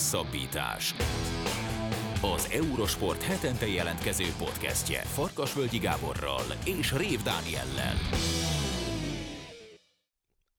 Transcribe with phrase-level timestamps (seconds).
[0.00, 0.94] Hosszabbítás.
[2.22, 7.94] Az Eurosport hetente jelentkező podcastje Farkasvölgyi Gáborral és Rév Dániellel.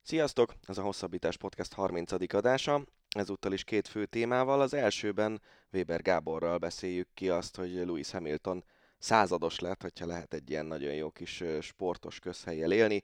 [0.02, 0.54] Sziasztok!
[0.68, 2.34] Ez a Hosszabbítás Podcast 30.
[2.34, 2.84] adása.
[3.16, 4.62] Ezúttal is két fő témával.
[4.62, 8.64] Az elsőben Weber Gáborral beszéljük ki azt, hogy Lewis Hamilton
[8.98, 13.04] százados lett, hogyha lehet egy ilyen nagyon jó kis sportos közhelyjel élni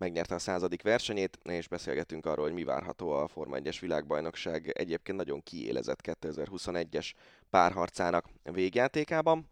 [0.00, 5.18] megnyerte a századik versenyét, és beszélgetünk arról, hogy mi várható a Forma 1-es világbajnokság egyébként
[5.18, 7.12] nagyon kiélezett 2021-es
[7.50, 9.48] párharcának végjátékában.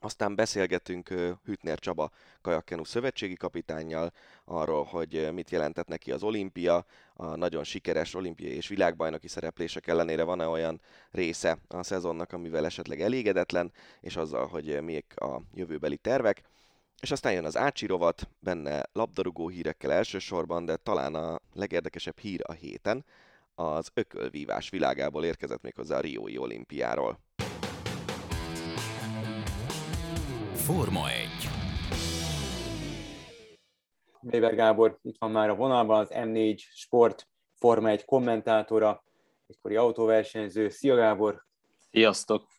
[0.00, 1.08] Aztán beszélgetünk
[1.44, 2.10] Hütner Csaba
[2.40, 4.12] kajakkenu szövetségi kapitánnyal
[4.44, 6.84] arról, hogy mit jelentett neki az olimpia,
[7.14, 13.00] a nagyon sikeres olimpiai és világbajnoki szereplések ellenére van-e olyan része a szezonnak, amivel esetleg
[13.00, 16.42] elégedetlen, és azzal, hogy még a jövőbeli tervek.
[17.00, 22.40] És aztán jön az Ácsi rovat, benne labdarúgó hírekkel elsősorban, de talán a legérdekesebb hír
[22.46, 23.04] a héten,
[23.54, 27.18] az ökölvívás világából érkezett még hozzá a Riói olimpiáról.
[30.54, 31.28] Forma 1
[34.20, 39.04] Weber Gábor itt van már a vonalban, az M4 Sport Forma 1 kommentátora,
[39.46, 40.68] egykori autóversenyző.
[40.68, 41.46] Szia Gábor!
[41.90, 42.55] Sziasztok!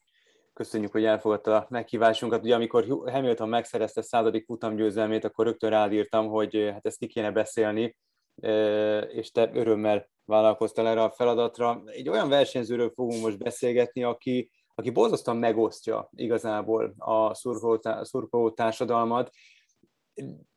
[0.58, 2.44] Köszönjük, hogy elfogadta a meghívásunkat.
[2.44, 7.98] Ugye amikor Hamilton megszerezte századik futamgyőzelmét, akkor rögtön rádírtam, hogy hát ezt ki kéne beszélni,
[9.08, 11.82] és te örömmel vállalkoztál erre a feladatra.
[11.86, 19.30] Egy olyan versenyzőről fogunk most beszélgetni, aki, aki borzasztóan megosztja igazából a szurkoló, szurkoló társadalmat.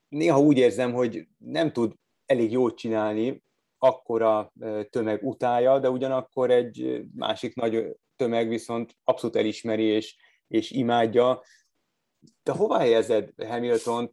[0.08, 1.92] Néha úgy érzem, hogy nem tud
[2.26, 3.42] elég jót csinálni,
[3.78, 4.52] akkora
[4.90, 10.16] tömeg utája, de ugyanakkor egy másik nagy tömeg viszont abszolút elismeri és,
[10.48, 11.42] és imádja.
[12.42, 14.10] De hova helyezed Hamilton,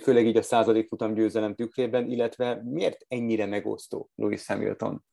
[0.00, 5.04] főleg így a századik futam győzelem tükrében, illetve miért ennyire megosztó Lewis Hamilton?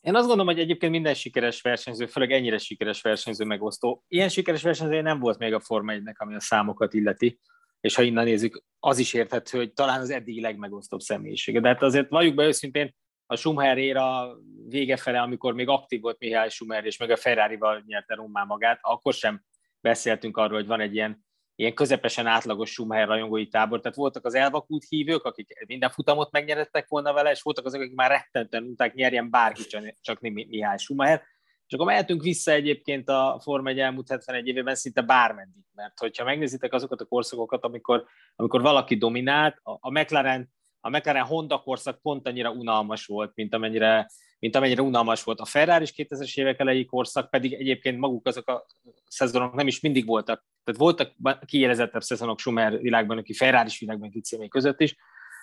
[0.00, 4.04] Én azt gondolom, hogy egyébként minden sikeres versenyző, főleg ennyire sikeres versenyző megosztó.
[4.08, 7.40] Ilyen sikeres versenyző nem volt még a Forma 1 ami a számokat illeti,
[7.80, 11.60] és ha innen nézzük, az is érthető, hogy talán az eddigi legmegosztóbb személyisége.
[11.60, 12.94] De hát azért valljuk be őszintén,
[13.30, 14.36] a Schumacher éra
[14.68, 18.78] vége fele, amikor még aktív volt Mihály Schumacher, és meg a Ferrari-val nyerte Rommá magát,
[18.82, 19.42] akkor sem
[19.80, 23.80] beszéltünk arról, hogy van egy ilyen, ilyen közepesen átlagos Schumacher rajongói tábor.
[23.80, 27.94] Tehát voltak az elvakult hívők, akik minden futamot megnyerettek volna vele, és voltak azok, akik
[27.94, 29.62] már rettenten unták nyerjen bárki,
[30.00, 31.22] csak Mihály Schumacher.
[31.66, 36.24] És akkor mehetünk vissza egyébként a Forma 1 elmúlt 71 évében szinte bármeddig, mert hogyha
[36.24, 38.04] megnézitek azokat a korszakokat, amikor,
[38.36, 43.54] amikor valaki dominált, a, a McLaren a McLaren Honda korszak pont annyira unalmas volt, mint
[43.54, 48.26] amennyire, mint amennyire unalmas volt a Ferrari is 2000-es évek elejé korszak, pedig egyébként maguk
[48.26, 48.66] azok a
[49.06, 50.44] szezonok nem is mindig voltak.
[50.64, 51.12] Tehát voltak
[51.46, 54.96] kiélezettebb szezonok Schumer világban, aki Ferrari világban címé között is,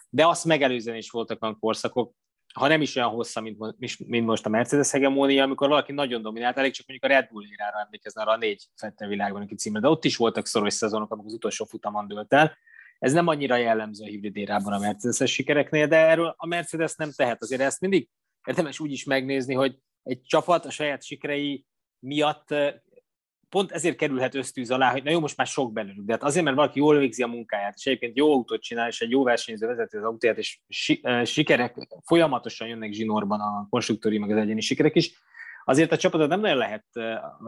[0.09, 2.13] de azt megelőzően is voltak olyan korszakok,
[2.53, 3.57] ha nem is olyan hossza, mint,
[4.07, 7.43] mint most a Mercedes hegemónia, amikor valaki nagyon dominált, elég csak mondjuk a Red Bull
[7.51, 11.11] érára emlékezne arra a négy fette világban, aki címre, de ott is voltak szoros szezonok,
[11.11, 12.57] amikor az utolsó futamon dőlt el.
[12.99, 17.11] Ez nem annyira jellemző a hibrid érában a Mercedes-es sikereknél, de erről a Mercedes nem
[17.15, 17.41] tehet.
[17.41, 18.09] Azért ezt mindig
[18.47, 21.65] érdemes úgy is megnézni, hogy egy csapat a saját sikerei
[21.99, 22.55] miatt
[23.49, 26.45] pont ezért kerülhet ösztűz alá, hogy na jó, most már sok belőlük, de hát azért,
[26.45, 29.67] mert valaki jól végzi a munkáját, és egyébként jó autót csinál, és egy jó versenyző
[29.67, 30.59] vezeti az autóját, és
[31.23, 35.21] sikerek folyamatosan jönnek zsinórban a konstruktúri, meg az egyéni sikerek is,
[35.65, 36.85] azért a csapatot nem nagyon lehet,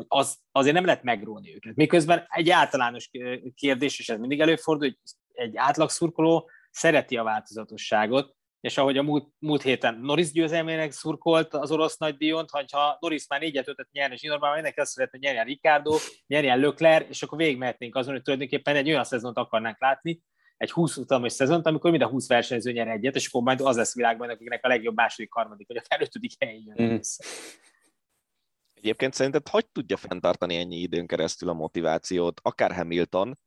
[0.07, 1.75] az, azért nem lehet megróni őket.
[1.75, 3.09] Miközben egy általános
[3.55, 4.97] kérdés, és ez mindig előfordul, hogy
[5.39, 11.71] egy átlagszurkoló szereti a változatosságot, és ahogy a múlt, múlt héten Norris győzelmének szurkolt az
[11.71, 15.97] orosz nagydíjon, hogyha Norris már négyet ötöt nyerne zsinórban, mindenki azt szeretne, hogy nyerjen Ricardo,
[16.27, 20.21] nyerjen Lökler, és akkor végigmehetnénk azon, hogy tulajdonképpen egy olyan szezont akarnánk látni,
[20.57, 23.75] egy 20 utamos szezont, amikor mind a 20 versenyző nyer egyet, és akkor majd az
[23.75, 26.97] lesz világban, akinek a legjobb második, harmadik, vagy a felötödik helyen jön mm.
[28.73, 33.37] Egyébként szerinted hogy tudja fenntartani ennyi időn keresztül a motivációt, akár Hamilton,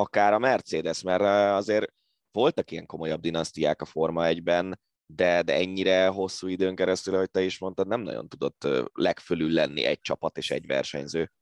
[0.00, 1.22] akár a Mercedes, mert
[1.56, 1.92] azért
[2.32, 7.42] voltak ilyen komolyabb dinasztiák a Forma 1-ben, de, de ennyire hosszú időn keresztül, ahogy te
[7.42, 11.32] is mondtad, nem nagyon tudott legfölül lenni egy csapat és egy versenyző.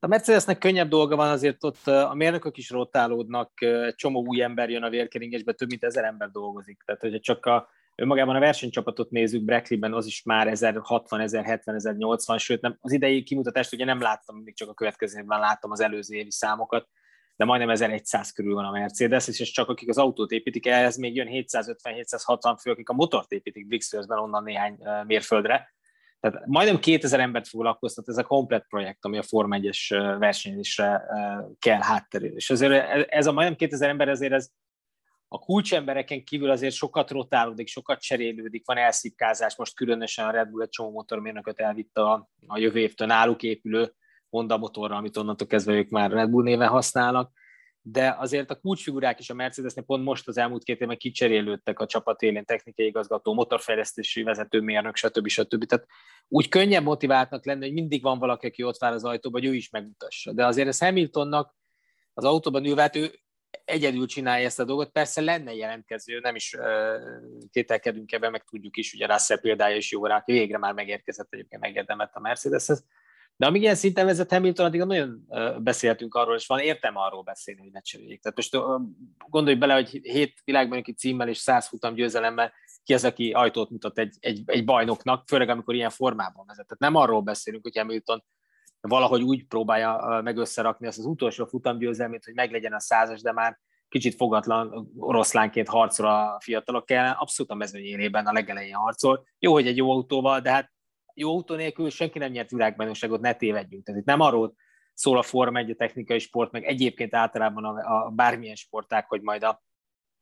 [0.00, 3.52] A Mercedesnek könnyebb dolga van, azért ott a mérnökök is rotálódnak,
[3.94, 6.82] csomó új ember jön a vérkeringésbe, több mint ezer ember dolgozik.
[6.84, 12.38] Tehát, hogyha csak a, önmagában a versenycsapatot nézzük, Brackleyben az is már 1060, 1070, 1080,
[12.38, 15.80] sőt nem, az idei kimutatást ugye nem láttam, még csak a következő évben láttam az
[15.80, 16.88] előző évi számokat,
[17.38, 21.14] de majdnem 1100 körül van a Mercedes, és csak akik az autót építik, ehhez még
[21.14, 25.74] jön 750-760 fő, akik a motort építik Brixtonsben onnan néhány mérföldre.
[26.20, 31.02] Tehát majdnem 2000 embert foglalkoztat ez a komplet projekt, ami a Form 1-es versenyzésre
[31.58, 32.34] kell hátterül.
[32.36, 34.50] És azért ez a majdnem 2000 ember, ezért ez
[35.28, 40.62] a kulcsembereken kívül azért sokat rotálódik, sokat cserélődik, van elszipkázás, most különösen a Red Bull
[40.62, 43.94] egy csomó motormérnököt elvitte a, a jövő évtől náluk épülő
[44.30, 47.32] Honda motorra, amit onnantól kezdve ők már Red Bull néven használnak,
[47.82, 51.86] de azért a kulcsfigurák is a Mercedesnél pont most az elmúlt két évben kicserélődtek a
[51.86, 55.28] csapat élén, technikai igazgató, motorfejlesztési vezető, mérnök, stb.
[55.28, 55.64] stb.
[55.64, 55.86] Tehát
[56.28, 59.54] úgy könnyebb motiváltnak lenni, hogy mindig van valaki, aki ott vár az ajtóba, hogy ő
[59.54, 60.32] is megmutassa.
[60.32, 61.56] De azért ez Hamiltonnak
[62.14, 63.10] az autóban ülve, hát ő
[63.64, 64.90] egyedül csinálja ezt a dolgot.
[64.90, 66.56] Persze lenne jelentkező, nem is
[67.50, 71.62] kételkedünk ebben, meg tudjuk is, ugye Russell példája is jó rá, végre már megérkezett, egyébként
[71.62, 72.84] megérdemelt a Mercedeshez.
[73.38, 75.26] De amíg ilyen szinten vezet Hamilton, addig nagyon
[75.62, 78.20] beszéltünk arról, és van értem arról beszélni, hogy ne cseréljék.
[78.20, 78.56] Tehát most
[79.28, 82.52] gondolj bele, hogy hét világbajnoki címmel és száz futam győzelemmel
[82.84, 86.66] ki az, aki ajtót mutat egy, egy, egy bajnoknak, főleg amikor ilyen formában vezet.
[86.66, 88.24] Tehát nem arról beszélünk, hogy Hamilton
[88.80, 93.58] valahogy úgy próbálja meg összerakni azt az utolsó futamgyőzelmét, hogy meglegyen a százas, de már
[93.88, 99.26] kicsit fogatlan oroszlánként harcol a fiatalok ellen, abszolút a mezőnyérében a legelején harcol.
[99.38, 100.72] Jó, hogy egy jó autóval, de hát
[101.18, 103.84] jó autó nélkül senki nem nyert világbajnokságot, ne tévedjünk.
[103.84, 104.54] Tehát itt nem arról
[104.94, 109.20] szól a Forma egy a technikai sport, meg egyébként általában a, a bármilyen sporták, hogy
[109.22, 109.62] majd a,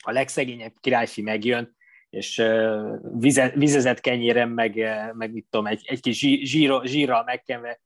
[0.04, 1.76] a legszegényebb királyfi megjön,
[2.10, 4.74] és uh, vize, vizezett kenyérem, meg,
[5.12, 7.80] meg mit tudom, egy, egy kis zsíra, zsírral megkenve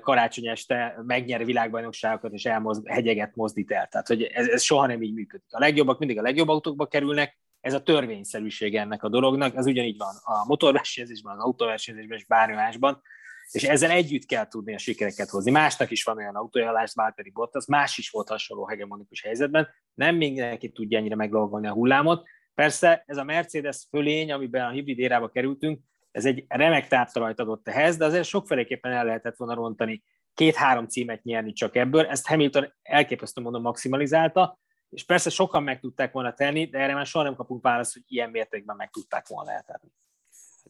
[0.00, 3.86] karácsony este megnyer világbajnokságokat, és elmozd, hegyeget mozdít el.
[3.86, 5.46] Tehát, hogy ez, ez soha nem így működik.
[5.50, 9.96] A legjobbak mindig a legjobb autókba kerülnek, ez a törvényszerűsége ennek a dolognak, ez ugyanígy
[9.96, 13.02] van a motorversenyzésben, az autóversenyzésben és bármi másban,
[13.50, 15.50] és ezzel együtt kell tudni a sikereket hozni.
[15.50, 20.16] Másnak is van olyan autója, lásd Valtteri Bottas, más is volt hasonló hegemonikus helyzetben, nem
[20.16, 22.26] mindenki tudja ennyire meglogolni a hullámot.
[22.54, 25.80] Persze ez a Mercedes fölény, amiben a hibrid érába kerültünk,
[26.10, 30.02] ez egy remek táptalajt adott ehhez, de azért sokféleképpen el lehetett volna rontani
[30.34, 32.06] két-három címet nyerni csak ebből.
[32.06, 34.58] Ezt Hamilton elképesztő módon maximalizálta,
[34.90, 38.02] és persze sokan meg tudták volna tenni, de erre már soha nem kapunk választ, hogy
[38.06, 39.92] ilyen mértékben meg tudták volna eltenni.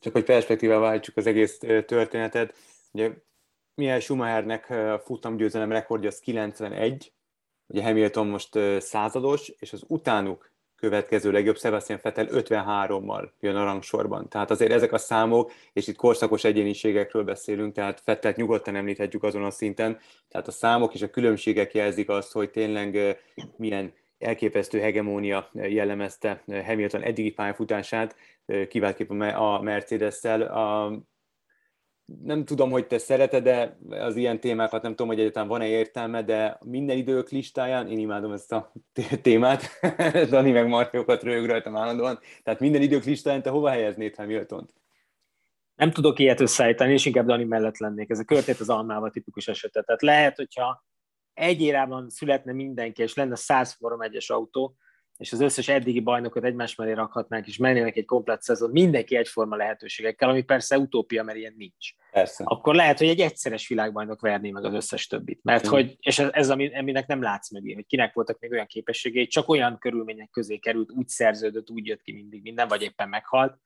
[0.01, 2.55] Csak hogy perspektívával váltsuk az egész történetet,
[2.93, 3.11] ugye
[3.75, 4.75] milyen Schumachernek
[5.05, 7.13] futamgyőzelem rekordja az 91,
[7.67, 14.29] ugye Hamilton most százados, és az utánuk következő legjobb Sebastian Vettel 53-mal jön a rangsorban.
[14.29, 19.45] Tehát azért ezek a számok, és itt korszakos egyéniségekről beszélünk, tehát Fettelt nyugodtan említhetjük azon
[19.45, 23.19] a szinten, tehát a számok és a különbségek jelzik azt, hogy tényleg
[23.57, 28.17] milyen elképesztő hegemónia jellemezte Hamilton eddigi pályafutását,
[28.69, 30.43] kiváltképpen a Mercedes-szel.
[30.43, 30.93] A,
[32.23, 36.23] nem tudom, hogy te szereted, de az ilyen témákat nem tudom, hogy egyáltalán van-e értelme,
[36.23, 38.73] de minden idők listáján, én imádom ezt a
[39.23, 39.63] témát,
[40.31, 44.73] Dani meg Marjókat rög rajtam állandóan, tehát minden idők listáján te hova helyeznéd Hamilton-t?
[45.75, 48.11] Nem tudok ilyet összeállítani, és inkább Dani mellett lennék.
[48.11, 49.87] Ez a körtét az almával tipikus esetet.
[49.87, 50.85] Tehát lehet, hogyha
[51.41, 54.77] egy érában születne mindenki, és lenne 100 Forma 1 autó,
[55.21, 59.57] és az összes eddigi bajnokot egymás mellé rakhatnánk, és mennének egy komplet szezon, mindenki egyforma
[59.57, 61.91] lehetőségekkel, ami persze utópia, mert ilyen nincs.
[62.11, 62.45] Persze.
[62.47, 65.41] Akkor lehet, hogy egy egyszeres világbajnok verné meg az összes többit.
[65.43, 65.71] Mert mm.
[65.71, 69.27] hogy, és ez, ez ami, aminek nem látsz mögé, hogy kinek voltak még olyan képességei,
[69.27, 73.59] csak olyan körülmények közé került, úgy szerződött, úgy jött ki mindig minden, vagy éppen meghalt,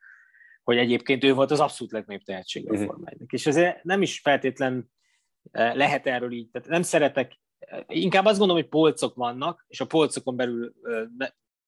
[0.63, 3.33] hogy egyébként ő volt az abszolút legnagyobb tehetség a formájának.
[3.33, 4.91] És ezért nem is feltétlen
[5.51, 7.33] eh, lehet erről így, tehát nem szeretek
[7.87, 10.75] inkább azt gondolom, hogy polcok vannak, és a polcokon belül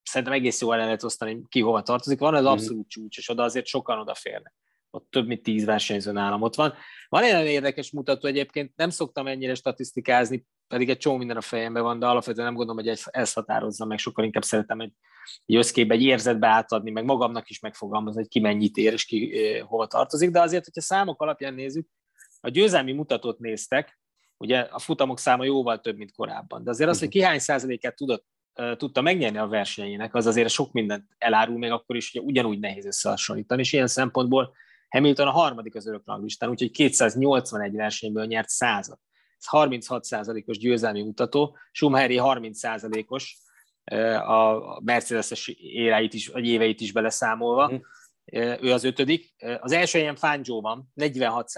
[0.02, 2.18] szerintem egész jól el lehet osztani, ki hova tartozik.
[2.18, 2.50] Van az mhm.
[2.50, 4.54] abszolút csúcs, és oda azért sokan odaférnek.
[4.90, 6.74] Ott több mint tíz versenyző nálam ott van.
[7.08, 11.40] Van egy nagyon érdekes mutató egyébként, nem szoktam ennyire statisztikázni, pedig egy csomó minden a
[11.40, 14.92] fejemben van, de alapvetően nem gondolom, hogy ez határozza meg, sokkal inkább szeretem egy,
[15.46, 19.38] egy összképbe, egy érzetbe átadni, meg magamnak is megfogalmazni, hogy ki mennyit ér, és ki
[19.38, 21.88] eh, hova tartozik, de azért, hogyha számok alapján nézzük,
[22.40, 23.98] a győzelmi mutatót néztek,
[24.38, 26.64] Ugye a futamok száma jóval több, mint korábban.
[26.64, 28.26] De azért az, hogy ki hány százalékát tudott,
[28.76, 32.86] tudta megnyerni a versenyének, az azért sok mindent elárul, még akkor is hogy ugyanúgy nehéz
[32.86, 34.54] összehasonlítani, és ilyen szempontból
[34.88, 39.00] Hamilton a harmadik az örök ranglistán, úgyhogy 281 versenyből nyert százat.
[39.38, 43.38] Ez 36 százalékos győzelmi mutató, Schumacheri 30 százalékos,
[44.26, 47.72] a Mercedes-es éráit is, vagy éveit is beleszámolva.
[48.32, 49.34] Ő az ötödik.
[49.60, 51.50] Az első helyen Fangio van, 46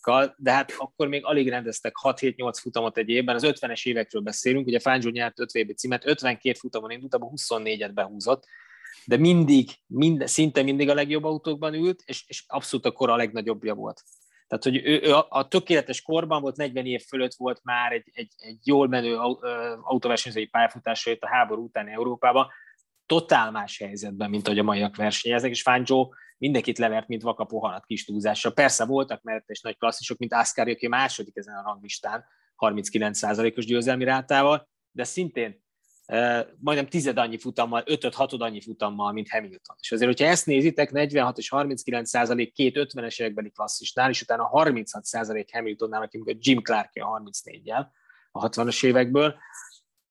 [0.00, 4.66] kal de hát akkor még alig rendeztek 6-7-8 futamot egy évben, az 50-es évekről beszélünk,
[4.66, 8.44] ugye Fangio nyert 5 VB címet, 52 futamon indult, abban 24-et behúzott,
[9.06, 13.74] de mindig, mind, szinte mindig a legjobb autókban ült, és, és abszolút akkor a legnagyobbja
[13.74, 14.02] volt.
[14.46, 18.10] Tehát, hogy ő, ő a, a tökéletes korban volt, 40 év fölött volt már egy,
[18.12, 19.16] egy, egy jól menő
[19.82, 22.52] autóversenyzői pályafutásra jött a háború utáni Európába,
[23.06, 26.08] totál más helyzetben, mint ahogy a maiak versenyeznek, és Fangio
[26.38, 28.50] mindenkit levert, mint vaka poharat kis túlzásra.
[28.50, 32.24] Persze voltak mellette is nagy klasszisok, mint Ascari, aki második ezen a ranglistán,
[32.56, 35.62] 39%-os győzelmi rátával, de szintén
[36.58, 39.76] majdnem tized annyi futammal, ötöt, hatod annyi futammal, mint Hamilton.
[39.80, 44.44] És azért, hogyha ezt nézitek, 46 és 39 százalék két 50-es évekbeli klasszisnál, és utána
[44.46, 47.86] 36 százalék Hamiltonnál, aki a Jim clark a 34-jel
[48.30, 49.34] a 60-as évekből,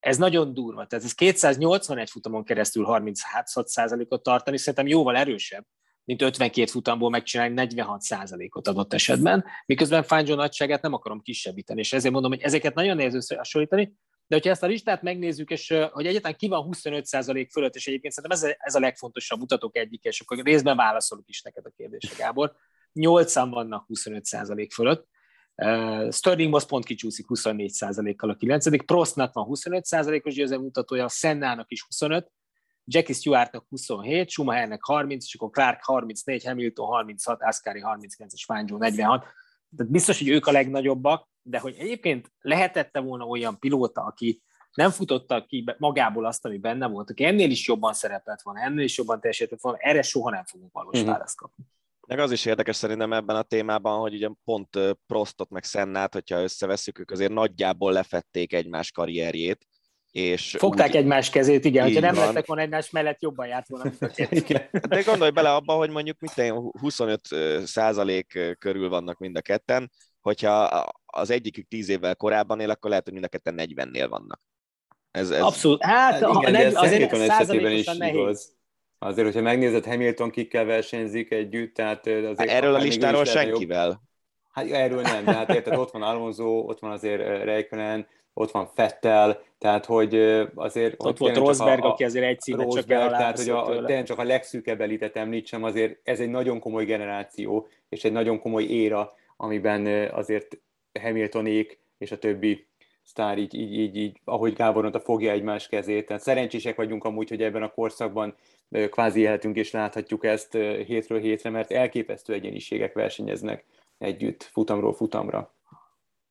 [0.03, 0.85] ez nagyon durva.
[0.85, 5.65] Tehát ez 281 futamon keresztül 36 százalékot tartani, szerintem jóval erősebb,
[6.03, 11.93] mint 52 futamból megcsinálni 46 százalékot adott esetben, miközben Fangio nagyságát nem akarom kisebbíteni, és
[11.93, 13.93] ezért mondom, hogy ezeket nagyon nehéz összehasonlítani,
[14.27, 18.13] de hogyha ezt a listát megnézzük, és hogy egyáltalán ki van 25% fölött, és egyébként
[18.13, 22.55] szerintem ez a, legfontosabb mutatók egyik, és akkor részben válaszolok is neked a kérdésre, Gábor.
[22.93, 25.07] Nyolcan vannak 25% fölött.
[25.55, 28.85] Uh, Sterling most pont kicsúszik 24%-kal a 9.
[28.85, 32.31] Prostnak van 25%-os győzelem mutatója, Sennának is 25,
[32.85, 38.77] Jackie Stewartnak 27, Schumachernek 30, és akkor Clark 34, Hamilton 36, Ascari 39 és Fangio
[38.77, 39.25] 46.
[39.77, 44.41] Tehát biztos, hogy ők a legnagyobbak, de hogy egyébként lehetette volna olyan pilóta, aki
[44.73, 48.83] nem futotta ki magából azt, ami benne volt, aki ennél is jobban szerepelt volna, ennél
[48.83, 51.07] is jobban teljesített volna, erre soha nem fogunk valós mm-hmm.
[51.07, 51.63] választ kapni.
[52.07, 54.69] Meg az is érdekes szerintem ebben a témában, hogy ugye pont
[55.07, 59.67] Prostot meg Sennát, hogyha összevesszük, ők azért nagyjából lefették egymás karrierjét,
[60.11, 60.95] és Fogták úgy...
[60.95, 63.91] egymás kezét, igen, hogyha nem lettek volna egymás mellett, jobban járt volna.
[64.89, 67.21] De gondolj bele abba, hogy mondjuk mit 25
[67.65, 69.91] százalék körül vannak mind a ketten,
[70.21, 74.41] hogyha az egyikük 10 évvel korábban él, akkor lehet, hogy mind a ketten 40-nél vannak.
[75.11, 75.41] Ez, ez...
[75.41, 75.83] Abszolút.
[75.83, 78.15] Hát, hát igen, ne, ez azért is nehéz.
[78.15, 78.55] igaz.
[79.03, 82.39] Azért, hogyha megnézed, Hamilton kikkel versenyzik együtt, tehát azért...
[82.39, 83.85] Hát erről a listáról senkivel.
[83.85, 83.97] Jobb...
[84.51, 88.67] Hát erről nem, de hát érted, ott van Alonso, ott van azért Reikkonen, ott van
[88.67, 90.15] Fettel, tehát hogy
[90.55, 90.93] azért...
[90.97, 94.05] Ott, ott volt Rosberg, a, aki azért egy színet Rosberg, csak Tehát, hogy a, tényleg
[94.05, 98.63] csak a legszűkebb elitet említsem, azért ez egy nagyon komoly generáció, és egy nagyon komoly
[98.63, 100.57] éra, amiben azért
[101.01, 102.67] Hamiltonék és a többi
[103.03, 106.05] sztár így, így, így, így ahogy Gábor mondta, fogja egymás kezét.
[106.05, 108.35] Tehát szerencsések vagyunk amúgy, hogy ebben a korszakban
[108.89, 110.53] kvázi élhetünk és láthatjuk ezt
[110.85, 113.65] hétről hétre, mert elképesztő egyéniségek versenyeznek
[113.97, 115.55] együtt futamról futamra.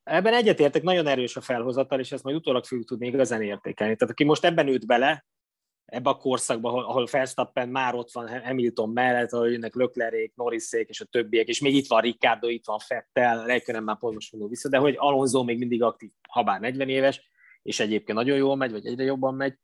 [0.05, 3.97] Ebben egyetértek, nagyon erős a felhozatal, és ezt majd utólag fogjuk tudni igazán értékelni.
[3.97, 5.27] Tehát aki most ebben ült bele,
[5.85, 10.89] ebbe a korszakban, ahol, ahol Verstappen már ott van Hamilton mellett, ahol jönnek Löklerék, Norrisék
[10.89, 14.35] és a többiek, és még itt van Ricardo, itt van Fettel, Räikkönen már pont most
[14.49, 17.31] vissza, de hogy Alonso még mindig aktív, ha bár 40 éves,
[17.63, 19.59] és egyébként nagyon jól megy, vagy egyre jobban megy.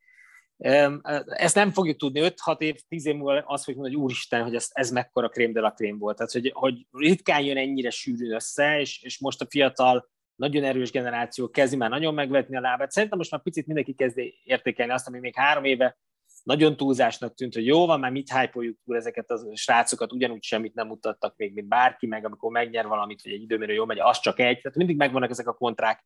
[1.25, 4.55] Ezt nem fogjuk tudni, 5-6 év, 10 év múlva azt fogjuk mondani, hogy úristen, hogy
[4.55, 6.17] ez, ez mekkora krém de la krém volt.
[6.17, 10.91] Tehát, hogy, hogy ritkán jön ennyire sűrűn össze, és, és most a fiatal nagyon erős
[10.91, 12.91] generáció kezdi már nagyon megvetni a lábát.
[12.91, 15.97] Szerintem most már picit mindenki kezdi értékelni azt, ami még három éve
[16.43, 18.51] nagyon túlzásnak tűnt, hogy jó van, már mit hype
[18.85, 23.21] túl ezeket a srácokat, ugyanúgy semmit nem mutattak még, mint bárki, meg amikor megnyer valamit,
[23.21, 26.05] vagy egy időmérő jól megy, az csak egy, tehát mindig megvannak ezek a kontrák.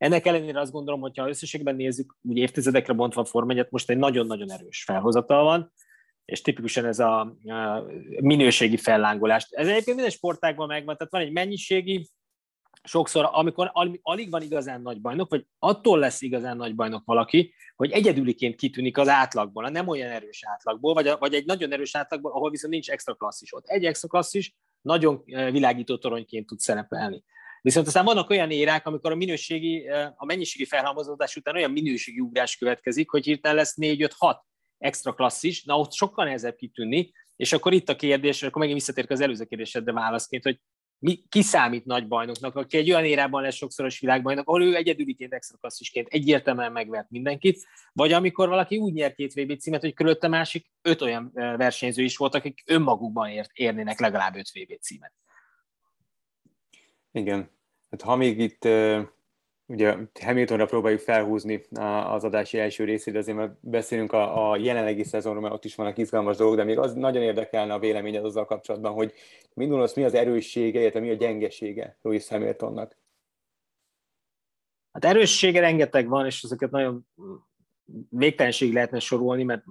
[0.00, 3.96] Ennek ellenére azt gondolom, hogy ha összességben nézzük, úgy évtizedekre bontva a Form most egy
[3.96, 5.72] nagyon-nagyon erős felhozatal van,
[6.24, 7.36] és tipikusan ez a
[8.20, 9.54] minőségi fellángolást.
[9.54, 12.08] Ez egyébként minden sportágban megvan, tehát van egy mennyiségi,
[12.82, 13.70] sokszor, amikor
[14.02, 18.98] alig van igazán nagy bajnok, vagy attól lesz igazán nagy bajnok valaki, hogy egyedüliként kitűnik
[18.98, 22.72] az átlagból, nem olyan erős átlagból, vagy, a, vagy egy nagyon erős átlagból, ahol viszont
[22.72, 23.66] nincs extra klasszis ott.
[23.66, 27.24] Egy extra klasszis nagyon eh, világító toronyként tud szerepelni.
[27.62, 32.20] Viszont aztán vannak olyan érák, amikor a minőségi, eh, a mennyiségi felhalmozódás után olyan minőségi
[32.20, 34.36] ugrás következik, hogy hirtelen lesz 4-5-6
[34.78, 39.10] extra klasszis, na ott sokkal nehezebb kitűnni, és akkor itt a kérdés, akkor megint visszatérek
[39.10, 40.60] az előző kérdésedre válaszként, hogy
[40.98, 45.32] mi, ki számít nagy bajnoknak, aki egy olyan érában lesz sokszoros világbajnok, ahol ő egyedüliként
[45.32, 50.28] extra klasszisként egyértelműen megvert mindenkit, vagy amikor valaki úgy nyer két VB címet, hogy körülötte
[50.28, 55.12] másik öt olyan versenyző is volt, akik önmagukban ért, érnének legalább öt VB címet.
[57.12, 57.50] Igen.
[57.90, 58.68] Hát ha még itt
[59.66, 61.62] ugye Hamiltonra próbáljuk felhúzni
[62.06, 65.98] az adási első részét, azért mert beszélünk a, a jelenlegi szezonról, mert ott is vannak
[65.98, 69.12] izgalmas dolgok, de még az nagyon érdekelne a véleményed azzal kapcsolatban, hogy
[69.54, 72.98] az mi az erőssége, illetve mi a gyengesége Lewis Hamiltonnak?
[74.92, 77.06] Hát erőssége rengeteg van, és ezeket nagyon
[78.08, 79.64] végtelenség lehetne sorolni, mert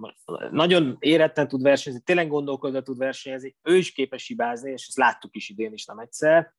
[0.50, 5.36] nagyon éretten tud versenyezni, tényleg gondolkodva tud versenyezni, ő is képes hibázni, és ezt láttuk
[5.36, 6.54] is idén is nem egyszer,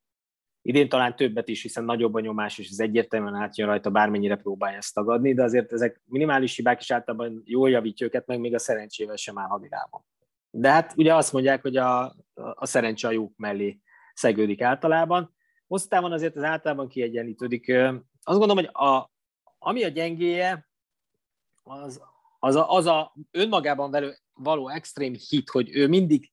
[0.61, 4.77] Idén talán többet is, hiszen nagyobb a nyomás, és ez egyértelműen átjön rajta, bármennyire próbálja
[4.77, 8.59] ezt tagadni, de azért ezek minimális hibák is általában jól javítja őket, meg még a
[8.59, 10.05] szerencsével sem áll hadirában.
[10.49, 13.79] De hát ugye azt mondják, hogy a, a szerencse a jók mellé
[14.13, 15.35] szegődik általában.
[15.67, 17.69] Hosszú azért az általában kiegyenlítődik.
[18.23, 19.11] Azt gondolom, hogy a,
[19.59, 20.69] ami a gyengéje,
[21.63, 22.01] az,
[22.39, 26.31] az, a, az a önmagában velő, való extrém hit, hogy ő mindig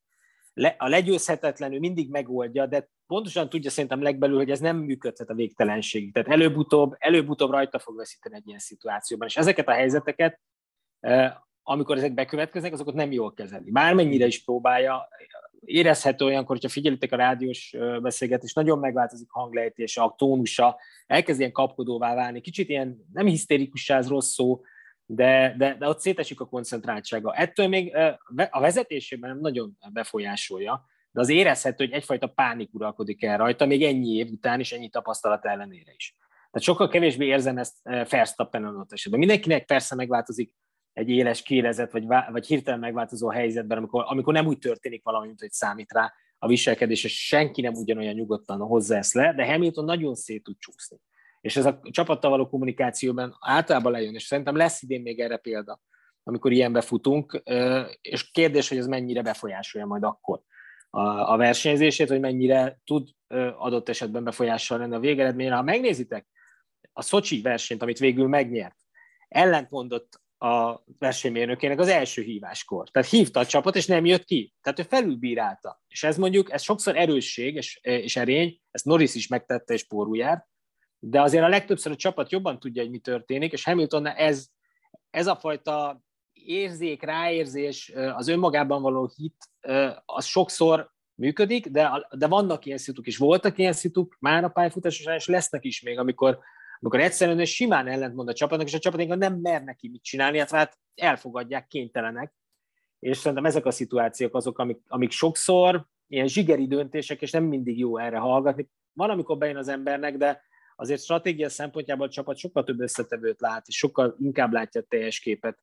[0.55, 5.35] le, a legyőzhetetlenül mindig megoldja, de pontosan tudja szerintem legbelül, hogy ez nem működhet a
[5.35, 6.13] végtelenségig.
[6.13, 9.29] Tehát előbb-utóbb, előbb-utóbb rajta fog veszíteni egy ilyen szituációban.
[9.29, 10.41] És ezeket a helyzeteket
[11.63, 13.71] amikor ezek bekövetkeznek, azokat nem jól kezeli.
[13.71, 15.09] Bármennyire is próbálja,
[15.61, 21.53] érezhető olyankor, hogyha figyelitek a rádiós beszélgetést, nagyon megváltozik a hanglejtése, a tónusa, elkezd ilyen
[21.53, 24.61] kapkodóvá válni, kicsit ilyen, nem hisztérikussá, ez rossz szó,
[25.07, 27.35] de, de, de ott szétesik a koncentráltsága.
[27.35, 27.97] Ettől még
[28.51, 30.85] a vezetésében nagyon befolyásolja,
[31.19, 34.89] de az érezhető, hogy egyfajta pánik uralkodik el rajta, még ennyi év után és ennyi
[34.89, 36.17] tapasztalat ellenére is.
[36.19, 39.19] Tehát sokkal kevésbé érzem ezt Verstappen adott esetben.
[39.19, 40.55] Mindenkinek persze megváltozik
[40.93, 45.41] egy éles kérezet, vagy, vagy hirtelen megváltozó helyzetben, amikor, amikor nem úgy történik valami, mint
[45.41, 49.85] hogy számít rá a viselkedés, és senki nem ugyanolyan nyugodtan hozza ezt le, de Hamilton
[49.85, 51.01] nagyon szét tud csúszni.
[51.41, 55.81] És ez a csapattal való kommunikációban általában lejön, és szerintem lesz idén még erre példa,
[56.23, 57.43] amikor ilyenbe futunk,
[58.01, 60.43] és kérdés, hogy ez mennyire befolyásolja majd akkor
[60.91, 63.09] a, a versenyzését, hogy mennyire tud
[63.57, 65.55] adott esetben befolyással lenni a végeredményre.
[65.55, 66.27] Ha megnézitek
[66.93, 68.77] a Szocsi versenyt, amit végül megnyert,
[69.29, 72.89] ellentmondott a versenymérnökének az első híváskor.
[72.89, 74.55] Tehát hívta a csapat, és nem jött ki.
[74.63, 75.83] Tehát ő felülbírálta.
[75.89, 80.17] És ez mondjuk, ez sokszor erősség és, és erény, ezt Norris is megtette és pórul
[80.17, 80.47] járt,
[80.99, 84.47] de azért a legtöbbször a csapat jobban tudja, hogy mi történik, és Hamilton ez,
[85.11, 86.03] ez a fajta
[86.45, 89.51] érzék, ráérzés, az önmagában való hit,
[90.05, 95.15] az sokszor működik, de, de vannak ilyen szituk, és voltak ilyen szituk már a pályafutáson,
[95.15, 96.39] és lesznek is még, amikor
[96.81, 100.51] amikor egyszerűen simán ellentmond a csapatnak, és a csapatok nem mer neki mit csinálni, hát,
[100.51, 102.33] hát elfogadják, kénytelenek.
[102.99, 107.79] És szerintem ezek a szituációk azok, amik, amik sokszor ilyen zsigeri döntések, és nem mindig
[107.79, 108.69] jó erre hallgatni.
[108.93, 110.43] Van, amikor bejön az embernek, de
[110.77, 115.21] azért stratégia szempontjából a csapat sokkal több összetevőt lát, és sokkal inkább látja a teljes
[115.21, 115.59] képet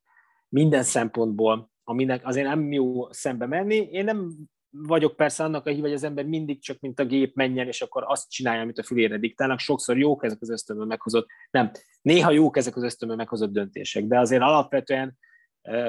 [0.49, 3.75] minden szempontból, aminek azért nem jó szembe menni.
[3.75, 4.31] Én nem
[4.69, 7.81] vagyok persze annak a hív, hogy az ember mindig csak mint a gép menjen, és
[7.81, 9.59] akkor azt csinálja, amit a fülére diktálnak.
[9.59, 11.71] Sokszor jók ezek az ösztönből meghozott, nem,
[12.01, 15.17] néha jók ezek az ösztönből meghozott döntések, de azért alapvetően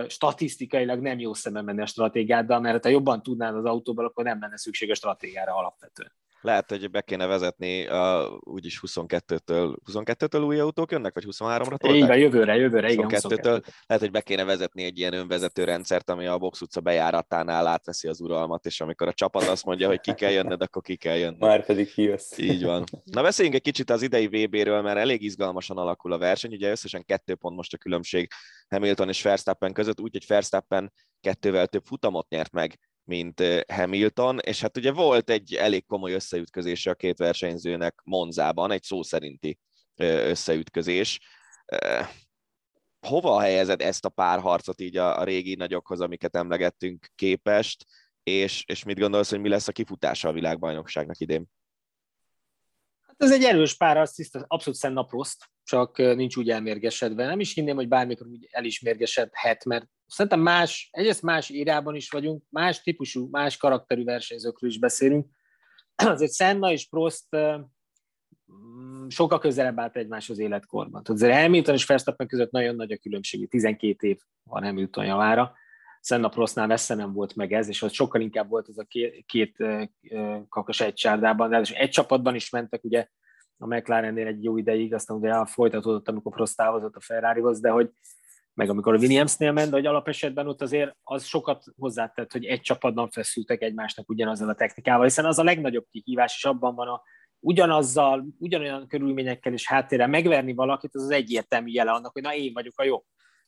[0.09, 4.41] statisztikailag nem jó szemben menni a stratégiáddal, mert ha jobban tudnál az autóból, akkor nem
[4.41, 6.13] lenne szükség a stratégiára alapvetően.
[6.47, 7.93] Lehet, hogy be kéne vezetni uh,
[8.41, 11.95] úgyis 22-től, 22-től új autók jönnek, vagy 23-ra tolták?
[11.95, 13.67] Igen, jövőre, jövőre, 22 igen, 22-től.
[13.87, 18.09] Lehet, hogy be kéne vezetni egy ilyen önvezető rendszert, ami a Box utca bejáratánál átveszi
[18.09, 21.17] az uralmat, és amikor a csapat azt mondja, hogy ki kell jönned, akkor ki kell
[21.17, 21.39] jönned.
[21.39, 22.39] Már pedig kijössz.
[22.39, 22.85] Így van.
[23.05, 26.53] Na beszéljünk egy kicsit az idei VB-ről, mert elég izgalmasan alakul a verseny.
[26.53, 28.31] Ugye összesen kettő pont most a különbség
[28.69, 33.43] Hamilton és Verstappen között, úgyhogy Verstappen kettővel több futamot nyert meg mint
[33.73, 39.03] Hamilton, és hát ugye volt egy elég komoly összeütközése a két versenyzőnek Monzában, egy szó
[39.03, 39.59] szerinti
[39.97, 41.21] összeütközés.
[43.01, 47.85] Hova helyezed ezt a párharcot így a, régi nagyokhoz, amiket emlegettünk képest,
[48.23, 51.47] és, és mit gondolsz, hogy mi lesz a kifutása a világbajnokságnak idén?
[53.19, 57.27] Hát ez egy erős párharc, tiszta, abszolút Senna Prost, csak nincs úgy elmérgesedve.
[57.27, 62.43] Nem is hinném, hogy bármikor úgy elismérgesedhet, mert szerintem más, egyrészt más írában is vagyunk,
[62.49, 65.27] más típusú, más karakterű versenyzőkről is beszélünk.
[65.95, 67.37] Azért Senna és Prost
[68.53, 71.03] mm, sokkal közelebb állt egymáshoz életkorban.
[71.03, 75.55] Tehát azért Hamilton és Verstappen között nagyon nagy a különbség, 12 év van Hamilton javára.
[76.07, 79.25] Senna Prostnál messze nem volt meg ez, és az sokkal inkább volt ez a két,
[79.27, 79.57] két
[80.49, 83.09] kakas egy csárdában, de egy csapatban is mentek, ugye
[83.59, 87.91] a McLarennél egy jó ideig, aztán ugye folytatódott, amikor Prost távozott a Ferrarihoz, de hogy
[88.55, 92.61] meg amikor a Williamsnél ment, de hogy alapesetben ott azért az sokat hozzátett, hogy egy
[92.61, 97.03] csapatban feszültek egymásnak ugyanazzal a technikával, hiszen az a legnagyobb kihívás, és abban van a
[97.41, 102.53] ugyanazzal, ugyanolyan körülményekkel és háttérrel megverni valakit, az az egyértelmű jele annak, hogy na én
[102.53, 103.05] vagyok a jó.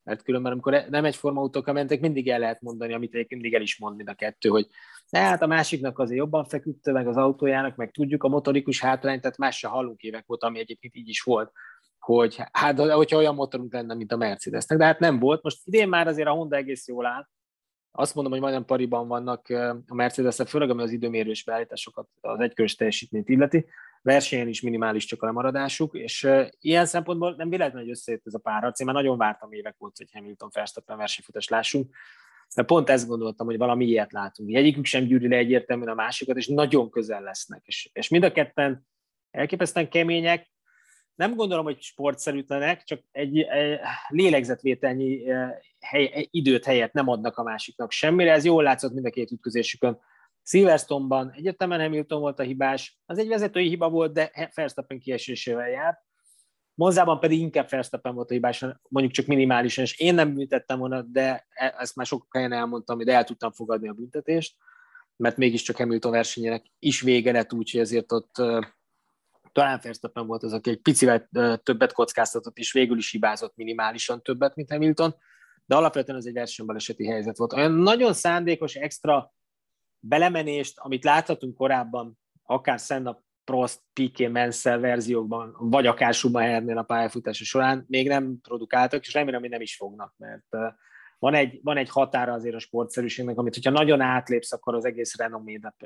[0.09, 3.64] Mert különben, amikor nem egyforma autókkal mentek, mindig el lehet mondani, amit egyébként mindig el
[3.64, 4.66] is mond mind a kettő, hogy
[5.11, 9.38] hát a másiknak azért jobban feküdte meg az autójának, meg tudjuk a motorikus hátrányt, tehát
[9.38, 11.53] más se hallunk évek óta, ami egyébként így is volt
[11.99, 15.42] hogy hát, hogyha olyan motorunk lenne, mint a Mercedesnek, de hát nem volt.
[15.42, 17.27] Most idén már azért a Honda egész jól áll.
[17.92, 19.49] Azt mondom, hogy majdnem pariban vannak
[19.87, 23.66] a mercedes főleg ami az időmérős beállításokat, az egykörös teljesítményt illeti.
[24.09, 26.29] Versenyen is minimális csak a lemaradásuk, és
[26.61, 28.81] ilyen szempontból nem véletlen, hogy összejött ez a párharc.
[28.81, 31.94] Én már nagyon vártam évek volt, hogy Hamilton Verstappen versenyfutás lássunk,
[32.55, 34.55] de pont ezt gondoltam, hogy valami ilyet látunk.
[34.55, 37.62] Egyikük sem gyűri le egyértelműen a másikat, és nagyon közel lesznek.
[37.64, 38.87] És, és mind a ketten
[39.31, 40.51] elképesztően kemények,
[41.14, 47.42] nem gondolom, hogy sportszerűtlenek, csak egy, egy lélegzetvételnyi eh, hely, időt helyett nem adnak a
[47.42, 48.33] másiknak semmire.
[48.33, 49.99] Ez jól látszott mind a két ütközésükön.
[50.48, 55.98] Silverstone-ban egyetemen Hamilton volt a hibás, az egy vezetői hiba volt, de Verstappen kiesésével járt.
[56.74, 61.02] Monzában pedig inkább Verstappen volt a hibás, mondjuk csak minimálisan, és én nem büntettem volna,
[61.02, 64.56] de e, ezt már sok helyen elmondtam, de el tudtam fogadni a büntetést,
[65.16, 68.34] mert mégiscsak Hamilton versenyének is vége lett, úgyhogy ezért ott
[69.52, 71.28] talán Verstappen volt az, aki egy picivel
[71.62, 75.14] többet kockáztatott, és végül is hibázott minimálisan többet, mint Hamilton,
[75.66, 77.52] de alapvetően ez egy versenybaleset helyzet volt.
[77.52, 79.32] Olyan nagyon szándékos, extra
[80.00, 87.44] belemenést, amit láthatunk korábban, akár Senna Prost, Piqué, Mansell verziókban, vagy akár Schumachernél a pályafutása
[87.44, 90.76] során még nem produkáltak, és remélem, hogy nem is fognak, mert
[91.18, 95.16] van egy, van egy határa azért a sportszerűségnek, amit hogyha nagyon átlépsz, akkor az egész
[95.16, 95.76] renomédet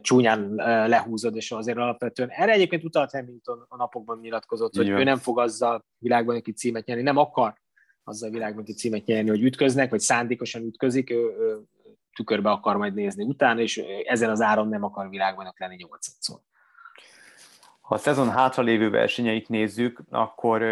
[0.00, 0.54] csúnyán
[0.88, 2.28] lehúzod, és azért alapvetően.
[2.28, 4.98] Erre egyébként utalt Hamilton a napokban nyilatkozott, hogy Igen.
[4.98, 7.60] ő nem fog azzal világbajnoki címet nyerni, nem akar
[8.04, 11.60] azzal világbajnoki címet nyerni, hogy ütköznek, vagy szándékosan ütközik, ő, ő
[12.14, 16.40] tükörbe akar majd nézni utána, és ezen az áron nem akar világbajnok lenni nyolcadszor.
[17.80, 20.62] Ha a szezon hátralévő versenyeit nézzük, akkor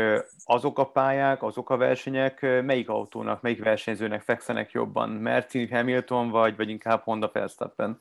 [0.45, 5.11] azok a pályák, azok a versenyek melyik autónak, melyik versenyzőnek fekszenek jobban?
[5.11, 8.01] Merci, Hamilton vagy, vagy inkább Honda Verstappen?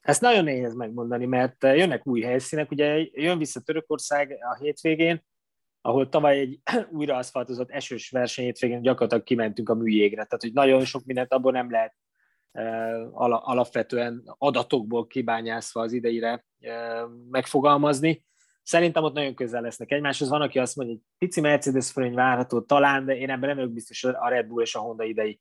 [0.00, 5.22] Ezt nagyon nehéz megmondani, mert jönnek új helyszínek, ugye jön vissza Törökország a hétvégén,
[5.80, 6.60] ahol tavaly egy
[6.98, 11.52] újra aszfaltozott esős verseny hétvégén gyakorlatilag kimentünk a műjégre, tehát hogy nagyon sok mindent abból
[11.52, 11.94] nem lehet
[13.12, 16.44] alapvetően adatokból kibányászva az idejére
[17.30, 18.24] megfogalmazni.
[18.62, 20.28] Szerintem ott nagyon közel lesznek egymáshoz.
[20.28, 23.72] Van, aki azt mondja, hogy pici Mercedes fölöny várható talán, de én ebben nem vagyok
[23.72, 25.38] biztos a Red Bull és a Honda idei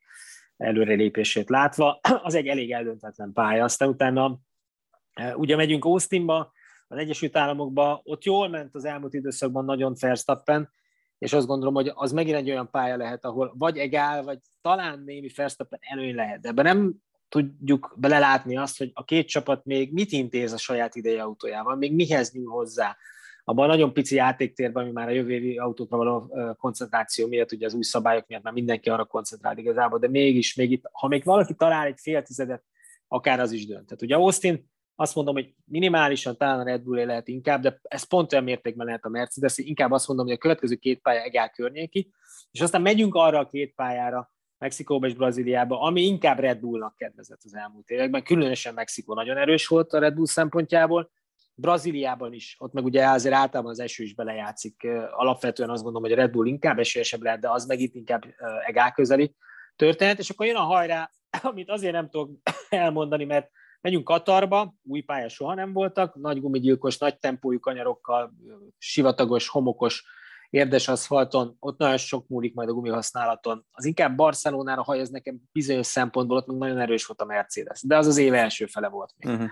[0.57, 1.99] előrelépését látva.
[2.23, 3.63] Az egy elég eldöntetlen pálya.
[3.63, 4.39] Aztán utána
[5.35, 6.51] ugye megyünk Austinba,
[6.87, 10.69] az Egyesült Államokba, ott jól ment az elmúlt időszakban nagyon Verstappen,
[11.17, 14.99] és azt gondolom, hogy az megint egy olyan pálya lehet, ahol vagy egál, vagy talán
[15.05, 16.93] némi Verstappen előny lehet, de ebben nem
[17.33, 21.93] tudjuk belelátni azt, hogy a két csapat még mit intéz a saját idei autójával, még
[21.93, 22.97] mihez nyúl hozzá.
[23.43, 27.65] Abban a nagyon pici játéktérben, ami már a jövő évi autókra való koncentráció miatt, ugye
[27.65, 31.23] az új szabályok miatt már mindenki arra koncentrál igazából, de mégis, még itt, ha még
[31.23, 32.63] valaki talál egy fél tizedet,
[33.07, 33.85] akár az is dönt.
[33.85, 38.03] Tehát ugye Austin azt mondom, hogy minimálisan talán a Red bull lehet inkább, de ez
[38.03, 41.49] pont olyan mértékben lehet a Mercedes, inkább azt mondom, hogy a következő két pálya egál
[41.49, 42.13] környéki,
[42.51, 44.32] és aztán megyünk arra a két pályára,
[44.63, 48.23] Mexikóba és Brazíliába, ami inkább Red Bullnak kedvezett az elmúlt években.
[48.23, 51.11] Különösen Mexikó nagyon erős volt a Red Bull szempontjából.
[51.55, 54.87] Brazíliában is, ott meg ugye azért általában az eső is belejátszik.
[55.11, 58.23] Alapvetően azt gondolom, hogy a Red Bull inkább esélyesebb lehet, de az meg itt inkább
[58.65, 59.35] egál közeli
[59.75, 62.29] történet, és akkor jön a hajrá, amit azért nem tudok
[62.69, 63.49] elmondani, mert
[63.81, 68.33] megyünk Katarba, új pálya soha nem voltak, nagy gumigyilkos, nagy tempójú kanyarokkal,
[68.77, 70.03] sivatagos, homokos
[70.53, 73.65] érdes aszfalton, ott nagyon sok múlik majd a gumihasználaton.
[73.71, 77.97] Az inkább Barcelonára hajaz nekem bizonyos szempontból, ott még nagyon erős volt a Mercedes, de
[77.97, 79.33] az az év első fele volt még.
[79.33, 79.49] Uh-huh.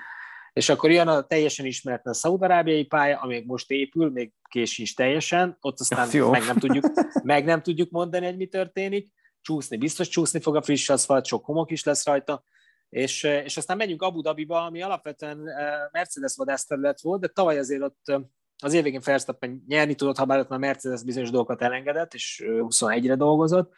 [0.54, 5.58] És akkor jön a teljesen ismeretlen szaudarábiai pálya, ami most épül, még kés is teljesen,
[5.62, 6.86] ott aztán meg nem, tudjuk,
[7.24, 9.12] meg nem tudjuk mondani, hogy mi történik.
[9.42, 12.44] Csúszni, biztos csúszni fog a friss aszfalt, sok homok is lesz rajta,
[12.90, 17.82] és, és aztán megyünk Abu Dhabiba, ami alapvetően eh, Mercedes vadászterület volt, de tavaly azért
[17.82, 18.20] ott eh,
[18.63, 23.15] az év végén Verstappen nyerni tudott, ha bár ott Mercedes bizonyos dolgokat elengedett, és 21-re
[23.15, 23.74] dolgozott,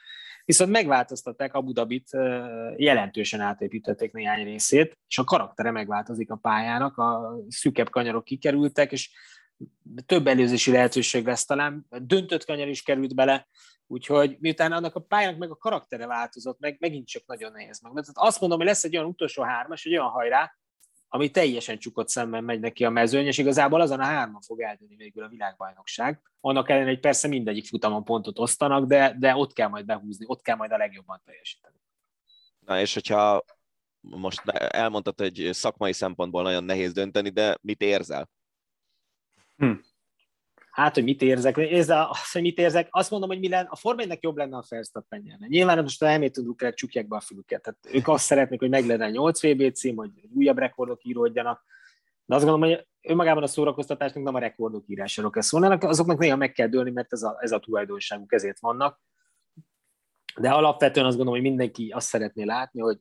[0.45, 2.09] viszont megváltoztatták Abu Dhabit,
[2.75, 9.11] jelentősen átépítették néhány részét, és a karaktere megváltozik a pályának, a szűkebb kanyarok kikerültek, és
[10.05, 13.47] több előzési lehetőség lesz talán, döntött kanyar is került bele,
[13.87, 17.91] úgyhogy miután annak a pályának meg a karaktere változott, meg megint csak nagyon nehéz meg.
[17.91, 20.55] Tehát azt mondom, hogy lesz egy olyan utolsó hármas, egy olyan hajrá,
[21.13, 24.95] ami teljesen csukott szemben megy neki a mezőny, és igazából azon a hárman fog eldőni
[24.95, 26.21] végül a világbajnokság.
[26.41, 30.41] Annak ellenére, hogy persze mindegyik futamon pontot osztanak, de, de ott kell majd behúzni, ott
[30.41, 31.75] kell majd a legjobban teljesíteni.
[32.59, 33.45] Na és hogyha
[33.99, 38.29] most elmondtad, hogy szakmai szempontból nagyon nehéz dönteni, de mit érzel?
[39.57, 39.71] Hm
[40.73, 43.75] hát, hogy mit érzek, ez az, hogy mit érzek, azt mondom, hogy mi lenne, a
[43.75, 45.47] Forma jobb lenne a Verstappen nyerne.
[45.47, 48.85] Nyilván most a Hamilton Druckerek csukják be a fülüket, tehát ők azt szeretnék, hogy meg
[48.85, 51.63] legyen 8 VB cím, hogy újabb rekordok íródjanak,
[52.25, 56.35] de azt gondolom, hogy önmagában a szórakoztatásnak nem a rekordok írásáról kell szólni, azoknak néha
[56.35, 59.01] meg kell dőlni, mert ez a, ez a tulajdonságuk, ezért vannak.
[60.39, 62.99] De alapvetően azt gondolom, hogy mindenki azt szeretné látni, hogy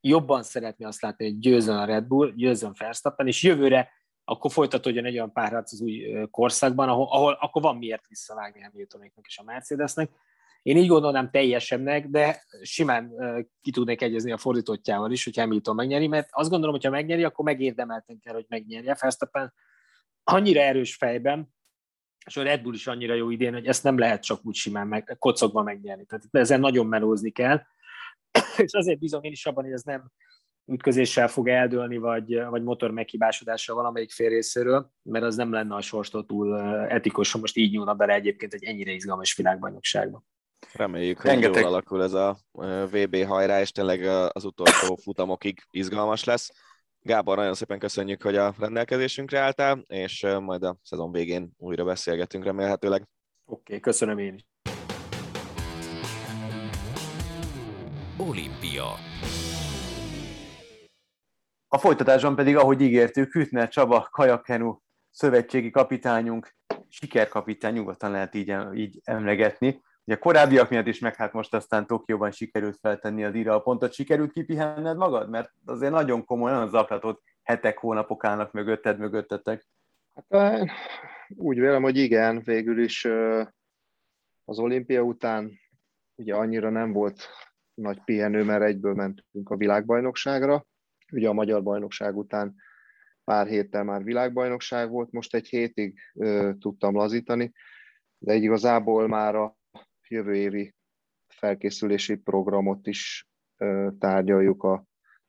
[0.00, 3.90] jobban szeretné azt látni, hogy győzön a Red Bull, győzön Verstappen, és jövőre
[4.30, 9.26] akkor folytatódjon egy olyan párharc az új korszakban, ahol, ahol akkor van miért visszavágni Hamiltonéknak
[9.26, 10.10] és a Mercedesnek.
[10.62, 13.12] Én így gondolnám teljesebbnek, de simán
[13.62, 17.24] ki tudnék egyezni a fordítottjával is, hogy Hamilton megnyeri, mert azt gondolom, hogy ha megnyeri,
[17.24, 18.96] akkor megérdemelten kell, hogy megnyerje.
[19.00, 19.52] Verstappen
[20.24, 21.54] annyira erős fejben,
[22.26, 24.86] és a Red Bull is annyira jó idén, hogy ezt nem lehet csak úgy simán
[24.86, 26.04] meg, kocogva megnyerni.
[26.04, 27.62] Tehát ezen nagyon melózni kell,
[28.64, 30.10] és azért bízom én is abban, hogy ez nem
[30.70, 35.80] ütközéssel fog eldőlni, vagy, vagy motor meghibásodással valamelyik fél részéről, mert az nem lenne a
[35.80, 40.22] sorstól túl etikus, ha most így nyúlna bele egyébként egy ennyire izgalmas világbajnokságba.
[40.72, 41.62] Reméljük, hogy Rengeteg.
[41.62, 42.38] jól alakul ez a
[42.90, 44.02] VB hajrá, és tényleg
[44.32, 46.50] az utolsó futamokig izgalmas lesz.
[47.02, 52.44] Gábor, nagyon szépen köszönjük, hogy a rendelkezésünkre álltál, és majd a szezon végén újra beszélgetünk
[52.44, 53.08] remélhetőleg.
[53.44, 54.44] Oké, okay, köszönöm én is.
[58.16, 59.09] Olimpia.
[61.72, 64.78] A folytatásban pedig, ahogy ígértük, Hütner Csaba, kajakenu
[65.10, 66.54] szövetségi kapitányunk,
[66.88, 69.82] sikerkapitány, nyugodtan lehet így, így emlegetni.
[70.04, 73.92] Ugye korábbiak miatt is, meg hát most aztán Tokióban sikerült feltenni az írra a pontot.
[73.92, 75.30] Sikerült kipihenned magad?
[75.30, 79.66] Mert azért nagyon komoly, nagyon zaklatott hetek, hónapok állnak mögötted, mögöttetek.
[80.28, 80.70] Hát,
[81.28, 83.04] úgy vélem, hogy igen, végül is
[84.44, 85.60] az olimpia után
[86.14, 87.28] ugye annyira nem volt
[87.74, 90.68] nagy pihenő, mert egyből mentünk a világbajnokságra.
[91.12, 92.54] Ugye a magyar bajnokság után
[93.24, 97.52] pár héttel már világbajnokság volt, most egy hétig ö, tudtam lazítani,
[98.18, 99.56] de igazából már a
[100.08, 100.74] jövő évi
[101.28, 104.84] felkészülési programot is ö, tárgyaljuk a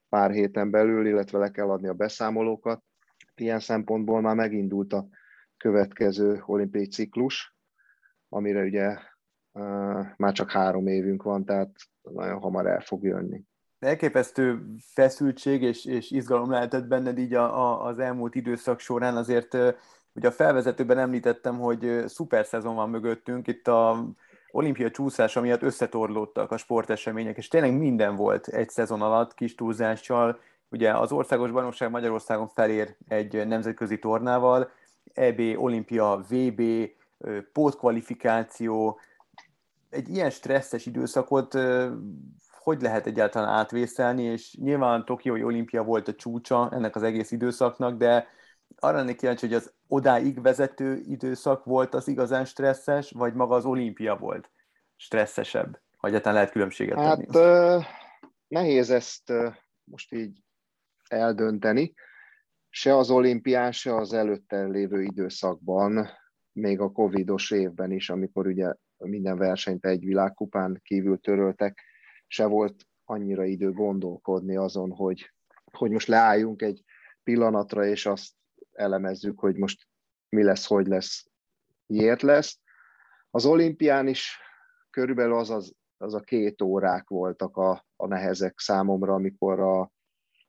[0.10, 2.84] pár héten belül, illetve le kell adni a beszámolókat.
[3.36, 5.08] Ilyen szempontból már megindult a
[5.58, 7.56] következő olimpiai ciklus,
[8.30, 8.98] amire ugye
[9.52, 13.44] uh, már csak három évünk van, tehát nagyon hamar el fog jönni.
[13.82, 19.58] Elképesztő feszültség és, és izgalom lehetett benned így a, a, az elmúlt időszak során, azért
[20.14, 24.06] ugye a felvezetőben említettem, hogy szuper szezon van mögöttünk, itt a
[24.52, 30.40] olimpia csúszása miatt összetorlódtak a sportesemények, és tényleg minden volt egy szezon alatt, kis túlzással.
[30.70, 34.72] Ugye az országos bajnokság Magyarországon felér egy nemzetközi tornával,
[35.14, 36.62] EB, olimpia, VB,
[37.54, 39.00] pótkvalifikáció,
[39.90, 41.58] egy ilyen stresszes időszakot
[42.62, 47.98] hogy lehet egyáltalán átvészelni, és nyilván Tokiói olimpia volt a csúcsa ennek az egész időszaknak,
[47.98, 48.28] de
[48.76, 53.66] arra lennék kíváncsi, hogy az odáig vezető időszak volt az igazán stresszes, vagy maga az
[53.66, 54.52] olimpia volt
[54.96, 55.82] stresszesebb?
[55.98, 57.38] Ha egyáltalán lehet különbséget hát, tenni.
[57.38, 57.88] Hát
[58.48, 59.34] nehéz ezt
[59.84, 60.44] most így
[61.08, 61.94] eldönteni.
[62.70, 66.08] Se az olimpián, se az előtte lévő időszakban,
[66.52, 71.84] még a covidos évben is, amikor ugye minden versenyt egy világkupán kívül töröltek,
[72.32, 75.32] se volt annyira idő gondolkodni azon, hogy,
[75.72, 76.84] hogy most leálljunk egy
[77.24, 78.32] pillanatra, és azt
[78.72, 79.88] elemezzük, hogy most
[80.30, 81.26] mi lesz, hogy lesz,
[81.86, 82.60] miért lesz.
[83.30, 84.40] Az olimpián is
[84.90, 89.92] körülbelül az, az, az a két órák voltak a, a nehezek számomra, amikor a,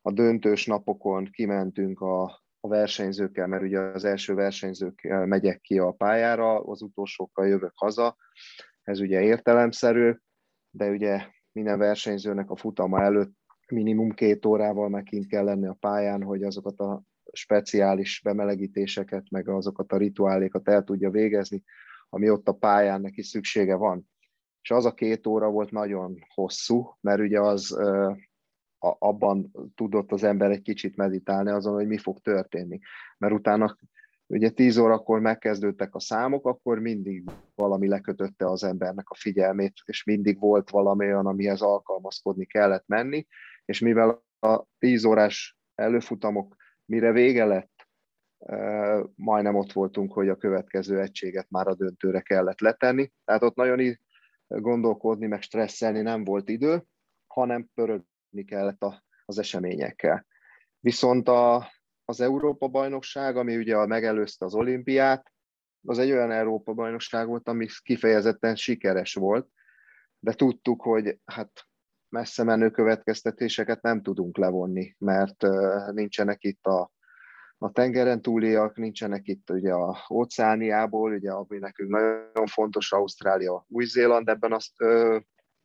[0.03, 2.23] a döntős napokon kimentünk a,
[2.61, 8.17] a versenyzőkkel, mert ugye az első versenyzőkkel megyek ki a pályára, az utolsókkal jövök haza,
[8.83, 10.15] ez ugye értelemszerű,
[10.71, 13.35] de ugye minden versenyzőnek a futama előtt
[13.67, 19.93] minimum két órával megint kell lenni a pályán, hogy azokat a speciális bemelegítéseket, meg azokat
[19.93, 21.63] a rituálékat el tudja végezni,
[22.09, 24.11] ami ott a pályán neki szüksége van.
[24.63, 27.79] És az a két óra volt nagyon hosszú, mert ugye az
[28.79, 32.79] abban tudott az ember egy kicsit meditálni azon, hogy mi fog történni.
[33.19, 33.77] Mert utána
[34.33, 40.05] ugye 10 órakor megkezdődtek a számok, akkor mindig valami lekötötte az embernek a figyelmét, és
[40.05, 43.27] mindig volt valami olyan, amihez alkalmazkodni kellett menni,
[43.65, 47.89] és mivel a 10 órás előfutamok mire vége lett,
[49.15, 53.13] majdnem ott voltunk, hogy a következő egységet már a döntőre kellett letenni.
[53.25, 53.97] Tehát ott nagyon
[54.47, 56.85] gondolkodni, meg stresszelni nem volt idő,
[57.27, 58.85] hanem pörögni kellett
[59.25, 60.27] az eseményekkel.
[60.81, 61.71] Viszont a,
[62.05, 65.33] az Európa-bajnokság, ami ugye megelőzte az olimpiát,
[65.87, 69.49] az egy olyan Európa-bajnokság volt, ami kifejezetten sikeres volt,
[70.19, 71.51] de tudtuk, hogy hát
[72.09, 75.47] messze menő következtetéseket nem tudunk levonni, mert
[75.93, 76.93] nincsenek itt a,
[77.59, 84.29] a tengeren túliak, nincsenek itt ugye a óceániából, ugye ami nekünk nagyon fontos, Ausztrália, Új-Zéland
[84.29, 85.19] ebben a ö,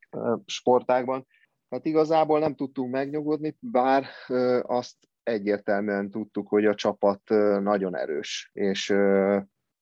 [0.10, 1.28] ö, sportágban.
[1.70, 4.96] Tehát igazából nem tudtunk megnyugodni, bár ö, azt
[5.28, 7.22] egyértelműen tudtuk, hogy a csapat
[7.60, 8.88] nagyon erős, és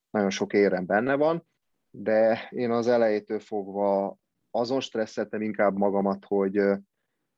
[0.10, 1.48] nagyon sok érem benne van,
[1.90, 4.18] de én az elejétől fogva
[4.52, 6.62] azon stresszeltem inkább magamat, hogy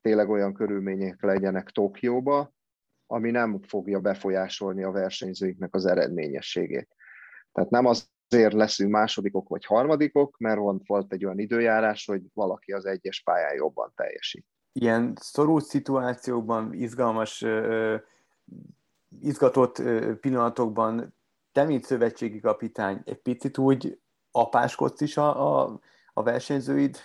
[0.02, 2.54] tényleg olyan körülmények legyenek Tokióba,
[3.06, 6.96] ami nem fogja befolyásolni a versenyzőinknek az eredményességét.
[7.52, 12.86] Tehát nem azért leszünk másodikok vagy harmadikok, mert volt egy olyan időjárás, hogy valaki az
[12.86, 14.46] egyes pályán jobban teljesít
[14.82, 17.46] ilyen szorult szituációkban, izgalmas,
[19.22, 19.82] izgatott
[20.22, 21.14] pillanatokban
[21.52, 24.00] te, mint szövetségi kapitány, egy picit úgy
[24.32, 25.80] apáskodsz is a, a,
[26.14, 26.98] a versenyzőid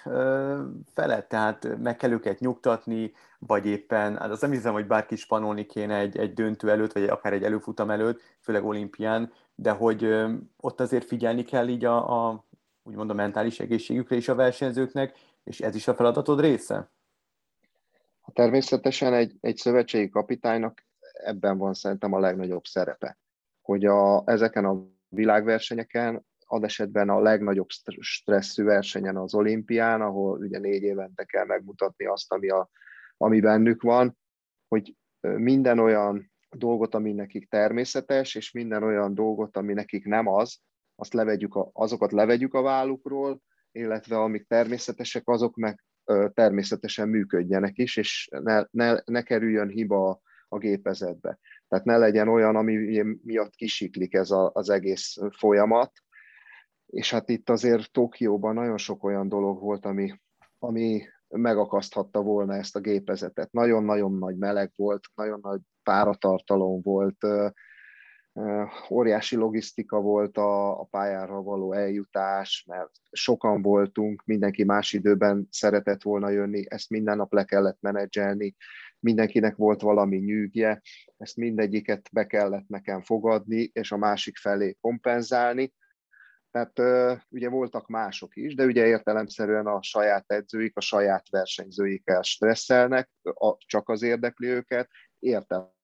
[0.94, 5.66] felett, tehát meg kell őket nyugtatni, vagy éppen, hát azt nem hiszem, hogy bárki spanolni
[5.66, 10.14] kéne egy, egy döntő előtt, vagy akár egy előfutam előtt, főleg olimpián, de hogy
[10.56, 12.44] ott azért figyelni kell így a, a
[12.82, 16.90] úgymond a mentális egészségükre is a versenyzőknek, és ez is a feladatod része?
[18.32, 23.18] Természetesen egy, egy szövetségi kapitánynak ebben van szerintem a legnagyobb szerepe,
[23.60, 27.68] hogy a, ezeken a világversenyeken ad esetben a legnagyobb
[28.00, 32.68] stresszű versenyen az olimpián, ahol ugye négy évente kell megmutatni azt, ami, a,
[33.16, 34.18] ami bennük van,
[34.68, 40.58] hogy minden olyan dolgot, ami nekik természetes, és minden olyan dolgot, ami nekik nem az,
[40.94, 43.40] azt levegyük a, azokat levegyük a vállukról,
[43.72, 45.84] illetve amik természetesek, azok meg
[46.34, 51.38] természetesen működjenek is, és ne, ne, ne kerüljön hiba a gépezetbe.
[51.68, 55.92] Tehát ne legyen olyan, ami miatt kisiklik ez a, az egész folyamat.
[56.86, 60.12] És hát itt azért Tokióban nagyon sok olyan dolog volt, ami,
[60.58, 63.52] ami megakaszthatta volna ezt a gépezetet.
[63.52, 67.16] Nagyon-nagyon nagy meleg volt, nagyon nagy páratartalom volt,
[68.90, 76.02] óriási logisztika volt a, a pályára való eljutás, mert sokan voltunk, mindenki más időben szeretett
[76.02, 78.54] volna jönni, ezt minden nap le kellett menedzselni,
[78.98, 80.82] mindenkinek volt valami nyűgje,
[81.16, 85.72] ezt mindegyiket be kellett nekem fogadni, és a másik felé kompenzálni.
[86.50, 86.78] Tehát
[87.28, 93.10] ugye voltak mások is, de ugye értelemszerűen a saját edzőik, a saját versenyzőikkel stresszelnek,
[93.58, 94.88] csak az érdekli őket,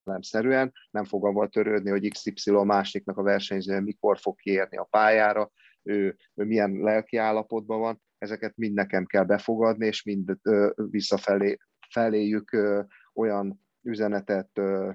[0.09, 5.51] értelemszerűen nem fog avval törődni, hogy XY másiknak a versenyzője mikor fog kiérni a pályára,
[5.83, 11.57] ő, ő milyen lelki állapotban van, ezeket mind nekem kell befogadni, és mind ö, visszafelé
[11.90, 12.83] feléjük ö,
[13.14, 14.90] olyan üzenetet ö,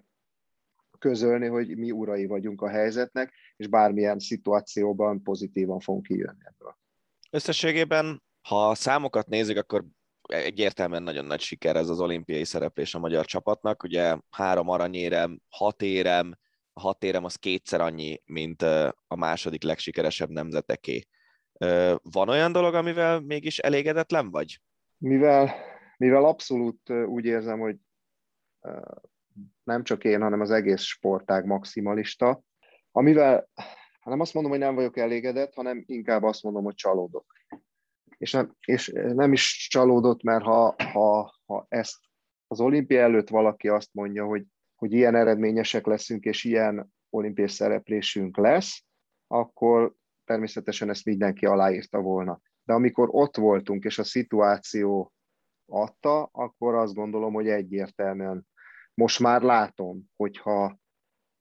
[0.99, 6.77] közölni, hogy mi urai vagyunk a helyzetnek, és bármilyen szituációban pozitívan fogunk kijönni ebből.
[7.29, 9.85] Összességében, ha a számokat nézzük, akkor
[10.33, 13.83] egyértelműen nagyon nagy siker ez az olimpiai szereplés a magyar csapatnak.
[13.83, 16.37] Ugye három aranyérem, hat érem,
[16.73, 18.61] a hat érem az kétszer annyi, mint
[19.07, 21.03] a második legsikeresebb nemzeteké.
[22.01, 24.61] Van olyan dolog, amivel mégis elégedetlen vagy?
[24.97, 25.55] Mivel,
[25.97, 27.75] mivel abszolút úgy érzem, hogy
[29.63, 32.43] nem csak én, hanem az egész sportág maximalista,
[32.91, 33.49] amivel
[34.03, 37.33] nem azt mondom, hogy nem vagyok elégedett, hanem inkább azt mondom, hogy csalódok
[38.23, 41.97] és nem, és nem is csalódott, mert ha, ha, ha ezt
[42.47, 48.37] az olimpia előtt valaki azt mondja, hogy, hogy ilyen eredményesek leszünk, és ilyen olimpiai szereplésünk
[48.37, 48.83] lesz,
[49.27, 49.93] akkor
[50.25, 52.39] természetesen ezt mindenki aláírta volna.
[52.63, 55.13] De amikor ott voltunk, és a szituáció
[55.65, 58.47] adta, akkor azt gondolom, hogy egyértelműen
[58.93, 60.77] most már látom, hogyha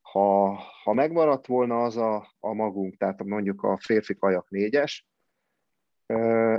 [0.00, 5.06] ha, ha megmaradt volna az a, a magunk, tehát mondjuk a férfi kajak négyes,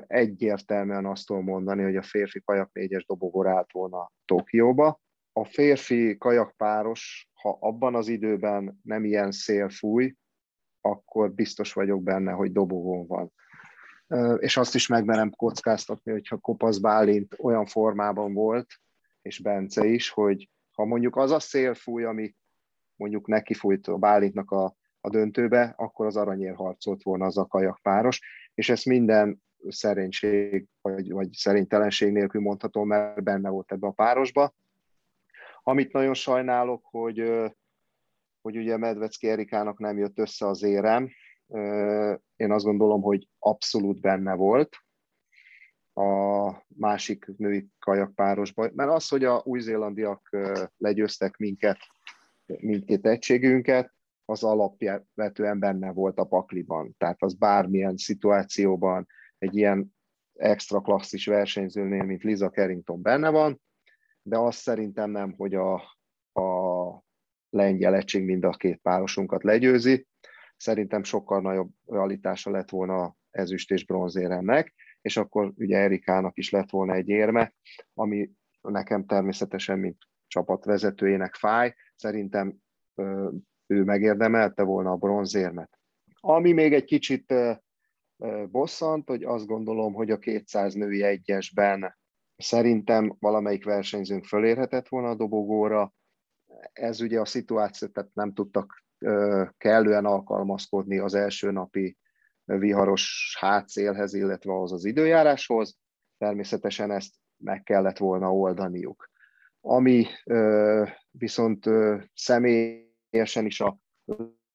[0.07, 4.99] egyértelműen azt tudom mondani, hogy a férfi kajak négyes dobogó állt volna Tokióba.
[5.33, 10.15] A férfi kajakpáros, ha abban az időben nem ilyen szél fúj,
[10.81, 13.31] akkor biztos vagyok benne, hogy dobogón van.
[14.39, 18.67] És azt is megmerem kockáztatni, hogyha Kopasz Bálint olyan formában volt,
[19.21, 22.35] és Bence is, hogy ha mondjuk az a szél fúj, ami
[22.95, 27.45] mondjuk neki fújt a Bálintnak a, a döntőbe, akkor az aranyér harcolt volna az a
[27.45, 28.21] kajakpáros
[28.53, 34.53] és ezt minden szerénység vagy, vagy szerénytelenség nélkül mondhatom, mert benne volt ebbe a párosba.
[35.63, 37.31] Amit nagyon sajnálok, hogy,
[38.41, 41.09] hogy ugye Medvecki Erikának nem jött össze az érem.
[42.35, 44.77] Én azt gondolom, hogy abszolút benne volt
[45.93, 48.71] a másik női kajakpárosban.
[48.75, 50.29] Mert az, hogy a új-zélandiak
[50.77, 51.77] legyőztek minket,
[52.45, 53.93] mindkét egységünket,
[54.25, 56.95] az alapvetően benne volt a pakliban.
[56.97, 59.07] Tehát az bármilyen szituációban
[59.37, 59.95] egy ilyen
[60.33, 63.61] extra klasszis versenyzőnél, mint Liza Carrington benne van,
[64.21, 65.73] de azt szerintem nem, hogy a,
[66.41, 67.03] a
[67.49, 70.07] lengyel egység mind a két párosunkat legyőzi.
[70.57, 76.69] Szerintem sokkal nagyobb realitása lett volna ezüst és bronzéremnek, és akkor ugye Erikának is lett
[76.69, 77.53] volna egy érme,
[77.93, 78.31] ami
[78.61, 81.73] nekem természetesen, mint csapatvezetőjének fáj.
[81.95, 82.57] Szerintem
[83.67, 85.79] ő megérdemelte volna a bronzérmet.
[86.19, 87.33] Ami még egy kicsit
[88.51, 91.97] bosszant, hogy azt gondolom, hogy a 200 női egyesben
[92.37, 95.93] szerintem valamelyik versenyzőnk fölérhetett volna a dobogóra.
[96.73, 98.83] Ez ugye a szituáció, tehát nem tudtak
[99.57, 101.97] kellően alkalmazkodni az első napi
[102.45, 105.77] viharos hátszélhez, illetve ahhoz az időjáráshoz.
[106.17, 109.09] Természetesen ezt meg kellett volna oldaniuk.
[109.61, 110.05] Ami
[111.11, 111.69] viszont
[112.13, 113.77] személy személyesen is a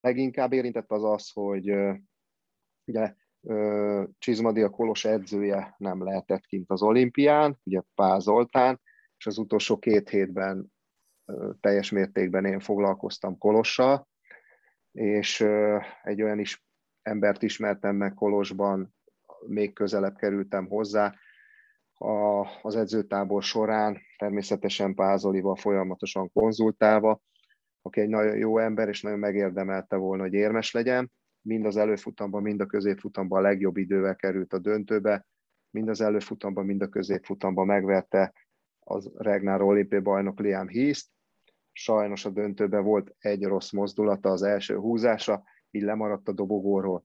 [0.00, 1.72] leginkább érintett az az, hogy
[2.84, 3.14] ugye
[4.18, 8.80] Csizmadi a Kolos edzője nem lehetett kint az olimpián, ugye Pázoltán,
[9.16, 10.72] és az utolsó két hétben
[11.60, 14.08] teljes mértékben én foglalkoztam Kolossal,
[14.92, 15.40] és
[16.02, 16.64] egy olyan is
[17.02, 18.94] embert ismertem meg Kolosban,
[19.46, 21.14] még közelebb kerültem hozzá
[21.94, 27.20] a, az edzőtábor során, természetesen Pázolival folyamatosan konzultálva,
[27.88, 31.10] aki egy nagyon jó ember, és nagyon megérdemelte volna, hogy érmes legyen.
[31.48, 35.26] mind az előfutamban, mind a középfutamban a legjobb idővel került a döntőbe,
[35.70, 38.32] mind az előfutamban, mind a középfutamban megverte
[38.78, 41.00] az Regnár olimpiai bajnok Liam Heath.
[41.72, 47.04] Sajnos a döntőben volt egy rossz mozdulata az első húzása, így lemaradt a dobogóról.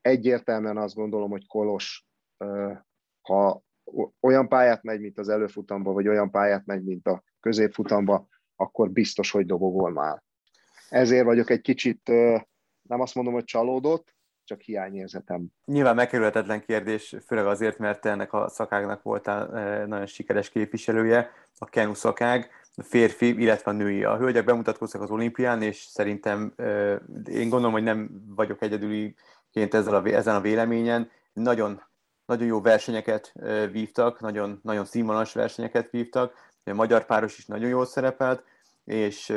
[0.00, 2.06] Egyértelműen azt gondolom, hogy Kolos,
[3.20, 3.62] ha
[4.20, 9.30] olyan pályát megy, mint az előfutamba, vagy olyan pályát megy, mint a középfutamba, akkor biztos,
[9.30, 10.22] hogy dobogol már.
[10.88, 12.08] Ezért vagyok egy kicsit,
[12.82, 15.46] nem azt mondom, hogy csalódott, csak hiányérzetem.
[15.64, 19.46] Nyilván megkerülhetetlen kérdés, főleg azért, mert ennek a szakágnak voltál
[19.86, 24.04] nagyon sikeres képviselője, a kenu szakág, a férfi, illetve a női.
[24.04, 26.54] A hölgyek bemutatkoztak az olimpián, és szerintem
[27.24, 31.10] én gondolom, hogy nem vagyok egyedüliként ezzel a, ezen a véleményen.
[31.32, 31.82] Nagyon,
[32.26, 33.32] nagyon jó versenyeket
[33.70, 38.44] vívtak, nagyon, nagyon színvonalas versenyeket vívtak, a magyar páros is nagyon jól szerepelt,
[38.84, 39.32] és,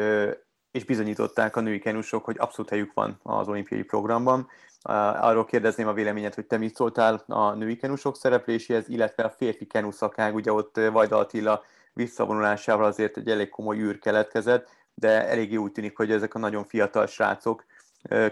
[0.72, 4.48] és bizonyították a női kenusok, hogy abszolút helyük van az olimpiai programban.
[4.82, 9.66] Arról kérdezném a véleményet, hogy te mit szóltál a női kenusok szerepléséhez, illetve a férfi
[9.66, 11.64] kenuszakág, ugye ott Vajda Attila
[11.94, 16.64] visszavonulásával azért egy elég komoly űr keletkezett, de eléggé úgy tűnik, hogy ezek a nagyon
[16.64, 17.66] fiatal srácok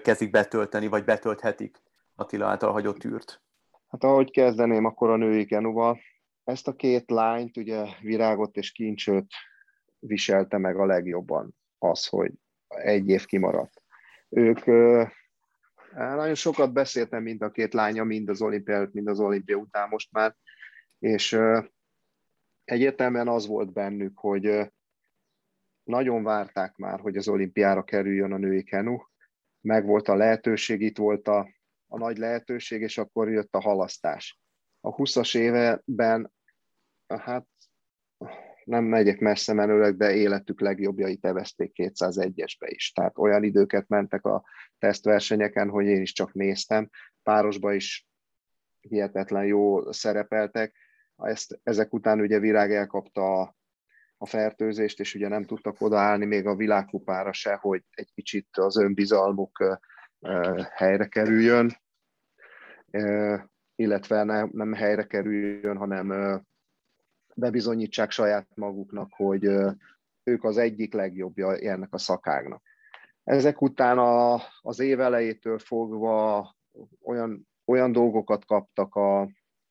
[0.01, 1.81] kezdik betölteni, vagy betölthetik
[2.15, 3.41] Attila által hagyott űrt.
[3.89, 5.99] Hát ahogy kezdeném, akkor a női kenuval.
[6.43, 9.31] Ezt a két lányt, ugye virágot és kincsőt
[9.99, 12.31] viselte meg a legjobban az, hogy
[12.67, 13.81] egy év kimaradt.
[14.29, 14.65] Ők
[15.93, 20.11] nagyon sokat beszéltem mind a két lánya, mind az olimpia mind az olimpia után most
[20.11, 20.35] már,
[20.99, 21.39] és
[22.63, 24.71] egyértelműen az volt bennük, hogy
[25.83, 28.97] nagyon várták már, hogy az olimpiára kerüljön a női kenu,
[29.61, 31.49] meg volt a lehetőség, itt volt a,
[31.87, 34.42] a nagy lehetőség, és akkor jött a halasztás.
[34.85, 36.31] A 20-as éveben,
[37.07, 37.47] hát
[38.63, 42.91] nem megyek messze menőleg, de életük legjobbjait evezték 201-esbe is.
[42.91, 44.43] Tehát olyan időket mentek a
[44.77, 46.89] tesztversenyeken, hogy én is csak néztem.
[47.23, 48.07] Párosba is
[48.79, 50.75] hihetetlen jó szerepeltek.
[51.17, 53.55] Ezt, ezek után ugye Virág elkapta a,
[54.17, 58.77] a fertőzést, és ugye nem tudtak odaállni még a világkupára se, hogy egy kicsit az
[58.77, 59.79] önbizalmuk
[60.71, 61.81] helyre kerüljön,
[63.75, 66.41] illetve nem, nem helyre kerüljön, hanem
[67.35, 69.43] bebizonyítsák saját maguknak, hogy
[70.23, 72.61] ők az egyik legjobbja ennek a szakágnak.
[73.23, 76.49] Ezek után a, az év elejétől fogva
[77.03, 79.21] olyan, olyan dolgokat kaptak a,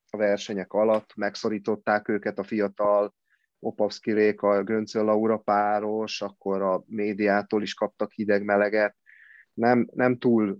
[0.09, 3.13] a versenyek alatt, megszorították őket a fiatal
[3.59, 8.95] Opavszki a Göncöl Laura páros, akkor a médiától is kaptak hideg-meleget.
[9.53, 10.59] Nem, nem túl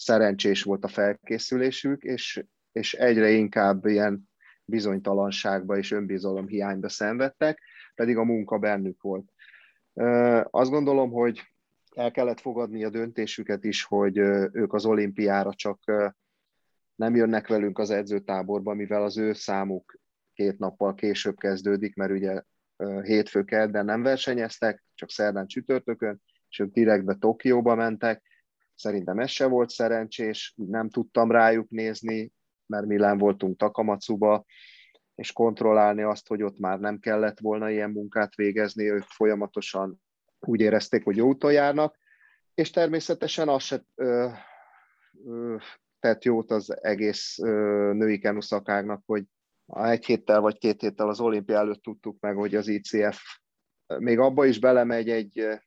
[0.00, 4.28] szerencsés volt a felkészülésük, és, és egyre inkább ilyen
[4.64, 7.60] bizonytalanságba és önbizalom hiányba szenvedtek,
[7.94, 9.32] pedig a munka bennük volt.
[10.50, 11.42] Azt gondolom, hogy
[11.94, 14.16] el kellett fogadni a döntésüket is, hogy
[14.52, 15.78] ők az olimpiára csak
[16.94, 19.98] nem jönnek velünk az edzőtáborba, mivel az ő számuk
[20.34, 22.42] két nappal később kezdődik, mert ugye
[23.02, 28.22] hétfő de nem versenyeztek, csak szerdán csütörtökön, és ők direktbe Tokióba mentek.
[28.80, 32.32] Szerintem ez se volt szerencsés, nem tudtam rájuk nézni,
[32.66, 34.44] mert Milán voltunk Takamacuba,
[35.14, 40.00] és kontrollálni azt, hogy ott már nem kellett volna ilyen munkát végezni, ők folyamatosan
[40.38, 41.98] úgy érezték, hogy jó úton járnak,
[42.54, 44.28] és természetesen az se ö,
[45.26, 45.56] ö,
[45.98, 49.24] tett jót az egész ö, női kenuszakágnak, hogy
[49.66, 53.20] egy héttel vagy két héttel az olimpia előtt tudtuk meg, hogy az ICF
[53.98, 55.60] még abba is belemegy egy,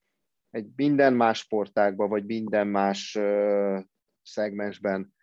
[0.53, 3.79] egy minden más sportágba, vagy minden más ö,
[4.21, 5.13] szegmensben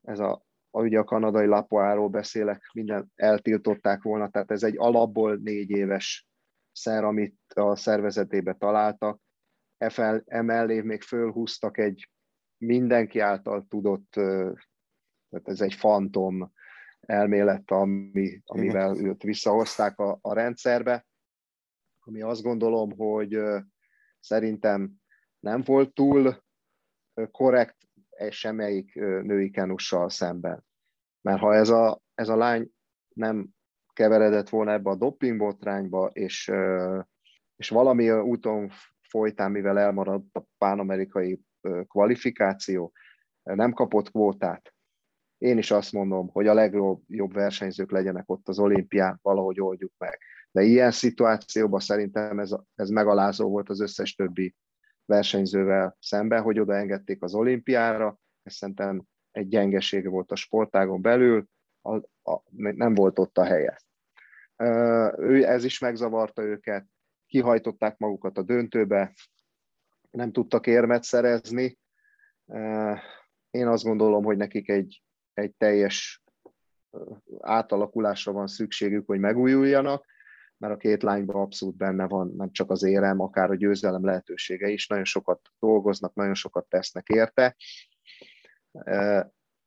[0.00, 5.70] ez a ugye a kanadai lapoáról beszélek, minden eltiltották volna, tehát ez egy alapból négy
[5.70, 6.28] éves
[6.72, 9.20] szer, amit a szervezetébe találtak.
[10.24, 12.10] Emellé még fölhúztak egy
[12.56, 16.52] mindenki által tudott, tehát ez egy fantom
[17.00, 21.06] elmélet, ami, amivel őt visszahozták a, a rendszerbe,
[22.00, 23.38] ami azt gondolom, hogy
[24.20, 24.92] szerintem
[25.38, 26.42] nem volt túl
[27.30, 27.76] korrekt
[28.30, 30.64] semmelyik női kenussal szemben.
[31.20, 32.70] Mert ha ez a, ez a lány
[33.14, 33.48] nem
[33.92, 36.52] keveredett volna ebbe a dopingbotrányba, és,
[37.56, 41.40] és valami úton folytán, mivel elmaradt a pánamerikai
[41.88, 42.92] kvalifikáció,
[43.42, 44.74] nem kapott kvótát.
[45.38, 49.92] Én is azt mondom, hogy a legjobb jobb versenyzők legyenek ott az olimpián, valahogy oldjuk
[49.98, 50.18] meg.
[50.50, 54.54] De ilyen szituációban szerintem ez, ez megalázó volt az összes többi
[55.04, 61.46] versenyzővel szemben, hogy oda engedték az olimpiára, ez szerintem egy gyengesége volt a sportágon belül,
[61.82, 61.96] a,
[62.30, 63.80] a, nem volt ott a helye.
[65.16, 66.86] Ő, ez is megzavarta őket,
[67.26, 69.14] kihajtották magukat a döntőbe,
[70.10, 71.78] nem tudtak érmet szerezni,
[73.50, 75.02] Én azt gondolom, hogy nekik egy,
[75.34, 76.22] egy teljes
[77.40, 80.04] átalakulásra van szükségük, hogy megújuljanak,
[80.60, 84.68] mert a két lányban abszolút benne van nem csak az érem, akár a győzelem lehetősége
[84.68, 87.56] is, nagyon sokat dolgoznak, nagyon sokat tesznek érte,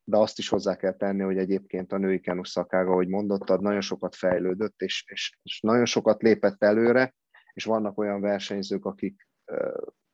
[0.04, 3.80] de azt is hozzá kell tenni, hogy egyébként a női kenus szakága, ahogy mondottad, nagyon
[3.80, 7.14] sokat fejlődött, és, és, és nagyon sokat lépett előre,
[7.52, 9.28] és vannak olyan versenyzők, akik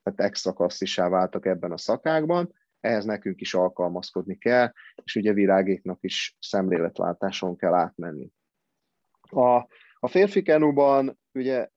[0.02, 4.72] hát extra klasszissá váltak ebben a szakákban, ehhez nekünk is alkalmazkodni kell,
[5.04, 8.30] és ugye virágéknak is szemléletváltáson kell átmenni.
[9.20, 9.66] A,
[10.00, 11.68] a férfi kenuban ugye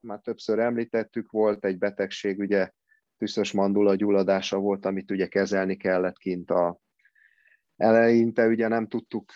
[0.00, 2.70] már többször említettük, volt egy betegség, ugye
[3.16, 6.80] tüszös mandula gyulladása volt, amit ugye kezelni kellett kint a
[7.76, 9.32] eleinte, ugye nem tudtuk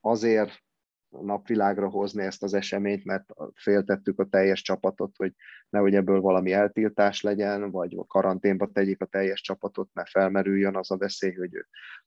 [0.00, 0.62] azért
[1.08, 3.24] napvilágra hozni ezt az eseményt, mert
[3.54, 5.32] féltettük a teljes csapatot, hogy
[5.68, 10.90] nehogy ebből valami eltiltás legyen, vagy a karanténba tegyék a teljes csapatot, mert felmerüljön az
[10.90, 11.50] a veszély, hogy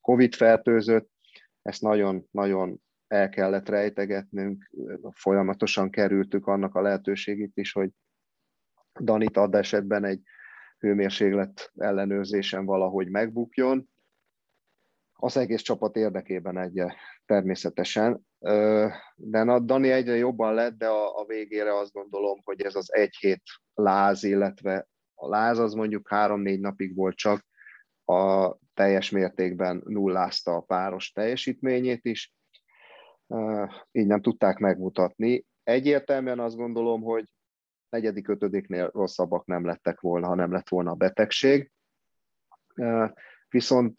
[0.00, 1.10] Covid fertőzött.
[1.62, 4.70] Ezt nagyon-nagyon el kellett rejtegetnünk,
[5.10, 7.90] folyamatosan kerültük annak a lehetőségét is, hogy
[9.00, 10.20] Danit ad esetben egy
[10.78, 13.88] hőmérséklet ellenőrzésen valahogy megbukjon.
[15.12, 16.82] Az egész csapat érdekében egy
[17.26, 18.26] természetesen.
[19.14, 22.94] De a Dani egyre jobban lett, de a, a végére azt gondolom, hogy ez az
[22.94, 23.42] egy hét
[23.74, 27.46] láz, illetve a láz az mondjuk három-négy napig volt csak,
[28.04, 32.32] a teljes mértékben nullázta a páros teljesítményét is,
[33.90, 35.44] így nem tudták megmutatni.
[35.62, 37.32] Egyértelműen azt gondolom, hogy
[37.88, 41.70] negyedik, ötödiknél rosszabbak nem lettek volna, ha nem lett volna a betegség.
[43.48, 43.96] Viszont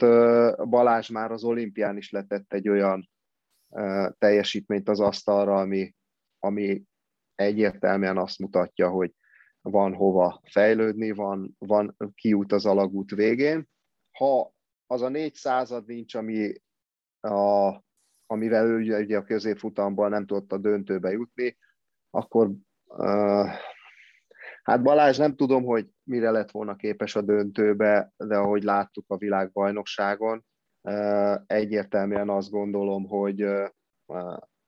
[0.70, 3.10] Balázs már az olimpián is letett egy olyan
[4.18, 5.96] teljesítményt az asztalra, ami,
[6.40, 6.84] ami
[7.36, 9.14] egyértelműen azt mutatja, hogy
[9.62, 13.70] van hova fejlődni, van, van kiút az alagút végén.
[14.12, 14.54] Ha
[14.88, 16.54] az a négy század nincs, ami
[17.20, 17.70] a,
[18.32, 21.58] amivel ő ugye, ugye a középfutamban nem tudott a döntőbe jutni,
[22.10, 22.52] akkor
[22.86, 23.50] uh,
[24.64, 29.18] hát Balázs nem tudom, hogy mire lett volna képes a döntőbe, de ahogy láttuk a
[29.18, 30.46] világbajnokságon,
[31.46, 33.36] egyértelműen azt gondolom, hogy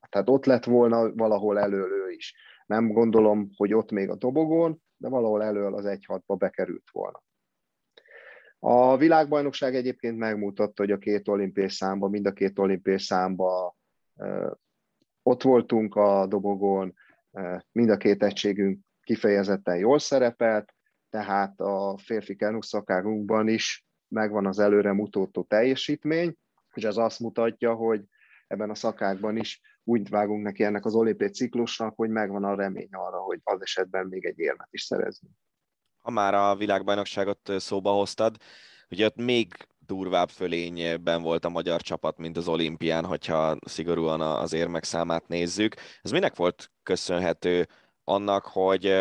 [0.08, 2.34] tehát ott lett volna valahol elől ő is.
[2.66, 7.22] Nem gondolom, hogy ott még a dobogón, de valahol elől az 1-6-ba bekerült volna.
[8.64, 13.76] A világbajnokság egyébként megmutatta, hogy a két olimpiai számba, mind a két olimpiai számba
[15.22, 16.94] ott voltunk a dobogón,
[17.72, 20.74] mind a két egységünk kifejezetten jól szerepelt,
[21.10, 26.36] tehát a férfi kenukszakágunkban is megvan az előre mutató teljesítmény,
[26.74, 28.04] és ez azt mutatja, hogy
[28.46, 32.88] ebben a szakákban is úgy vágunk neki ennek az olimpiai ciklusnak, hogy megvan a remény
[32.90, 35.32] arra, hogy az esetben még egy érmet is szerezünk.
[36.02, 38.36] Ha már a világbajnokságot szóba hoztad,
[38.90, 44.52] ugye ott még durvább fölényben volt a magyar csapat, mint az olimpián, hogyha szigorúan az
[44.52, 45.74] érmek számát nézzük.
[46.02, 47.68] Ez minek volt köszönhető
[48.04, 48.94] annak, hogy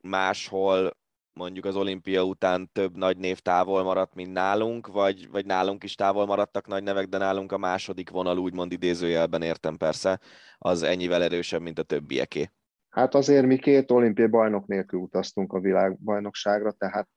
[0.00, 0.98] máshol
[1.32, 5.94] mondjuk az olimpia után több nagy név távol maradt, mint nálunk, vagy, vagy nálunk is
[5.94, 10.20] távol maradtak nagy nevek, de nálunk a második vonal úgymond idézőjelben értem persze,
[10.58, 12.50] az ennyivel erősebb, mint a többieké.
[12.90, 17.08] Hát azért mi két olimpiai bajnok nélkül utaztunk a világbajnokságra, tehát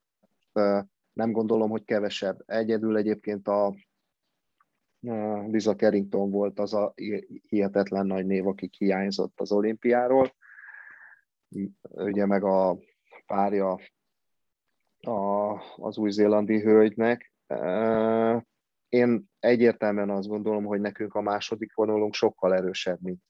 [1.13, 2.43] nem gondolom, hogy kevesebb.
[2.45, 3.76] Egyedül egyébként a
[5.47, 6.93] Liza Carrington volt az a
[7.47, 10.36] hihetetlen nagy név, aki hiányzott az olimpiáról.
[11.82, 12.78] Ugye meg a
[13.26, 13.80] párja
[14.99, 17.34] a, az új-zélandi hölgynek.
[18.89, 23.21] Én egyértelműen azt gondolom, hogy nekünk a második vonalunk sokkal erősebb, mint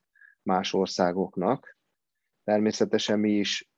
[0.41, 1.72] más országoknak.
[2.43, 3.71] Természetesen mi is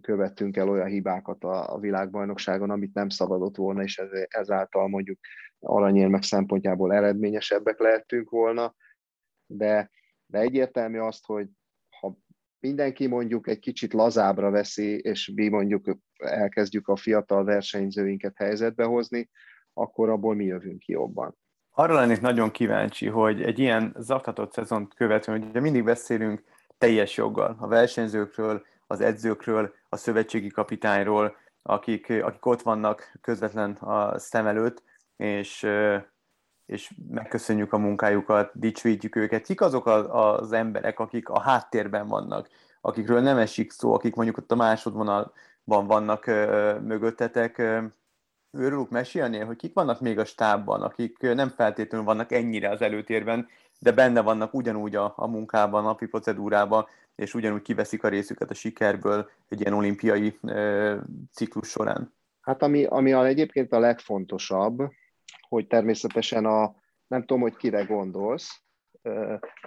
[0.00, 5.18] követtünk el olyan hibákat a, a világbajnokságon, amit nem szabadott volna, és ez, ezáltal mondjuk
[5.58, 8.74] aranyérmek szempontjából eredményesebbek lehetünk volna,
[9.46, 9.90] de,
[10.26, 11.48] de egyértelmű azt, hogy
[12.00, 12.18] ha
[12.60, 19.30] mindenki mondjuk egy kicsit lazábra veszi, és mi mondjuk elkezdjük a fiatal versenyzőinket helyzetbe hozni,
[19.72, 21.36] akkor abból mi jövünk ki jobban.
[21.70, 26.42] Arra lennék nagyon kíváncsi, hogy egy ilyen zaktatott szezont követően, ugye mindig beszélünk
[26.78, 34.18] teljes joggal a versenyzőkről, az edzőkről, a szövetségi kapitányról, akik, akik ott vannak közvetlen a
[34.18, 34.82] szem előtt,
[35.16, 35.66] és,
[36.66, 39.44] és megköszönjük a munkájukat, dicsőítjük őket.
[39.44, 42.48] Kik azok az emberek, akik a háttérben vannak,
[42.80, 46.26] akikről nem esik szó, akik mondjuk ott a másodvonalban vannak
[46.82, 47.62] mögöttetek,
[48.58, 53.48] őrülük mesélnél, hogy kik vannak még a stábban, akik nem feltétlenül vannak ennyire az előtérben,
[53.80, 58.50] de benne vannak ugyanúgy a, a munkában, a napi procedúrában, és ugyanúgy kiveszik a részüket
[58.50, 60.98] a sikerből egy ilyen olimpiai e,
[61.32, 62.14] ciklus során.
[62.40, 64.82] Hát ami, ami a, egyébként a legfontosabb,
[65.48, 66.74] hogy természetesen a,
[67.06, 68.62] nem tudom, hogy kire gondolsz,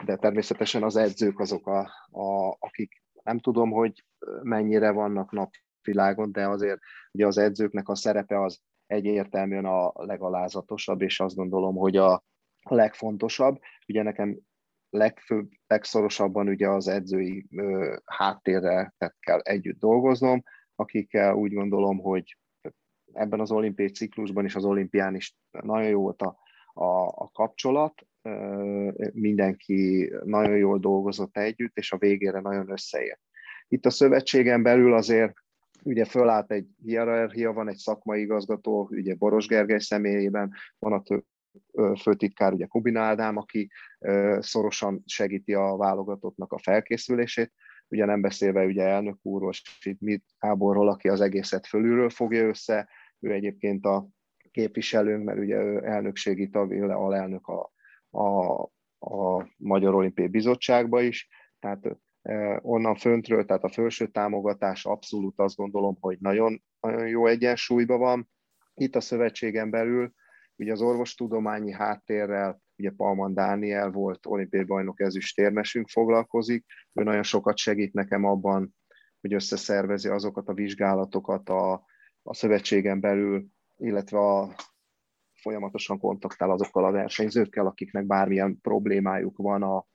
[0.05, 1.79] de természetesen az edzők azok, a,
[2.11, 4.05] a, akik nem tudom, hogy
[4.41, 6.79] mennyire vannak napvilágon, de azért
[7.11, 8.59] ugye az edzőknek a szerepe az
[8.91, 12.23] egyértelműen a legalázatosabb, és azt gondolom, hogy a,
[12.63, 13.59] legfontosabb.
[13.87, 14.39] Ugye nekem
[14.89, 20.43] legfőbb, legszorosabban ugye az edzői ö, háttérrel kell együtt dolgoznom,
[20.75, 22.37] akikkel úgy gondolom, hogy
[23.13, 26.37] ebben az olimpiai ciklusban és az olimpián is nagyon jó volt a,
[26.73, 28.05] a, a kapcsolat,
[29.13, 33.21] mindenki nagyon jól dolgozott együtt, és a végére nagyon összeért.
[33.67, 35.33] Itt a szövetségen belül azért
[35.83, 41.23] ugye fölállt egy hierarchia, van egy szakmai igazgató, ugye Boros Gergely személyében, van a
[42.01, 43.69] főtitkár, ugye Kubina Ádám, aki
[44.39, 47.53] szorosan segíti a válogatottnak a felkészülését,
[47.87, 49.51] ugye nem beszélve ugye elnök úrról,
[49.99, 54.07] mit Gáborról, aki az egészet fölülről fogja össze, ő egyébként a
[54.51, 57.71] képviselőnk, mert ugye ő elnökségi tag, illetve alelnök a,
[58.09, 58.61] a,
[58.99, 61.27] a Magyar Olimpiai Bizottságba is,
[61.59, 61.97] tehát
[62.61, 68.29] onnan föntről, tehát a felső támogatás abszolút azt gondolom, hogy nagyon, nagyon jó egyensúlyban van.
[68.73, 70.13] Itt a szövetségen belül
[70.55, 77.57] ugye az orvostudományi háttérrel, ugye Palman Dániel volt olimpiai bajnok ezüstérmesünk foglalkozik, ő nagyon sokat
[77.57, 78.75] segít nekem abban,
[79.21, 81.73] hogy összeszervezi azokat a vizsgálatokat a,
[82.23, 83.45] a szövetségen belül,
[83.77, 84.55] illetve a,
[85.41, 89.85] folyamatosan kontaktál azokkal a versenyzőkkel, akiknek bármilyen problémájuk van a,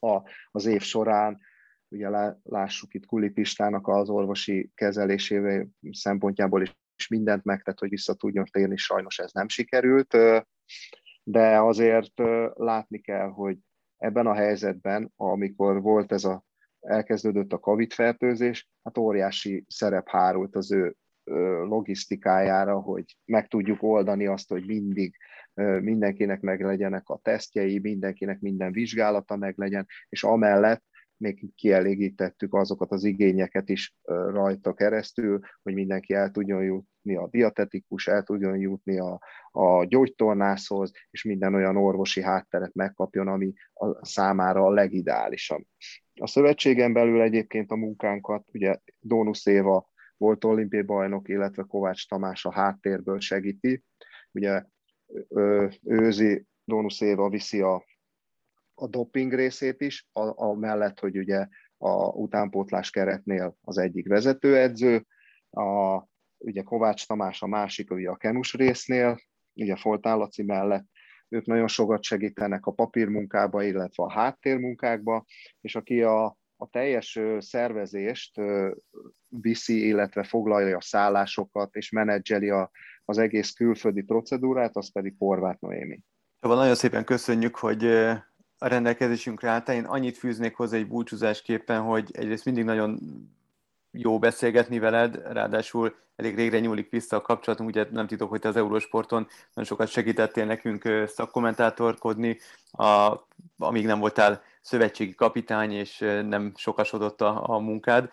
[0.00, 1.40] a, az év során.
[1.88, 2.08] Ugye
[2.42, 9.18] lássuk itt Kulipistának az orvosi kezelésével szempontjából is mindent megtett, hogy vissza tudjon térni, sajnos
[9.18, 10.16] ez nem sikerült,
[11.22, 12.12] de azért
[12.54, 13.58] látni kell, hogy
[13.96, 16.44] ebben a helyzetben, amikor volt ez a
[16.80, 20.96] elkezdődött a Covid fertőzés, hát óriási szerep hárult az ő
[21.64, 25.16] logisztikájára, hogy meg tudjuk oldani azt, hogy mindig
[25.80, 30.84] mindenkinek meg legyenek a tesztjei, mindenkinek minden vizsgálata meg legyen, és amellett
[31.20, 38.06] még kielégítettük azokat az igényeket is rajta keresztül, hogy mindenki el tudjon jutni a diatetikus,
[38.06, 44.64] el tudjon jutni a, a gyógytornászhoz, és minden olyan orvosi hátteret megkapjon, ami a számára
[44.64, 45.62] a legideálisabb.
[46.20, 52.44] A szövetségen belül egyébként a munkánkat, ugye Dónusz Éva volt olimpiai bajnok, illetve Kovács Tamás
[52.44, 53.84] a háttérből segíti.
[54.32, 54.62] Ugye
[55.84, 57.84] őzi Dónusz Éva viszi a,
[58.74, 61.46] a doping részét is, a, a mellett, hogy ugye
[61.78, 65.06] a utánpótlás keretnél az egyik vezetőedző,
[65.50, 66.02] a,
[66.38, 69.20] ugye Kovács Tamás a másik, ugye a kenus résznél,
[69.52, 70.86] ugye Foltán Laci mellett,
[71.28, 75.24] ők nagyon sokat segítenek a papírmunkába, illetve a háttérmunkákba,
[75.60, 76.24] és aki a,
[76.56, 78.40] a teljes szervezést
[79.28, 82.70] viszi, illetve foglalja a szállásokat, és menedzseli a,
[83.10, 86.00] az egész külföldi procedúrát, az pedig Horváth Noémi.
[86.40, 87.84] Szóval nagyon szépen köszönjük, hogy
[88.58, 89.76] a rendelkezésünkre álltál.
[89.76, 92.98] Én annyit fűznék hozzá egy búcsúzásképpen, hogy egyrészt mindig nagyon
[93.90, 98.48] jó beszélgetni veled, ráadásul elég régre nyúlik vissza a kapcsolatunk, ugye nem titok, hogy te
[98.48, 102.38] az Eurosporton nagyon sokat segítettél nekünk szakkommentátorkodni,
[102.70, 103.12] a,
[103.58, 105.98] amíg nem voltál szövetségi kapitány, és
[106.28, 108.10] nem sokasodott a, a munkád.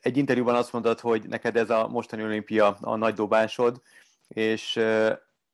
[0.00, 3.82] Egy interjúban azt mondtad, hogy neked ez a mostani olimpia a nagy dobásod,
[4.28, 4.80] és,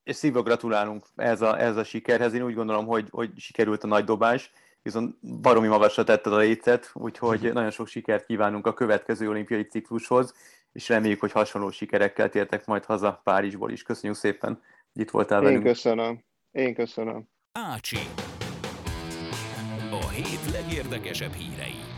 [0.03, 2.33] és szívva gratulálunk ez a, ez a sikerhez.
[2.33, 6.91] Én úgy gondolom, hogy, hogy sikerült a nagy dobás, viszont baromi magasra tetted a lécet,
[6.95, 10.35] úgyhogy nagyon sok sikert kívánunk a következő olimpiai ciklushoz,
[10.73, 13.83] és reméljük, hogy hasonló sikerekkel tértek majd haza Párizsból is.
[13.83, 14.63] Köszönjük szépen,
[14.93, 15.65] hogy itt voltál velünk.
[15.65, 16.25] Én köszönöm.
[16.51, 17.29] Én köszönöm.
[17.53, 17.99] Ácsi.
[19.91, 21.96] A hét legérdekesebb hírei.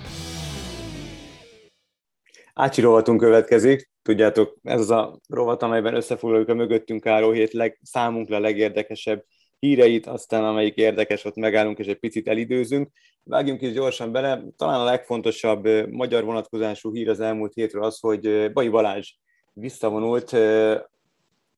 [2.59, 3.90] Ácsi rovatunk következik.
[4.02, 9.24] Tudjátok, ez az a rovat, amelyben összefoglaljuk a mögöttünk álló hét leg, számunkra legérdekesebb
[9.59, 12.90] híreit, aztán amelyik érdekes, ott megállunk és egy picit elidőzünk.
[13.24, 14.44] Vágjunk is gyorsan bele.
[14.56, 19.14] Talán a legfontosabb magyar vonatkozású hír az elmúlt hétről az, hogy Bai Balázs
[19.52, 20.28] visszavonult,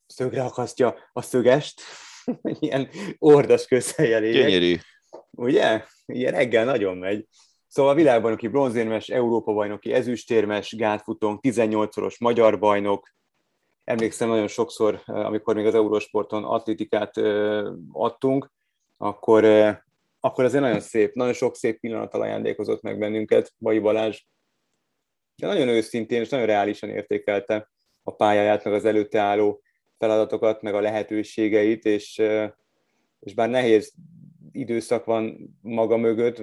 [0.07, 1.81] szögre akasztja a szögest,
[2.61, 2.89] ilyen
[3.19, 4.77] ordas közhelye Gyönyörű.
[5.31, 5.85] Ugye?
[6.07, 7.27] Ilyen reggel nagyon megy.
[7.73, 13.15] Szóval a világbajnoki bronzérmes, Európa-bajnoki ezüstérmes, gátfutónk, 18-szoros magyar bajnok,
[13.85, 17.17] emlékszem nagyon sokszor, amikor még az Eurosporton atlétikát
[17.93, 18.51] adtunk,
[18.97, 19.45] akkor,
[20.21, 24.23] akkor azért nagyon szép, nagyon sok szép pillanattal ajándékozott meg bennünket, Bai Balázs.
[25.37, 27.71] De nagyon őszintén és nagyon reálisan értékelte
[28.03, 29.63] a pályáját, meg az előtte álló
[29.99, 32.23] feladatokat, meg a lehetőségeit, és,
[33.21, 33.95] és bár nehéz
[34.53, 36.39] időszak van maga mögött,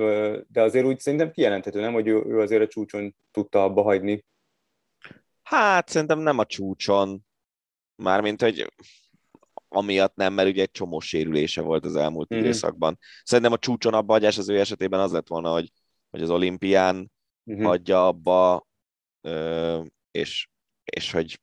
[0.51, 4.25] de azért úgy szerintem kijelenthető, nem, hogy ő, ő azért a csúcson tudta abba hagyni
[5.47, 7.25] Hát szerintem nem a csúcson,
[7.95, 8.73] mármint, hogy
[9.67, 12.43] amiatt nem, mert ugye egy csomó sérülése volt az elmúlt mm-hmm.
[12.43, 12.97] időszakban.
[13.23, 15.71] Szerintem a csúcson abba hagyás az ő esetében az lett volna, hogy,
[16.09, 17.11] hogy az olimpián
[17.51, 17.63] mm-hmm.
[17.63, 18.67] hagyja abba,
[20.11, 20.47] és,
[20.83, 21.41] és hogy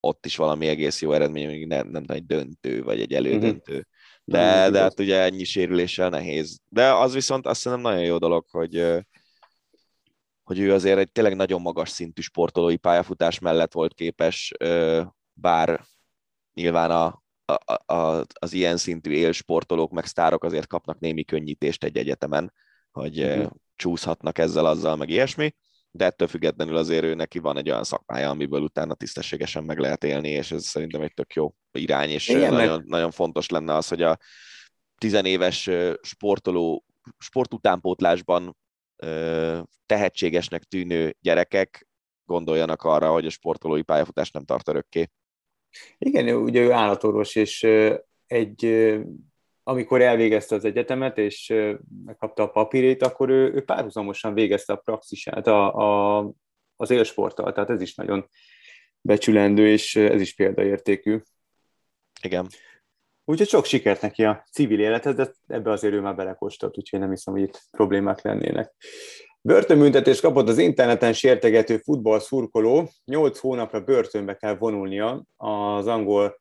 [0.00, 3.72] ott is valami egész jó eredmény, még nem, nem egy döntő, vagy egy elődöntő.
[3.72, 3.80] Mm-hmm.
[4.28, 6.60] De, de hát ugye ennyi sérüléssel nehéz.
[6.68, 8.86] De az viszont azt hiszem nagyon jó dolog, hogy,
[10.42, 14.52] hogy ő azért egy tényleg nagyon magas szintű sportolói pályafutás mellett volt képes,
[15.32, 15.84] bár
[16.54, 21.96] nyilván a, a, a, az ilyen szintű élsportolók meg sztárok azért kapnak némi könnyítést egy
[21.96, 22.52] egyetemen,
[22.90, 23.50] hogy uh-huh.
[23.76, 25.54] csúszhatnak ezzel, azzal, meg ilyesmi,
[25.96, 30.04] de ettől függetlenül azért ő neki van egy olyan szakmája, amiből utána tisztességesen meg lehet
[30.04, 32.86] élni, és ez szerintem egy tök jó irány, és Igen, nagyon, meg...
[32.86, 34.18] nagyon fontos lenne az, hogy a
[34.98, 35.70] tizenéves
[36.00, 36.84] sportoló
[37.18, 38.56] sportutánpótlásban
[39.86, 41.88] tehetségesnek tűnő gyerekek
[42.24, 45.10] gondoljanak arra, hogy a sportolói pályafutás nem tart örökké.
[45.98, 47.66] Igen, ugye ő állatorvos, és
[48.26, 48.64] egy,
[49.68, 51.54] amikor elvégezte az egyetemet, és
[52.04, 56.30] megkapta a papírét, akkor ő, ő párhuzamosan végezte a praxisát a, a,
[56.76, 58.28] az élsporttal, tehát ez is nagyon
[59.00, 61.20] becsülendő, és ez is példaértékű.
[62.22, 62.46] Igen.
[63.24, 67.10] Úgyhogy sok sikert neki a civil élethez, de ebbe azért ő már belekóstolt, úgyhogy nem
[67.10, 68.74] hiszem, hogy itt problémák lennének.
[69.40, 76.36] Börtönbüntetés kapott az interneten sértegető futball szurkoló, 8 hónapra börtönbe kell vonulnia az angol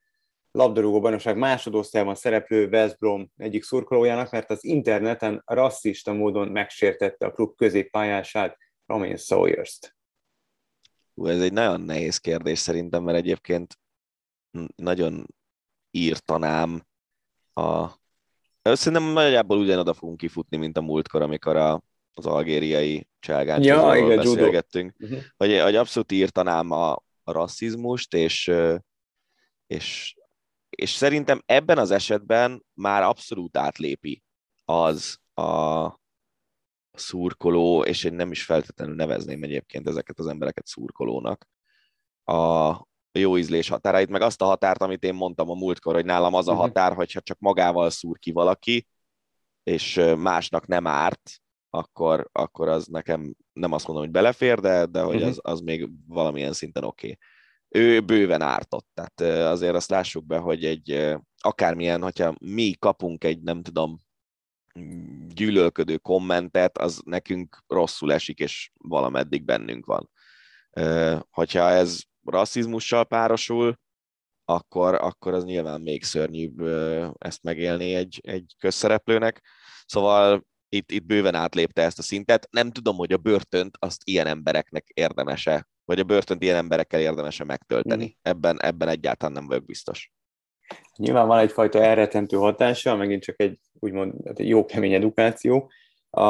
[0.55, 7.31] labdarúgó bajnokság másodosztályban szereplő West Brom egyik szurkolójának, mert az interneten rasszista módon megsértette a
[7.31, 9.95] klub középpályását, Romain Sawyers-t.
[11.23, 13.79] Ez egy nagyon nehéz kérdés szerintem, mert egyébként
[14.75, 15.25] nagyon
[15.91, 16.85] írtanám
[17.53, 17.87] a...
[18.61, 21.83] Szerintem nagyjából ugyanoda fogunk kifutni, mint a múltkor, amikor a,
[22.13, 24.95] az algériai cselgáncsozóról ja, beszélgettünk.
[24.99, 25.19] Uh-huh.
[25.37, 26.91] Hogy, hogy abszolút írtanám a,
[27.23, 28.51] a rasszizmust, és,
[29.67, 30.15] és,
[30.75, 34.23] és szerintem ebben az esetben már abszolút átlépi
[34.65, 35.99] az a
[36.91, 41.47] szurkoló, és én nem is feltétlenül nevezném egyébként ezeket az embereket szurkolónak,
[42.23, 42.73] a,
[43.19, 46.47] jó ízlés határait, meg azt a határt, amit én mondtam a múltkor, hogy nálam az
[46.47, 46.61] a mhm.
[46.61, 48.87] határ, hogyha csak magával szúr ki valaki,
[49.63, 55.01] és másnak nem árt, akkor, akkor az nekem nem azt mondom, hogy belefér, de, de
[55.01, 55.27] hogy mhm.
[55.27, 57.05] az, az még valamilyen szinten oké.
[57.07, 57.17] Okay.
[57.75, 59.21] Ő bőven ártott, tehát
[59.51, 63.99] azért azt lássuk be, hogy egy akármilyen, hogyha mi kapunk egy, nem tudom,
[65.27, 70.09] gyűlölködő kommentet, az nekünk rosszul esik, és valameddig bennünk van.
[71.29, 73.79] Hogyha ez rasszizmussal párosul,
[74.45, 76.61] akkor, akkor az nyilván még szörnyűbb
[77.17, 79.41] ezt megélni egy, egy közszereplőnek.
[79.85, 82.47] Szóval itt, itt bőven átlépte ezt a szintet.
[82.51, 87.43] Nem tudom, hogy a börtönt azt ilyen embereknek érdemese, vagy a börtönt ilyen emberekkel érdemese
[87.43, 88.05] megtölteni.
[88.05, 88.19] Mm.
[88.21, 90.11] Ebben, ebben egyáltalán nem vagyok biztos.
[90.97, 95.71] Nyilván van egyfajta elretentő hatása, megint csak egy úgymond hát jó kemény edukáció.
[96.11, 96.21] Uh,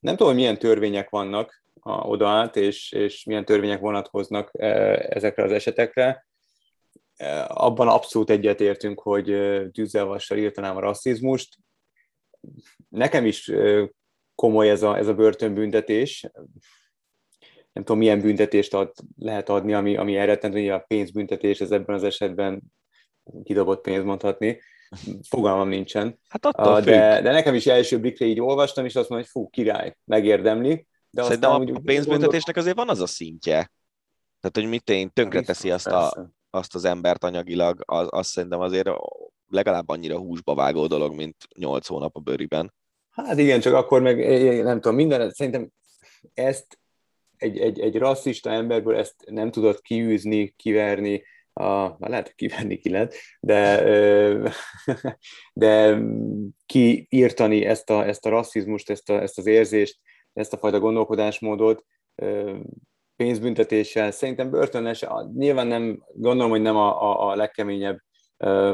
[0.00, 4.66] nem tudom, hogy milyen törvények vannak a, oda át, és, és milyen törvények vonatkoznak e,
[5.08, 6.26] ezekre az esetekre.
[7.16, 11.56] E, abban abszolút egyetértünk, hogy e, tűzzelvassal írtanám a rasszizmust.
[12.88, 13.50] Nekem is
[14.34, 16.30] komoly ez a, ez a börtönbüntetés.
[17.72, 21.94] Nem tudom, milyen büntetést ad, lehet adni, ami, ami elrettentő, hogy a pénzbüntetés, ez ebben
[21.94, 22.60] az esetben
[23.44, 24.60] kidobott pénz mondhatni.
[25.28, 26.18] Fogalmam nincsen.
[26.28, 29.50] Hát attól de, de nekem is első blikre így olvastam, és azt mondom, hogy fú,
[29.50, 30.86] király, megérdemli.
[31.10, 33.70] De Szerintem a, a pénzbüntetésnek azért van az a szintje.
[34.40, 38.88] Tehát, hogy mit én tönkreteszi azt, a, azt az embert anyagilag, az, azt szerintem azért
[39.48, 42.74] legalább annyira húsba vágó dolog, mint 8 hónap a bőriben.
[43.10, 44.16] Hát igen, csak akkor meg
[44.62, 45.68] nem tudom, minden, szerintem
[46.34, 46.78] ezt
[47.40, 51.22] egy, egy, egy rasszista emberből ezt nem tudod kiűzni, kiverni,
[51.52, 53.84] a, lehet, kivenni ki lehet, de,
[55.52, 56.00] de
[56.66, 59.98] kiírtani ezt a, ezt a rasszizmust, ezt, a, ezt az érzést,
[60.32, 61.84] ezt a fajta gondolkodásmódot
[63.16, 65.04] pénzbüntetéssel, szerintem börtönös,
[65.36, 67.98] nyilván nem, gondolom, hogy nem a, a, a legkeményebb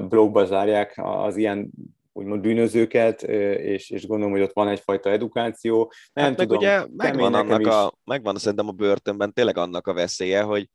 [0.09, 1.71] blogba zárják az ilyen
[2.17, 5.93] úgymond bűnözőket, és, és gondolom, hogy ott van egyfajta edukáció.
[6.13, 9.95] Nem hát meg tudom, ugye megvan, annak a, megvan szerintem a börtönben tényleg annak a
[9.95, 10.69] veszélye, hogy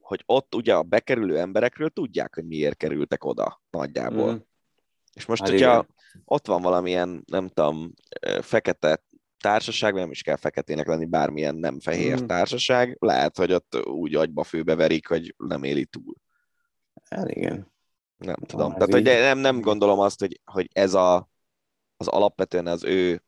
[0.00, 4.32] hogy ott ugye a bekerülő emberekről tudják, hogy miért kerültek oda nagyjából.
[4.32, 4.36] Mm.
[5.14, 5.88] És most, hát hogyha igen.
[6.24, 7.92] ott van valamilyen, nem tudom,
[8.40, 9.04] fekete
[9.38, 12.26] társaság, nem is kell feketének lenni, bármilyen nem fehér mm.
[12.26, 16.14] társaság, lehet, hogy ott úgy agyba főbeverik, hogy nem éli túl.
[17.10, 17.73] Hát igen.
[18.16, 18.70] Nem tudom.
[18.70, 21.28] Ah, Tehát, hogy nem, nem gondolom azt, hogy, hogy ez a,
[21.96, 23.22] az alapvetően az ő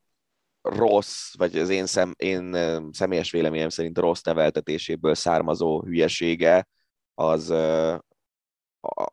[0.62, 2.56] rossz, vagy az én, szem, én
[2.92, 6.68] személyes véleményem szerint a rossz neveltetéséből származó hülyesége,
[7.14, 7.54] az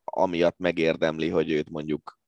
[0.03, 2.19] amiatt megérdemli, hogy őt mondjuk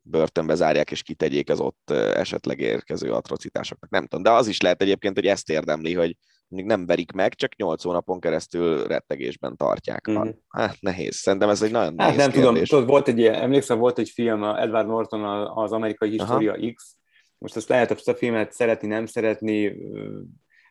[0.00, 3.90] börtönbe zárják és kitegyék az ott esetleg érkező atrocitásoknak.
[3.90, 6.16] Nem tudom, de az is lehet egyébként, hogy ezt érdemli, hogy
[6.52, 10.10] mondjuk nem verik meg, csak 8 hónapon keresztül rettegésben tartják.
[10.10, 10.28] Mm-hmm.
[10.48, 11.16] Hát nehéz.
[11.16, 12.48] Szerintem ez egy nagyon hát nehéz nem kérdés.
[12.48, 15.24] tudom, tudod, volt egy ilyen, emlékszem, volt egy film, Edward Norton
[15.54, 16.72] az amerikai História Aha.
[16.74, 16.96] X,
[17.38, 19.76] most azt lehet azt a filmet szeretni, nem szeretni,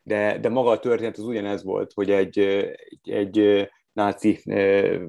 [0.03, 4.41] de, de maga a történet az ugyanez volt, hogy egy, egy, egy náci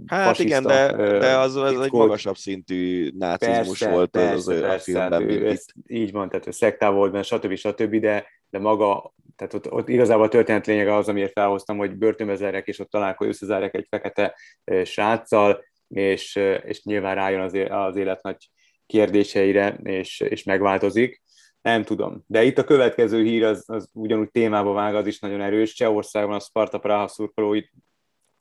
[0.07, 4.61] Hát fasiszta, igen, de, de az, az egy magasabb szintű nácizmus persze, volt persze, az
[4.61, 5.31] persze, a filmben.
[5.31, 7.55] Ő, ez, így van, tehát ő szektál volt benne, stb.
[7.55, 7.97] stb.
[7.97, 9.15] De, de maga,
[9.49, 13.31] tehát ott, ott igazából a történet lényege az, amiért felhoztam, hogy börtönbe és ott találkozó
[13.31, 14.37] összezárják egy fekete
[14.85, 18.51] sráccal, és, és nyilván rájön az, az élet nagy
[18.87, 21.23] kérdéseire, és, és megváltozik.
[21.63, 22.25] Nem tudom.
[22.27, 25.75] De itt a következő hír az, az ugyanúgy témába vág, az is nagyon erős.
[25.75, 27.63] Csehországban a Sparta Praha szurkolói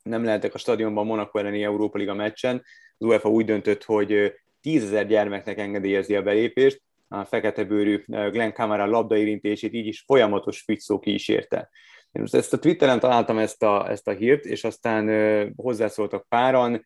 [0.02, 2.56] nem lehetek a stadionban Monaco elleni Európa Liga meccsen.
[2.98, 6.82] Az UEFA úgy döntött, hogy tízezer gyermeknek engedélyezi a belépést,
[7.12, 11.70] a fekete bőrű Glenn Kamara labdaérintését így is folyamatos ficsó kísérte.
[12.12, 16.84] Én most ezt a Twitteren találtam ezt a, ezt a hírt, és aztán hozzászóltak páran,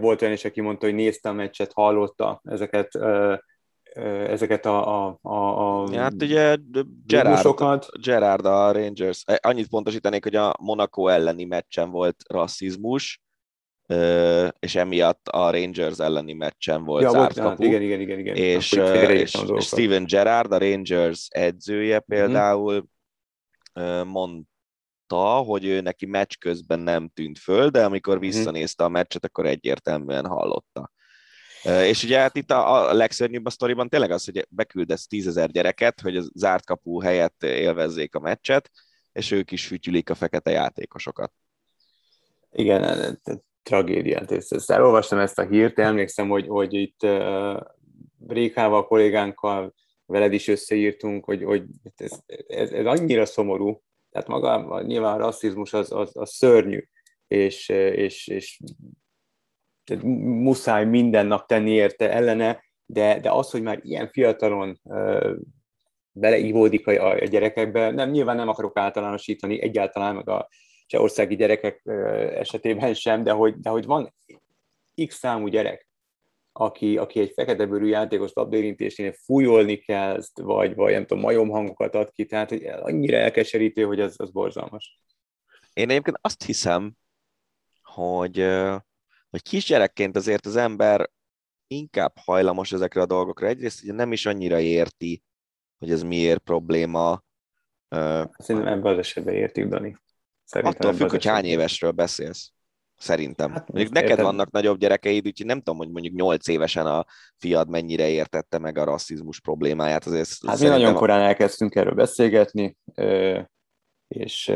[0.00, 2.88] volt olyan is, aki mondta, hogy nézte a meccset, hallotta ezeket
[4.28, 6.56] ezeket a, a, a, a Hát ugye
[7.06, 13.21] Gerard, Gerard a Rangers, annyit pontosítanék, hogy a Monaco elleni meccsen volt rasszizmus,
[14.58, 17.64] és emiatt a Rangers elleni meccsen volt ja, zárt volt, kapu.
[17.64, 18.36] Igen, igen, igen, igen.
[18.36, 22.06] És, és, és Steven Gerrard, a Rangers edzője mhm.
[22.06, 22.88] például
[23.74, 24.04] uh-huh.
[24.04, 28.24] mondta, hogy ő neki meccs közben nem tűnt föl, de amikor mhm.
[28.24, 30.90] visszanézte a meccset, akkor egyértelműen hallotta.
[31.64, 36.00] És ugye hát itt a, a legszörnyűbb a sztoriban tényleg az, hogy beküldesz tízezer gyereket,
[36.00, 38.70] hogy a zárt kapu helyett élvezzék a meccset,
[39.12, 41.32] és ők is fütyülik a fekete játékosokat.
[42.50, 43.20] Igen,
[43.62, 44.30] tragédiát.
[44.30, 47.60] Ezt, ezt elolvastam ezt a hírt, emlékszem, hogy, hogy itt uh,
[48.26, 49.74] Rékával, kollégánkkal,
[50.06, 51.64] veled is összeírtunk, hogy, hogy
[51.96, 52.12] ez,
[52.46, 56.84] ez, ez annyira szomorú, tehát maga nyilván a rasszizmus az, az, az szörnyű,
[57.26, 58.60] és, és, és
[60.20, 64.80] muszáj minden nap tenni érte ellene, de, de az, hogy már ilyen fiatalon
[66.12, 70.48] beleívódik a, a gyerekekbe, nem, nyilván nem akarok általánosítani egyáltalán, meg a
[70.86, 71.80] csehországi gyerekek
[72.34, 74.14] esetében sem, de hogy, de hogy van
[75.06, 75.88] x számú gyerek,
[76.52, 81.94] aki, aki egy fekete bőrű játékos labdaérintésnél fújolni kezd, vagy, vagy nem tudom, majom hangokat
[81.94, 85.00] ad ki, tehát annyira elkeserítő, hogy az, az borzalmas.
[85.72, 86.92] Én egyébként azt hiszem,
[87.82, 88.46] hogy
[89.32, 91.10] hogy kisgyerekként azért az ember
[91.66, 93.46] inkább hajlamos ezekre a dolgokra.
[93.46, 95.22] Egyrészt hogy nem is annyira érti,
[95.78, 97.22] hogy ez miért probléma.
[97.88, 99.96] Szerintem ebben az esetben értik, Dani.
[100.52, 102.52] Szerintem Attól függ, hogy hány évesről beszélsz.
[102.98, 103.50] Szerintem.
[103.52, 104.24] Hát, mondjuk neked érted.
[104.24, 108.78] vannak nagyobb gyerekeid, úgyhogy nem tudom, hogy mondjuk 8 évesen a fiad mennyire értette meg
[108.78, 110.06] a rasszizmus problémáját.
[110.06, 112.76] Azért hát mi nagyon korán elkezdtünk erről beszélgetni,
[114.08, 114.52] és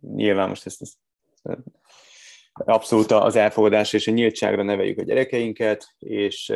[0.00, 0.96] nyilván most ezt, ezt
[2.52, 6.52] abszolút az elfogadás és a nyíltságra neveljük a gyerekeinket, és,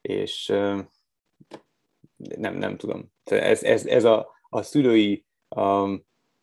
[0.00, 0.46] és
[2.16, 3.12] nem, nem tudom.
[3.24, 5.88] Ez, ez, ez a, a szülői a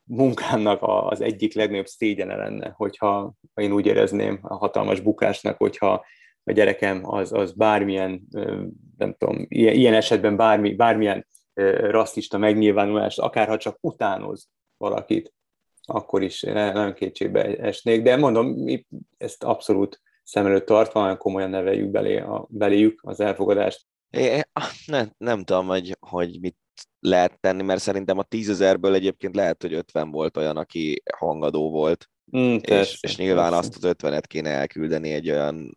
[0.07, 6.05] munkának az egyik legnagyobb szégyene lenne, hogyha én úgy érezném a hatalmas bukásnak, hogyha
[6.43, 8.27] a gyerekem az, az bármilyen,
[8.97, 11.27] nem tudom, ilyen, esetben bármi, bármilyen
[11.79, 15.33] rasszista megnyilvánulást, akárha csak utánoz valakit,
[15.81, 18.85] akkor is nagyon kétségbe esnék, de mondom, mi
[19.17, 23.85] ezt abszolút szem előtt tartva, nagyon komolyan neveljük belé a, beléjük az elfogadást.
[24.09, 24.41] É,
[24.85, 26.57] nem, nem tudom, hogy, hogy mit
[26.99, 32.09] lehet tenni, mert szerintem a tízezerből egyébként lehet, hogy 50 volt olyan, aki hangadó volt,
[32.37, 33.67] mm, persze, és, és nyilván persze.
[33.67, 35.73] azt az 50-et kéne elküldeni egy olyan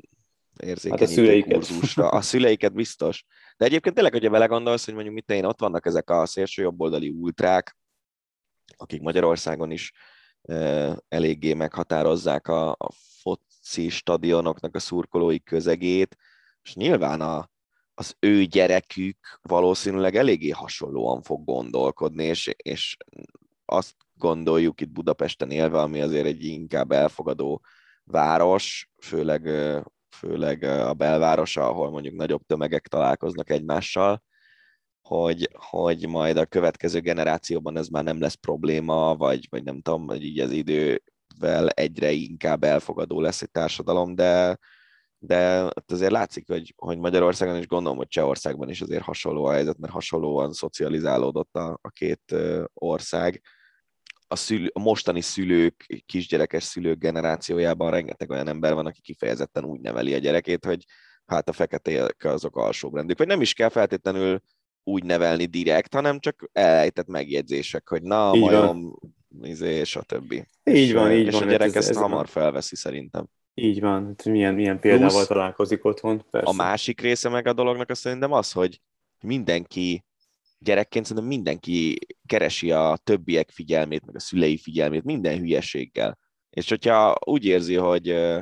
[0.62, 1.53] érzékenyítő hát a szüleiket.
[1.53, 2.09] kurzusra.
[2.09, 3.24] A szüleiket biztos.
[3.57, 7.09] De egyébként tényleg, hogyha belegondolsz, hogy mondjuk mit én, ott vannak ezek a szélső jobboldali
[7.09, 7.76] ultrák,
[8.76, 9.92] akik Magyarországon is
[11.09, 12.90] eléggé meghatározzák a, a
[13.20, 16.16] foci stadionoknak a szurkolói közegét,
[16.62, 17.51] és nyilván a,
[17.99, 22.96] az ő gyerekük valószínűleg eléggé hasonlóan fog gondolkodni, és, és
[23.64, 27.62] azt gondoljuk itt Budapesten élve, ami azért egy inkább elfogadó
[28.05, 29.51] város, főleg,
[30.16, 34.22] főleg a belvárosa, ahol mondjuk nagyobb tömegek találkoznak egymással,
[35.03, 40.07] hogy, hogy majd a következő generációban ez már nem lesz probléma, vagy, vagy nem tudom,
[40.07, 44.59] hogy így az idővel egyre inkább elfogadó lesz egy társadalom, de
[45.18, 49.78] de azért látszik, hogy, hogy Magyarországon is gondolom, hogy Csehországban is azért hasonló a helyzet,
[49.78, 52.34] mert hasonlóan szocializálódott a, a két
[52.74, 53.42] ország.
[54.30, 59.80] A, szülő, a mostani szülők, kisgyerekes szülők generációjában rengeteg olyan ember van, aki kifejezetten úgy
[59.80, 60.84] neveli a gyerekét, hogy
[61.26, 63.18] hát a feketék azok alsóbrendűk.
[63.18, 64.40] Vagy nem is kell feltétlenül
[64.84, 68.98] úgy nevelni direkt, hanem csak elejtett megjegyzések, hogy na, így majom,
[69.42, 70.36] izé, és a többi.
[70.64, 71.42] Így és, van, így és van.
[71.42, 72.26] És a gyerek ez, ezt ez hamar van.
[72.26, 73.28] felveszi szerintem.
[73.61, 76.24] Így van, hát milyen, milyen példával Plusz találkozik otthon.
[76.30, 76.50] Persze.
[76.50, 78.80] A másik része meg a dolognak azt szerintem az, hogy
[79.20, 80.04] mindenki,
[80.59, 86.18] gyerekként szerintem mindenki keresi a többiek figyelmét, meg a szülei figyelmét minden hülyeséggel.
[86.50, 88.36] És hogyha úgy érzi, hogy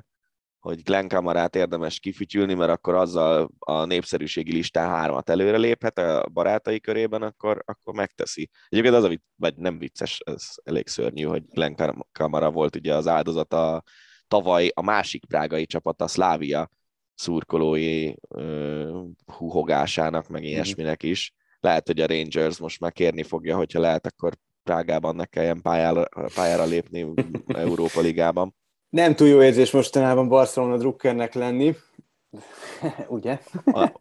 [0.67, 6.29] hogy Glenn Kamarát érdemes kifütyülni, mert akkor azzal a népszerűségi listán hármat előre léphet a
[6.33, 8.51] barátai körében, akkor, akkor megteszi.
[8.69, 11.75] Egyébként az a vicc, vagy nem vicces, ez elég szörnyű, hogy Glenn
[12.13, 13.83] Kamara volt ugye az áldozata
[14.29, 16.71] tavaly a másik prágai csapat, a Szlávia
[17.15, 20.51] szurkolói uh, húhogásának, meg mhm.
[20.51, 21.35] ilyesminek is.
[21.61, 26.09] Lehet, hogy a Rangers most már kérni fogja, hogyha lehet, akkor Prágában ne kelljen pályára,
[26.35, 27.13] pályára lépni
[27.47, 28.55] Európa Ligában.
[28.89, 31.75] Nem túl jó érzés mostanában Barcelona drukkernek lenni,
[33.09, 33.41] ugye?
[33.65, 34.01] A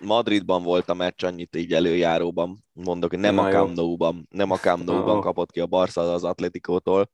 [0.00, 4.50] Madridban volt a meccs annyit így előjáróban, mondok, hogy nem Na a Camp Nou-ban, nem
[4.50, 7.10] a Camp Nou-ban kapott ki a Barca az Atletikótól.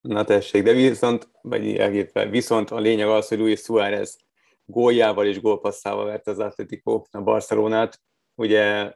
[0.00, 4.18] Na tessék, de viszont, vagy elgépve, viszont a lényeg az, hogy Luis Suárez
[4.64, 8.00] góljával és gólpasszával verte az Atletico a Barcelonát.
[8.34, 8.92] Ugye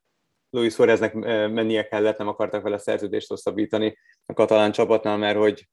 [0.51, 5.69] Luis Suáreznek eh, mennie kellett, nem akartak vele szerződést hosszabbítani a katalán csapatnál, mert hogy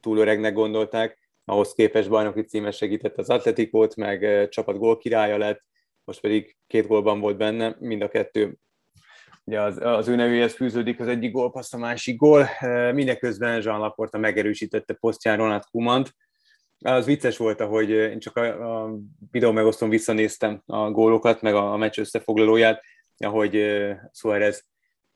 [0.00, 5.64] túl öregnek gondolták, ahhoz képest bajnoki címes segített az Atletikót, meg csapat gólkirálya lett,
[6.04, 8.58] most pedig két gólban volt benne, mind a kettő
[9.50, 12.48] ugye az, az ő nevéhez fűződik az egyik gólpassz, a másik gól.
[12.92, 16.14] Mindeközben Jean Laporta megerősítette posztján Ronald Kumant.
[16.78, 18.96] Az vicces volt, hogy én csak a, a
[19.30, 22.82] videó megosztom visszanéztem a gólokat, meg a, a meccs összefoglalóját,
[23.16, 23.66] ahogy
[24.12, 24.66] Suarez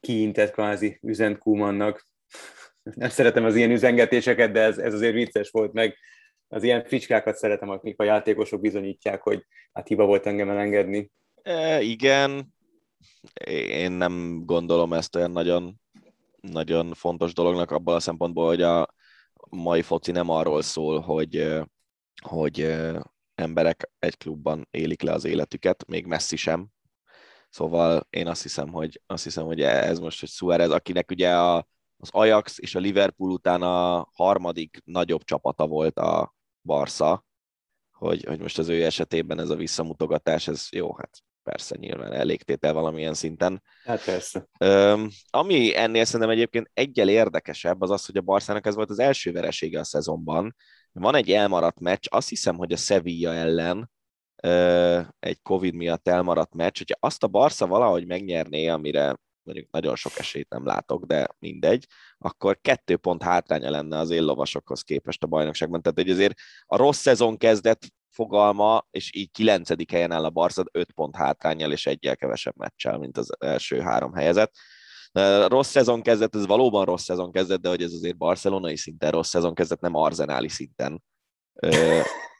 [0.00, 2.08] kiintett kvázi üzent Kumannak.
[2.82, 5.96] Nem szeretem az ilyen üzengetéseket, de ez, ez azért vicces volt, meg
[6.48, 11.10] az ilyen fricskákat szeretem, akik a játékosok bizonyítják, hogy hát hiba volt engem elengedni.
[11.42, 12.53] E, igen,
[13.46, 15.80] én nem gondolom ezt olyan nagyon,
[16.40, 18.94] nagyon fontos dolognak abban a szempontból, hogy a
[19.50, 21.48] mai foci nem arról szól, hogy,
[22.22, 22.76] hogy
[23.34, 26.68] emberek egy klubban élik le az életüket, még messzi sem.
[27.48, 31.56] Szóval én azt hiszem, hogy, azt hiszem, hogy ez most, hogy Suarez, akinek ugye a,
[31.96, 36.34] az Ajax és a Liverpool után a harmadik nagyobb csapata volt a,
[36.64, 37.24] Barca,
[37.92, 42.72] hogy, hogy most az ő esetében ez a visszamutogatás, ez jó, hát persze nyilván elégtétel
[42.72, 43.62] valamilyen szinten.
[43.84, 44.48] Hát persze.
[44.58, 48.98] Öm, ami ennél szerintem egyébként egyel érdekesebb, az az, hogy a Barszának ez volt az
[48.98, 50.54] első veresége a szezonban.
[50.92, 53.90] Van egy elmaradt meccs, azt hiszem, hogy a Sevilla ellen
[54.42, 59.96] ö, egy Covid miatt elmaradt meccs, hogyha azt a Barca valahogy megnyerné, amire mondjuk nagyon
[59.96, 61.86] sok esélyt nem látok, de mindegy,
[62.18, 65.82] akkor kettő pont hátránya lenne az éllovasokhoz képest a bajnokságban.
[65.82, 67.82] Tehát, hogy azért a rossz szezon kezdett
[68.14, 72.98] fogalma, és így kilencedik helyen áll a Barca, öt pont hátrányjal és egyel kevesebb meccsel,
[72.98, 74.52] mint az első három helyezett.
[75.46, 79.28] Rossz szezon kezdett, ez valóban rossz szezon kezdett, de hogy ez azért barcelonai szinten rossz
[79.28, 81.02] szezon kezdett, nem arzenáli szinten.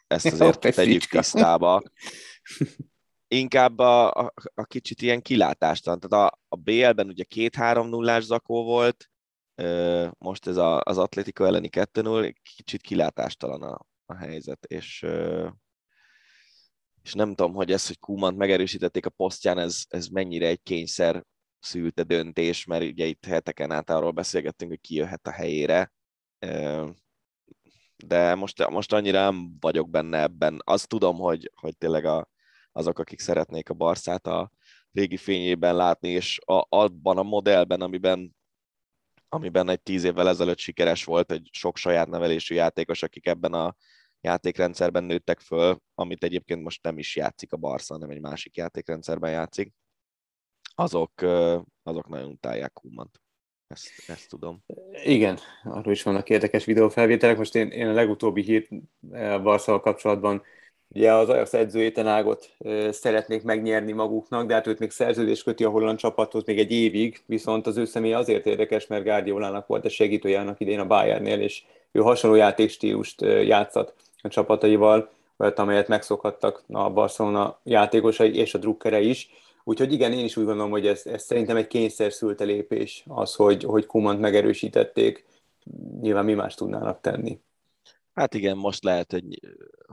[0.06, 1.82] Ezt azért tegyük tisztába
[3.34, 6.00] inkább a, a, a kicsit ilyen kilátástalan.
[6.00, 9.10] Tehát a, a BL-ben ugye két-három nullás zakó volt,
[10.18, 15.06] most ez a, az Atletico elleni 2-0, kicsit kilátástalan a, a helyzet, és,
[17.04, 21.24] és nem tudom, hogy ez, hogy Kumant megerősítették a posztján, ez, ez mennyire egy kényszer
[21.58, 25.92] szülte döntés, mert ugye itt heteken át arról beszélgettünk, hogy ki jöhet a helyére,
[27.96, 30.60] de most, most annyira nem vagyok benne ebben.
[30.64, 32.28] Azt tudom, hogy, hogy tényleg a,
[32.72, 34.50] azok, akik szeretnék a Barszát a
[34.92, 38.36] régi fényében látni, és a, abban a modellben, amiben,
[39.28, 43.76] amiben egy tíz évvel ezelőtt sikeres volt, egy sok saját nevelésű játékos, akik ebben a
[44.24, 49.30] játékrendszerben nőttek föl, amit egyébként most nem is játszik a Barca, hanem egy másik játékrendszerben
[49.30, 49.72] játszik,
[50.74, 51.12] azok,
[51.82, 53.20] azok nagyon utálják Kumant.
[53.66, 54.64] Ezt, ezt tudom.
[55.04, 57.36] Igen, arról is vannak érdekes videófelvételek.
[57.36, 58.68] Most én, én a legutóbbi hírt
[59.42, 60.42] Barszával kapcsolatban
[60.88, 62.56] Ugye az Ajax edző Ágot
[62.90, 67.22] szeretnék megnyerni maguknak, de hát őt még szerződés köti a holland csapathoz még egy évig,
[67.26, 71.62] viszont az ő személy azért érdekes, mert Guardiolának volt a segítőjának idén a Bayernnél, és
[71.92, 73.94] ő hasonló játékstílust játszat
[74.24, 79.30] a csapataival, olyat, amelyet megszokhattak a Barcelona játékosai és a drukkere is.
[79.64, 83.34] Úgyhogy igen, én is úgy gondolom, hogy ez, ez szerintem egy kényszer szülte lépés, az,
[83.34, 85.24] hogy, hogy Kumant megerősítették.
[86.00, 87.40] Nyilván mi más tudnának tenni.
[88.14, 89.40] Hát igen, most lehet, hogy,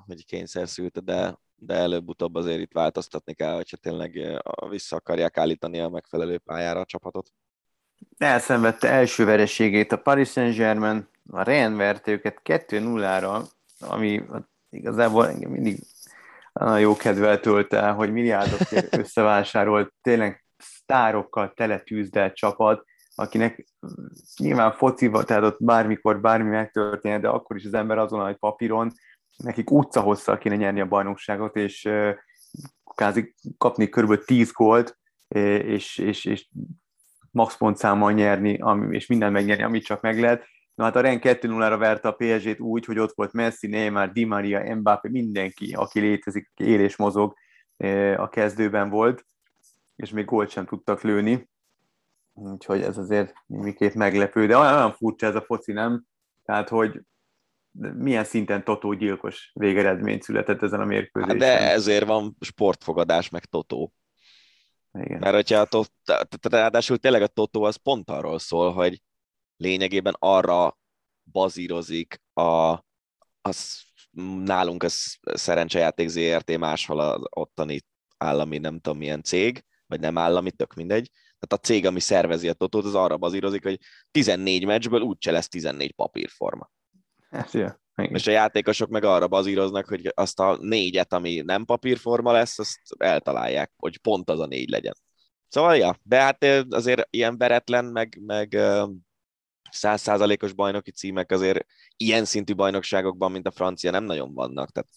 [0.07, 5.79] hogy kényszer szülte, de, de előbb-utóbb azért itt változtatni kell, hogyha tényleg vissza akarják állítani
[5.79, 7.31] a megfelelő pályára a csapatot.
[8.17, 13.43] Elszenvedte első vereségét a Paris Saint-Germain, a Rennes verte őket 2-0-ra,
[13.81, 14.23] ami
[14.69, 15.79] igazából engem mindig
[16.53, 23.67] nagyon jó kedvel tölt el, hogy milliárdokért összevásárolt, tényleg sztárokkal teletűzdelt csapat, akinek
[24.37, 28.91] nyilván focival, tehát ott bármikor bármi megtörténhet, de akkor is az ember azon, hogy papíron,
[29.37, 31.89] nekik utca hosszal kéne nyerni a bajnokságot, és
[32.95, 34.23] kázi kapni kb.
[34.23, 36.47] 10 gólt, és, és, és
[37.31, 38.59] max pontszámmal nyerni,
[38.89, 40.45] és minden megnyerni, amit csak meg lehet.
[40.81, 44.25] Na hát a Ren 2-0-ra verte a PSG-t úgy, hogy ott volt Messi, Neymar, Di
[44.25, 47.33] Maria, Mbappé, mindenki, aki létezik, él és mozog
[48.15, 49.25] a kezdőben volt,
[49.95, 51.49] és még gólt sem tudtak lőni.
[52.33, 56.03] Úgyhogy ez azért némiképp meglepő, de olyan, olyan furcsa ez a foci, nem?
[56.43, 57.01] Tehát, hogy
[57.95, 61.39] milyen szinten Totó gyilkos végeredmény született ezen a mérkőzésen.
[61.39, 63.93] Hát de ezért van sportfogadás, meg Totó.
[64.93, 65.19] Igen.
[65.19, 65.91] Mert hogyha a tot,
[66.49, 69.01] ráadásul tényleg a Totó az pont arról szól, hogy
[69.61, 70.77] lényegében arra
[71.31, 72.79] bazírozik a,
[73.41, 73.81] az,
[74.43, 77.79] nálunk ez szerencsejáték ZRT, máshol az ottani
[78.17, 81.09] állami nem tudom milyen cég, vagy nem állami, tök mindegy.
[81.11, 83.79] Tehát a cég, ami szervezi a totót, az arra bazírozik, hogy
[84.11, 86.71] 14 meccsből úgyse lesz 14 papírforma.
[87.29, 87.79] Hát, ja.
[87.95, 88.15] Igen.
[88.15, 92.79] És a játékosok meg arra bazíroznak, hogy azt a négyet, ami nem papírforma lesz, azt
[92.97, 94.93] eltalálják, hogy pont az a négy legyen.
[95.47, 98.57] Szóval, ja, de hát azért ilyen veretlen, meg, meg
[99.71, 101.65] százszázalékos bajnoki címek azért
[101.97, 104.71] ilyen szintű bajnokságokban, mint a francia, nem nagyon vannak.
[104.71, 104.89] Tehát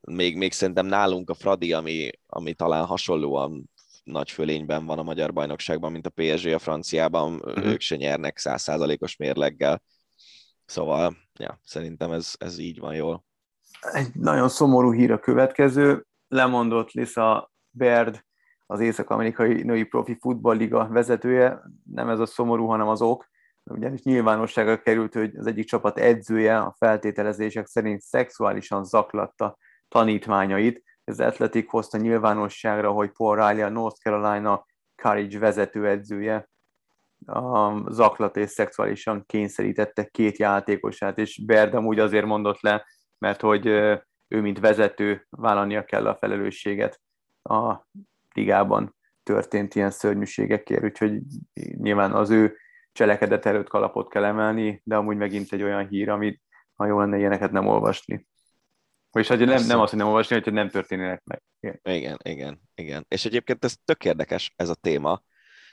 [0.00, 3.70] még, még szerintem nálunk a Fradi, ami, ami talán hasonlóan
[4.04, 7.66] nagy fölényben van a magyar bajnokságban, mint a PSG a franciában, uh-huh.
[7.66, 9.82] ők se nyernek százszázalékos mérleggel.
[10.64, 13.24] Szóval, ja, szerintem ez, ez így van jól.
[13.80, 16.06] Egy nagyon szomorú hír a következő.
[16.28, 18.24] Lemondott Lisa Baird,
[18.66, 21.62] az Észak-Amerikai Női Profi Futballliga vezetője.
[21.84, 23.28] Nem ez a szomorú, hanem az ok.
[23.70, 29.56] Ugyanis nyilvánosságra került, hogy az egyik csapat edzője a feltételezések szerint szexuálisan zaklatta
[29.88, 30.82] tanítványait.
[31.04, 34.66] Ez Athletic hozta nyilvánosságra, hogy Paul Riley a North Carolina
[35.02, 36.48] Courage vezetőedzője
[37.26, 42.86] a zaklat és szexuálisan kényszerítette két játékosát, és Berdam úgy azért mondott le,
[43.18, 43.66] mert hogy
[44.28, 47.00] ő, mint vezető vállalnia kell a felelősséget
[47.42, 47.86] a
[48.34, 51.20] ligában történt ilyen szörnyűségekért, úgyhogy
[51.76, 52.56] nyilván az ő
[52.96, 56.42] cselekedet előtt kalapot kell emelni, de amúgy megint egy olyan hír, amit
[56.74, 58.26] ha jó lenne ilyeneket nem olvasni.
[59.10, 61.42] Vagyis hogy nem, nem azt, hogy nem olvasni, hogy nem történnek meg.
[61.60, 61.80] Igen.
[61.82, 63.04] igen, igen, igen.
[63.08, 65.22] És egyébként ez tök érdekes, ez a téma,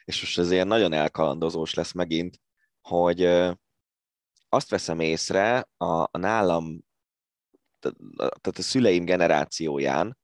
[0.04, 2.40] és most ez ilyen nagyon elkalandozós lesz megint,
[2.82, 3.24] hogy
[4.50, 6.80] azt veszem észre a, a nálam,
[8.16, 10.18] tehát a szüleim generációján,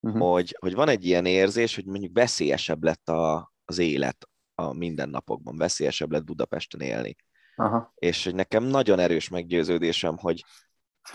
[0.00, 0.30] uh-huh.
[0.30, 5.56] hogy, hogy van egy ilyen érzés, hogy mondjuk veszélyesebb lett a, az élet a mindennapokban,
[5.56, 7.16] veszélyesebb lett Budapesten élni.
[7.56, 7.92] Aha.
[7.94, 10.44] És hogy nekem nagyon erős meggyőződésem, hogy,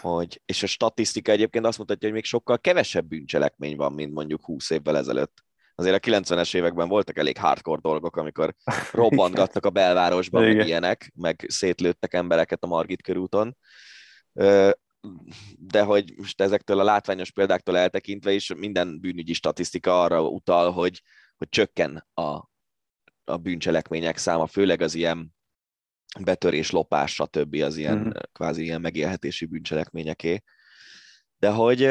[0.02, 4.46] hogy, és a statisztika egyébként azt mutatja, hogy még sokkal kevesebb bűncselekmény van, mint mondjuk
[4.46, 5.46] 20 évvel ezelőtt
[5.80, 8.56] azért a 90-es években voltak elég hardcore dolgok, amikor
[8.92, 13.58] robbantgattak a belvárosban, meg ilyenek, meg szétlőttek embereket a Margit körúton.
[15.58, 21.02] De hogy most ezektől a látványos példáktól eltekintve is minden bűnügyi statisztika arra utal, hogy,
[21.38, 22.50] hogy csökken a,
[23.28, 25.36] a bűncselekmények száma, főleg az ilyen
[26.20, 27.56] betörés, lopás, stb.
[27.56, 28.10] az ilyen mm.
[28.32, 30.44] kvázi ilyen megélhetési bűncselekményeké.
[31.38, 31.90] De hogy,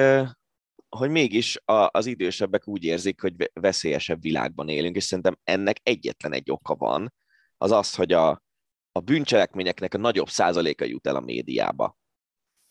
[0.88, 6.32] hogy mégis a, az idősebbek úgy érzik, hogy veszélyesebb világban élünk, és szerintem ennek egyetlen
[6.32, 7.14] egy oka van,
[7.56, 8.42] az az, hogy a,
[8.92, 11.96] a bűncselekményeknek a nagyobb százaléka jut el a médiába.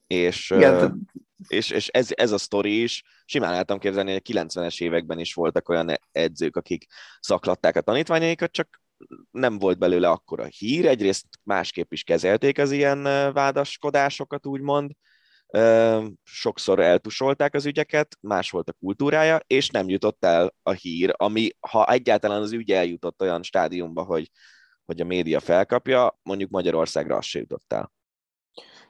[0.07, 1.10] És, Igen,
[1.48, 5.34] és, és ez, ez a sztori is, simán lehetem képzelni, hogy a 90-es években is
[5.34, 6.86] voltak olyan edzők, akik
[7.19, 8.82] szaklatták a tanítványaikat, csak
[9.32, 13.03] nem volt belőle akkora hír, egyrészt másképp is kezelték az ilyen
[13.34, 14.91] vádaskodásokat, úgymond,
[16.23, 21.49] sokszor eltusolták az ügyeket, más volt a kultúrája, és nem jutott el a hír, ami,
[21.60, 24.32] ha egyáltalán az ügy eljutott olyan stádiumba, hogy,
[24.86, 27.94] hogy a média felkapja, mondjuk Magyarországra az se jutott el.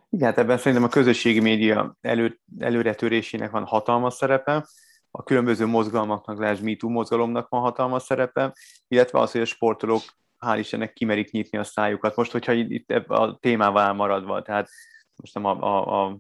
[0.09, 4.65] Igen, hát ebben szerintem a közösségi média elő, előretörésének van hatalmas szerepe,
[5.11, 8.53] a különböző mozgalmaknak, lásd MeToo mozgalomnak van hatalmas szerepe,
[8.87, 10.01] illetve az, hogy a sportolók
[10.45, 12.15] hál' Istennek kimerik nyitni a szájukat.
[12.15, 14.69] Most, hogyha itt a témával maradva, tehát
[15.15, 16.17] most nem a, a, a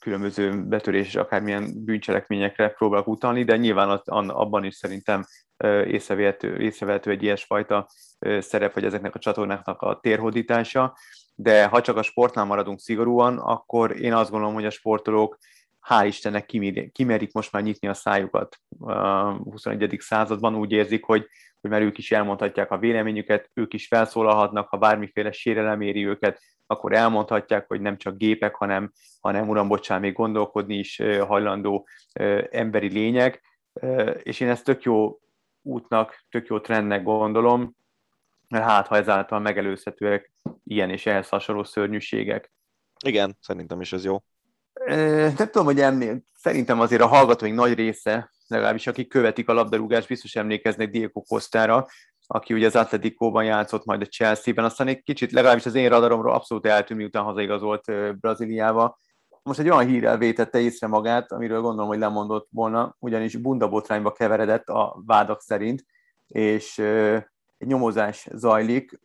[0.00, 5.24] különböző betörés és akármilyen bűncselekményekre próbálok utalni, de nyilván az, abban is szerintem
[5.86, 7.88] észrevehető, észrevehető egy ilyesfajta
[8.38, 10.96] szerep, hogy ezeknek a csatornáknak a térhódítása,
[11.38, 15.38] de ha csak a sportnál maradunk szigorúan, akkor én azt gondolom, hogy a sportolók
[15.88, 16.46] hál' Istennek
[16.92, 19.96] kimerik most már nyitni a szájukat a 21.
[20.00, 21.26] században, úgy érzik, hogy,
[21.60, 26.40] hogy mert ők is elmondhatják a véleményüket, ők is felszólalhatnak, ha bármiféle sérelem éri őket,
[26.66, 31.88] akkor elmondhatják, hogy nem csak gépek, hanem, hanem uram, bocsán, még gondolkodni is hajlandó
[32.50, 33.42] emberi lények,
[34.22, 35.18] és én ezt tök jó
[35.62, 37.76] útnak, tök jó trendnek gondolom,
[38.48, 40.32] mert hát, ha ezáltal megelőzhetőek
[40.64, 42.52] ilyen és ehhez hasonló szörnyűségek.
[43.04, 44.18] Igen, szerintem is ez jó.
[44.86, 50.08] Nem tudom, hogy ennél, szerintem azért a hallgatóink nagy része, legalábbis akik követik a labdarúgást,
[50.08, 51.86] biztos emlékeznek Diego Costára,
[52.26, 56.34] aki ugye az Atleticóban játszott, majd a Chelsea-ben, aztán egy kicsit legalábbis az én radaromról
[56.34, 57.84] abszolút eltűnt, miután hazaigazolt
[58.20, 58.98] Brazíliába.
[59.42, 64.68] Most egy olyan hírrel vétette észre magát, amiről gondolom, hogy lemondott volna, ugyanis bundabotrányba keveredett
[64.68, 65.84] a vádak szerint,
[66.26, 66.82] és
[67.58, 69.00] egy nyomozás zajlik,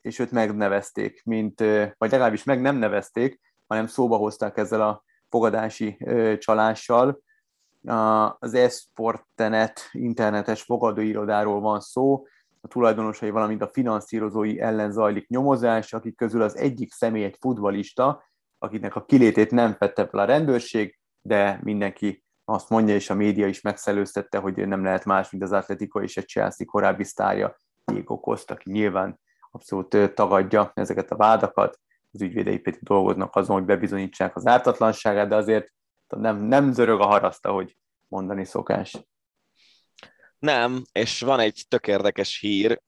[0.00, 1.60] és őt megnevezték, mint,
[1.98, 5.98] vagy legalábbis meg nem nevezték, hanem szóba hozták ezzel a fogadási
[6.38, 7.20] csalással.
[8.38, 12.26] Az Esportenet internetes fogadóirodáról van szó,
[12.60, 18.24] a tulajdonosai, valamint a finanszírozói ellen zajlik nyomozás, akik közül az egyik személy egy futbalista,
[18.58, 23.46] akinek a kilétét nem fette fel a rendőrség, de mindenki azt mondja, és a média
[23.46, 27.56] is megszelőztette, hogy nem lehet más, mint az Atletico és a Chelsea korábbi sztárja,
[28.04, 31.80] Costa, aki nyilván abszolút tagadja ezeket a vádakat,
[32.10, 35.72] az ügyvédei pedig dolgoznak azon, hogy bebizonyítsák az ártatlanságát, de azért
[36.06, 37.76] nem, nem zörög a haraszta, hogy
[38.08, 39.06] mondani szokás.
[40.38, 42.82] Nem, és van egy tök érdekes hír,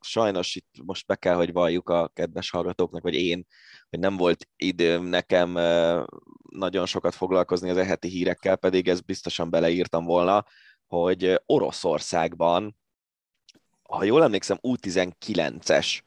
[0.00, 3.46] sajnos itt most be kell, hogy valljuk a kedves hallgatóknak, vagy én,
[3.90, 5.52] hogy nem volt időm nekem
[6.50, 10.44] nagyon sokat foglalkozni az eheti hírekkel, pedig ezt biztosan beleírtam volna,
[10.86, 12.76] hogy Oroszországban,
[13.90, 16.00] ha jól emlékszem, U19-es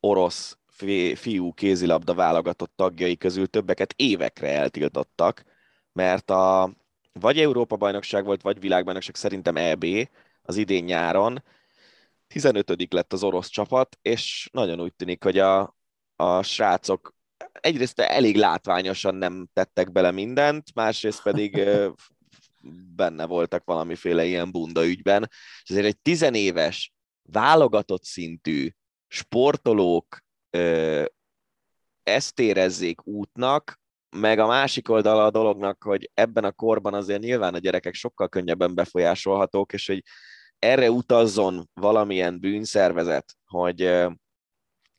[0.00, 0.58] orosz
[1.14, 5.44] fiú kézilabda válogatott tagjai közül többeket évekre eltiltottak,
[5.92, 6.72] mert a
[7.12, 9.84] vagy Európa-bajnokság volt, vagy világbajnokság, szerintem EB
[10.42, 11.42] az idén nyáron.
[12.26, 15.76] 15 lett az orosz csapat, és nagyon úgy tűnik, hogy a,
[16.16, 17.14] a srácok
[17.52, 21.68] egyrészt elég látványosan nem tettek bele mindent, másrészt pedig
[22.96, 25.28] benne voltak valamiféle ilyen bunda ügyben.
[25.62, 26.92] És azért egy tizenéves,
[27.22, 28.70] válogatott szintű
[29.08, 30.20] sportolók
[32.02, 33.80] ezt érezzék útnak,
[34.16, 38.28] meg a másik oldala a dolognak, hogy ebben a korban azért nyilván a gyerekek sokkal
[38.28, 40.02] könnyebben befolyásolhatók, és hogy
[40.58, 44.08] erre utazzon valamilyen bűnszervezet, hogy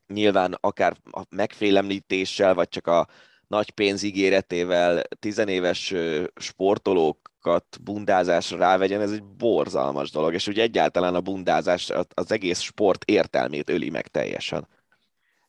[0.06, 3.08] nyilván akár a megfélemlítéssel, vagy csak a
[3.46, 5.94] nagy pénzígéretével tizenéves
[6.36, 13.04] sportolókat bundázásra rávegyen, ez egy borzalmas dolog, és ugye egyáltalán a bundázás az egész sport
[13.04, 14.68] értelmét öli meg teljesen.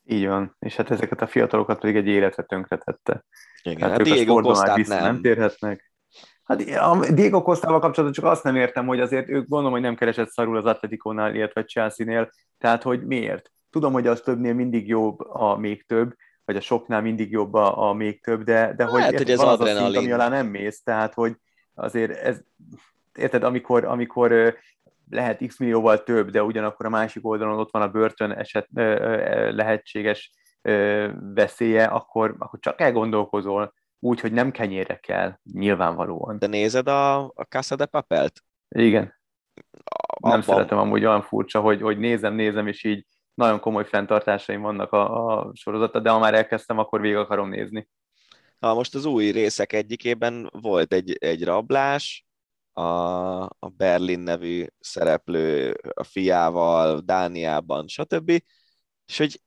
[0.03, 3.25] Így van, és hát ezeket a fiatalokat pedig egy életre tönkretette.
[3.63, 5.03] Igen, hát, hát Diego Costát nem.
[5.03, 5.91] nem térhetnek.
[6.43, 9.95] Hát a Diego Costával kapcsolatban csak azt nem értem, hogy azért ők gondolom, hogy nem
[9.95, 13.51] keresett szarul az Atletico-nál, illetve Chelsea-nél, tehát hogy miért?
[13.69, 16.13] Tudom, hogy az többnél mindig jobb a még több,
[16.45, 19.39] vagy a soknál mindig jobb a, a még több, de, de hogy, hát, hogy ez
[19.39, 21.35] az a szint, ami alá nem mész, tehát hogy
[21.73, 22.41] azért ez,
[23.15, 24.57] érted, amikor, amikor
[25.09, 28.67] lehet x millióval több, de ugyanakkor a másik oldalon ott van a börtön eset
[29.51, 30.31] lehetséges
[31.33, 36.39] veszélye, akkor, akkor csak elgondolkozol úgy, hogy nem kenyére kell, nyilvánvalóan.
[36.39, 38.41] De nézed a, a Casa de Papelt?
[38.69, 39.13] Igen.
[39.83, 43.05] A, nem szeretem amúgy olyan furcsa, hogy, hogy nézem, nézem, és így
[43.35, 47.89] nagyon komoly fenntartásaim vannak a, a sorozata, de ha már elkezdtem, akkor végig akarom nézni.
[48.59, 52.25] Na, most az új részek egyikében volt egy, egy rablás,
[52.71, 58.29] a, a Berlin nevű szereplő a fiával, Dániában, stb.
[59.05, 59.41] És hogy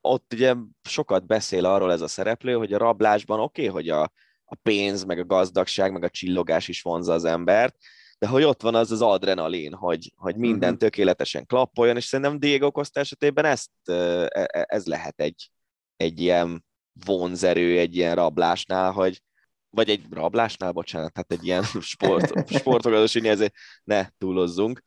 [0.00, 4.02] ott ugye sokat beszél arról ez a szereplő, hogy a rablásban oké, okay, hogy a,
[4.44, 7.76] a pénz, meg a gazdagság, meg a csillogás is vonza az embert,
[8.20, 10.78] de hogy ott van az az adrenalin, hogy, hogy minden uh-huh.
[10.78, 13.92] tökéletesen klappoljon, és szerintem Diego Costa esetében ezt, e,
[14.32, 15.50] e, ez lehet egy,
[15.96, 16.64] egy ilyen
[17.04, 19.22] vonzerő, egy ilyen rablásnál, hogy
[19.70, 24.84] vagy egy rablásnál, bocsánat, hát egy ilyen sport, sportogatos, ezért ne túlozzunk.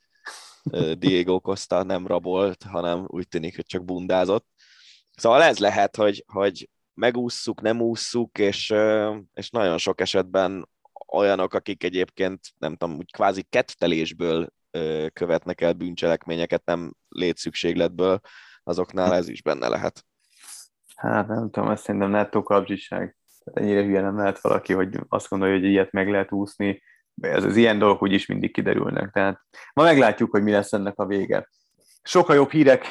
[0.97, 4.47] Diego Costa nem rabolt, hanem úgy tűnik, hogy csak bundázott.
[5.15, 8.73] Szóval ez lehet, hogy, hogy megússzuk, nem ússzuk, és,
[9.33, 10.69] és nagyon sok esetben
[11.13, 14.47] olyanok, akik egyébként, nem tudom, úgy kvázi kettelésből
[15.13, 18.19] követnek el bűncselekményeket, nem létszükségletből,
[18.63, 20.05] azoknál ez is benne lehet.
[20.95, 23.15] Hát nem tudom, ezt szerintem nettó kapcsiság.
[23.43, 26.83] Ennyire hülye nem lehet valaki, hogy azt gondolja, hogy ilyet meg lehet úszni.
[27.21, 29.11] Ez az ilyen dolgok úgyis mindig kiderülnek.
[29.11, 29.41] Tehát
[29.73, 31.49] ma meglátjuk, hogy mi lesz ennek a vége.
[32.03, 32.85] Sokkal jobb hírek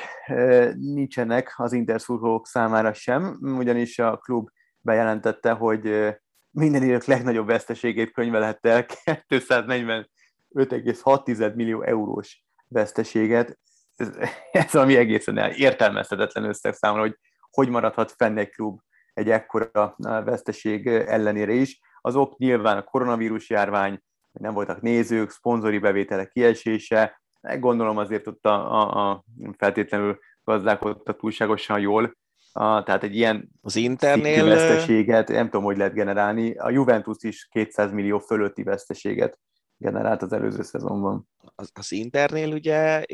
[0.75, 4.49] nincsenek az interszurkolók számára sem, ugyanis a klub
[4.81, 6.15] bejelentette, hogy
[6.53, 8.87] minden idők legnagyobb veszteségét könyvelhette el,
[9.29, 13.59] 245,6 millió eurós veszteséget.
[13.97, 14.11] Ez,
[14.53, 17.17] ez ami egészen értelmezhetetlen összeg számomra, hogy
[17.53, 18.81] hogy maradhat fenn egy klub
[19.15, 21.81] egy ekkora veszteség ellenére is.
[22.01, 24.01] Az ok nyilván a koronavírus járvány,
[24.33, 29.25] nem voltak nézők, szponzori bevételek kiesése, gondolom azért ott a, a, a
[29.57, 32.17] feltétlenül gazdálkodtak túlságosan jól,
[32.53, 36.55] a, tehát egy ilyen az Internél veszteséget nem tudom, hogy lehet generálni.
[36.55, 39.39] A Juventus is 200 millió fölötti veszteséget
[39.77, 41.29] generált az előző szezonban.
[41.55, 43.05] Az, az Internél ugye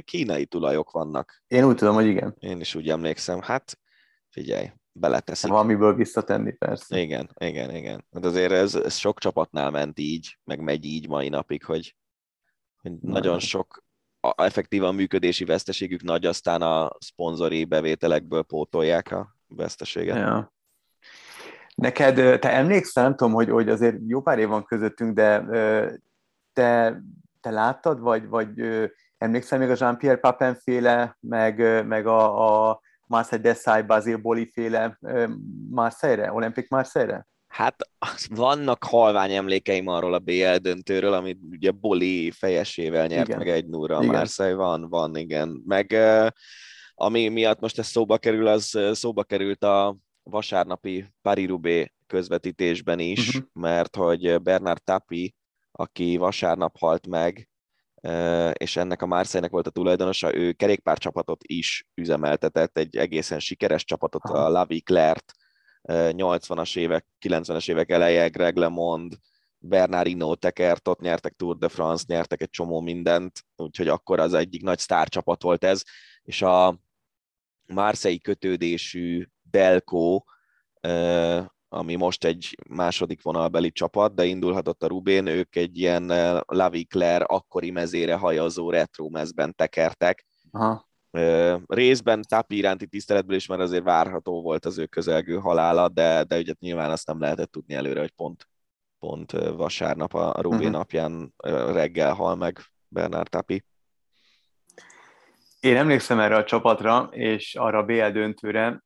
[0.00, 1.42] kínai tulajok vannak.
[1.46, 2.36] Én úgy tudom, hogy igen.
[2.38, 3.40] Én is úgy emlékszem.
[3.40, 3.78] Hát
[4.28, 5.50] figyelj, beleteszik.
[5.50, 6.98] Van miből visszatenni, persze.
[6.98, 8.06] Igen, igen, igen.
[8.12, 11.96] Hát azért ez, ez sok csapatnál ment így, meg megy így mai napig, hogy,
[12.76, 13.85] hogy nagyon sok
[14.28, 20.16] a effektívan működési veszteségük nagy, aztán a szponzori bevételekből pótolják a veszteséget.
[20.16, 20.52] Ja.
[21.74, 25.44] Neked, te emlékszel, nem tudom, hogy, hogy azért jó pár év van közöttünk, de
[26.52, 27.00] te,
[27.40, 28.48] te láttad, vagy, vagy
[29.18, 34.98] emlékszel még a Jean-Pierre Papin féle, meg, meg a, a Marseille Desai, Basile Boli féle
[35.70, 37.26] Marseille-re, Olympic Marseille-re?
[37.56, 37.76] Hát
[38.28, 43.38] vannak halvány emlékeim arról a BL döntőről, amit ugye Boli fejesével nyert igen.
[43.38, 45.62] meg egy núra a Marseille, van, van, igen.
[45.66, 45.96] Meg
[46.94, 53.44] ami miatt most ez szóba kerül, az szóba került a vasárnapi Paris-Roubaix közvetítésben is, uh-huh.
[53.52, 55.34] mert hogy Bernard Tapi,
[55.72, 57.48] aki vasárnap halt meg,
[58.52, 64.24] és ennek a Marseille-nek volt a tulajdonosa, ő kerékpárcsapatot is üzemeltetett, egy egészen sikeres csapatot,
[64.24, 64.44] Aha.
[64.44, 65.34] a La Viclert,
[65.88, 69.18] 80-as évek, 90-es évek eleje, Greg LeMond,
[69.58, 74.62] Bernard Hinault tekertot, nyertek Tour de France, nyertek egy csomó mindent, úgyhogy akkor az egyik
[74.62, 75.82] nagy sztárcsapat volt ez,
[76.22, 76.78] és a
[77.66, 80.22] Marseille kötődésű Belco,
[81.68, 86.06] ami most egy második vonalbeli csapat, de indulhatott a Rubén, ők egy ilyen
[86.46, 90.85] Lavicler akkori mezére hajazó retro mezben tekertek, Aha
[91.66, 96.38] részben Tapi iránti tiszteletből is, mert azért várható volt az ő közelgő halála, de, de
[96.38, 98.48] ugye nyilván azt nem lehetett tudni előre, hogy pont,
[98.98, 100.70] pont vasárnap a Rubé uh-huh.
[100.70, 101.34] napján
[101.72, 103.64] reggel hal meg Bernard Tapi.
[105.60, 108.84] Én emlékszem erre a csapatra, és arra a BL döntőre,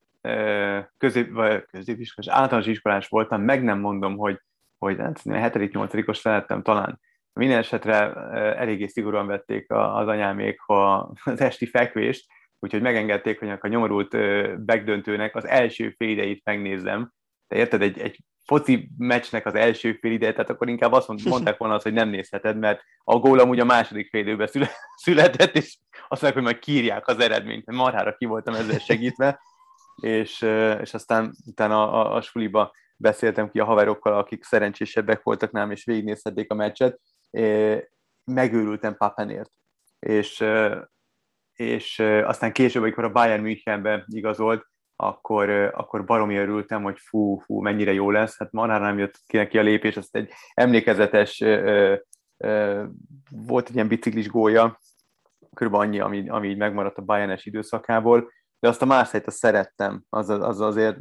[0.99, 4.41] közép, vagy középiskolás, általános iskolás voltam, meg nem mondom, hogy,
[4.79, 7.01] hogy hát 7.-8.-os lettem talán,
[7.33, 8.15] minden esetre
[8.57, 10.59] eléggé szigorúan vették az anyámék
[11.25, 12.27] az esti fekvést,
[12.59, 14.17] úgyhogy megengedték, hogy a nyomorult
[14.65, 17.13] begdöntőnek az első fél idejét megnézzem.
[17.49, 21.57] De érted, egy, egy foci meccsnek az első fél ideje, tehát akkor inkább azt mondták
[21.57, 24.49] volna azt, hogy nem nézheted, mert a gól amúgy a második fél időben
[25.05, 25.79] született, és
[26.09, 29.41] azt mondják, hogy majd kírják az eredményt, marhára ki voltam ezzel segítve,
[30.03, 30.47] és,
[30.81, 35.85] és aztán utána a, a, a beszéltem ki a haverokkal, akik szerencsésebbek voltak nálam, és
[35.85, 37.01] végignézhették a meccset,
[38.25, 39.51] megőrültem Papenért.
[39.99, 40.45] És,
[41.53, 47.61] és aztán később, amikor a Bayern Münchenbe igazolt, akkor, akkor baromi örültem, hogy fú, fú,
[47.61, 48.39] mennyire jó lesz.
[48.39, 51.39] Hát marhára nem jött ki neki a lépés, azt egy emlékezetes,
[53.31, 54.81] volt egy ilyen biciklis gólya,
[55.55, 60.03] körülbelül annyi, ami, ami így megmaradt a Bayernes időszakából, de azt a Marseille-t azt szerettem,
[60.09, 60.99] az, az azért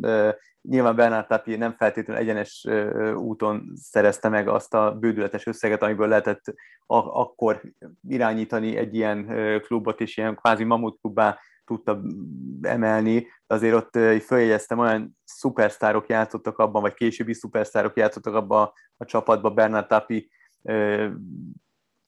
[0.62, 2.68] nyilván Bernard Tapie nem feltétlenül egyenes
[3.16, 6.44] úton szerezte meg azt a bődületes összeget, amiből lehetett
[6.86, 7.62] akkor
[8.08, 9.26] irányítani egy ilyen
[9.62, 12.02] klubot, és ilyen kvázi mamut klubbá tudta
[12.62, 19.06] emelni, azért ott följegyeztem, olyan szupersztárok játszottak abban, vagy későbbi szupersztárok játszottak abban a, a
[19.06, 20.30] csapatban, Bernard Tapi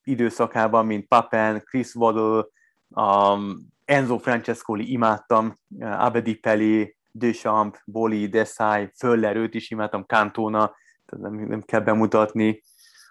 [0.04, 2.46] időszakában, mint Papen, Chris Waddle,
[2.88, 11.34] um, Enzo Francescoli imádtam, Abedi Peli, Deschamps, Boli, Desai, Föller, őt is imádtam, Cantona, nem,
[11.34, 12.62] nem kell bemutatni,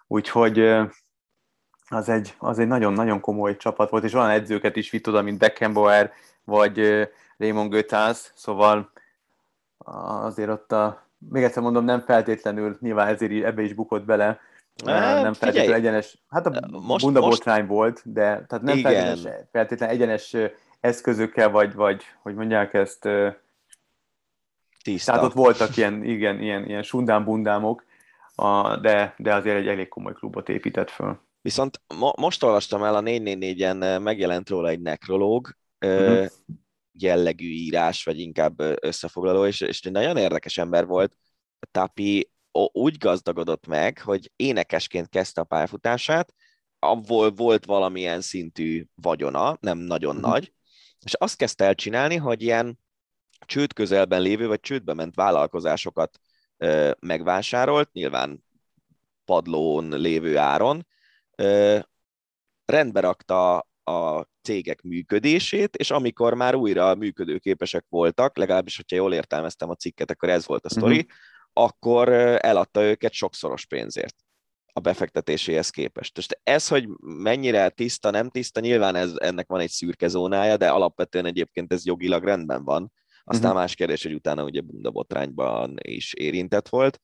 [0.06, 0.58] úgyhogy
[1.88, 5.38] az egy, az egy nagyon-nagyon komoly csapat volt, és olyan edzőket is vitt oda, mint
[5.38, 6.12] Beckenbauer,
[6.44, 8.92] vagy Raymond Götáz, szóval
[9.78, 14.40] azért ott a, még egyszer mondom, nem feltétlenül, nyilván ezért ebbe is bukott bele,
[14.84, 17.66] nem, nem feltétlenül egyenes, hát a most, bunda most...
[17.66, 20.36] volt, de tehát nem feltétlenül, feltétlenül egyenes
[20.80, 23.08] eszközökkel, vagy, vagy hogy mondják ezt,
[24.82, 25.12] Tiszta.
[25.12, 27.84] Tehát ott voltak ilyen, igen, ilyen, ilyen sundán-bundámok,
[28.80, 31.20] de, de azért egy elég komoly klubot épített föl.
[31.40, 36.26] Viszont mo- most olvastam el, a 444-en megjelent róla egy nekrológ, uh-huh.
[36.92, 41.16] jellegű írás, vagy inkább összefoglaló, és, és nagyon érdekes ember volt.
[41.70, 42.30] Tapi
[42.72, 46.34] úgy gazdagodott meg, hogy énekesként kezdte a pályafutását,
[46.78, 50.30] abból volt valamilyen szintű vagyona, nem nagyon uh-huh.
[50.30, 50.52] nagy,
[51.04, 52.78] és azt kezdte el csinálni, hogy ilyen
[53.46, 56.20] csőd közelben lévő, vagy csődbe ment vállalkozásokat
[56.98, 58.44] megvásárolt, nyilván
[59.24, 60.86] padlón lévő áron,
[62.64, 69.70] rendbe rakta a cégek működését, és amikor már újra működőképesek voltak, legalábbis, hogyha jól értelmeztem
[69.70, 71.12] a cikket, akkor ez volt a sztori, uh-huh.
[71.52, 72.08] akkor
[72.42, 74.16] eladta őket sokszoros pénzért
[74.72, 76.18] a befektetéséhez képest.
[76.18, 80.70] És ez, hogy mennyire tiszta, nem tiszta, nyilván ez, ennek van egy szürke zónája, de
[80.70, 82.92] alapvetően egyébként ez jogilag rendben van.
[83.24, 83.60] Aztán uh-huh.
[83.60, 87.00] más kérdés, hogy utána ugye bunda botrányban is érintett volt.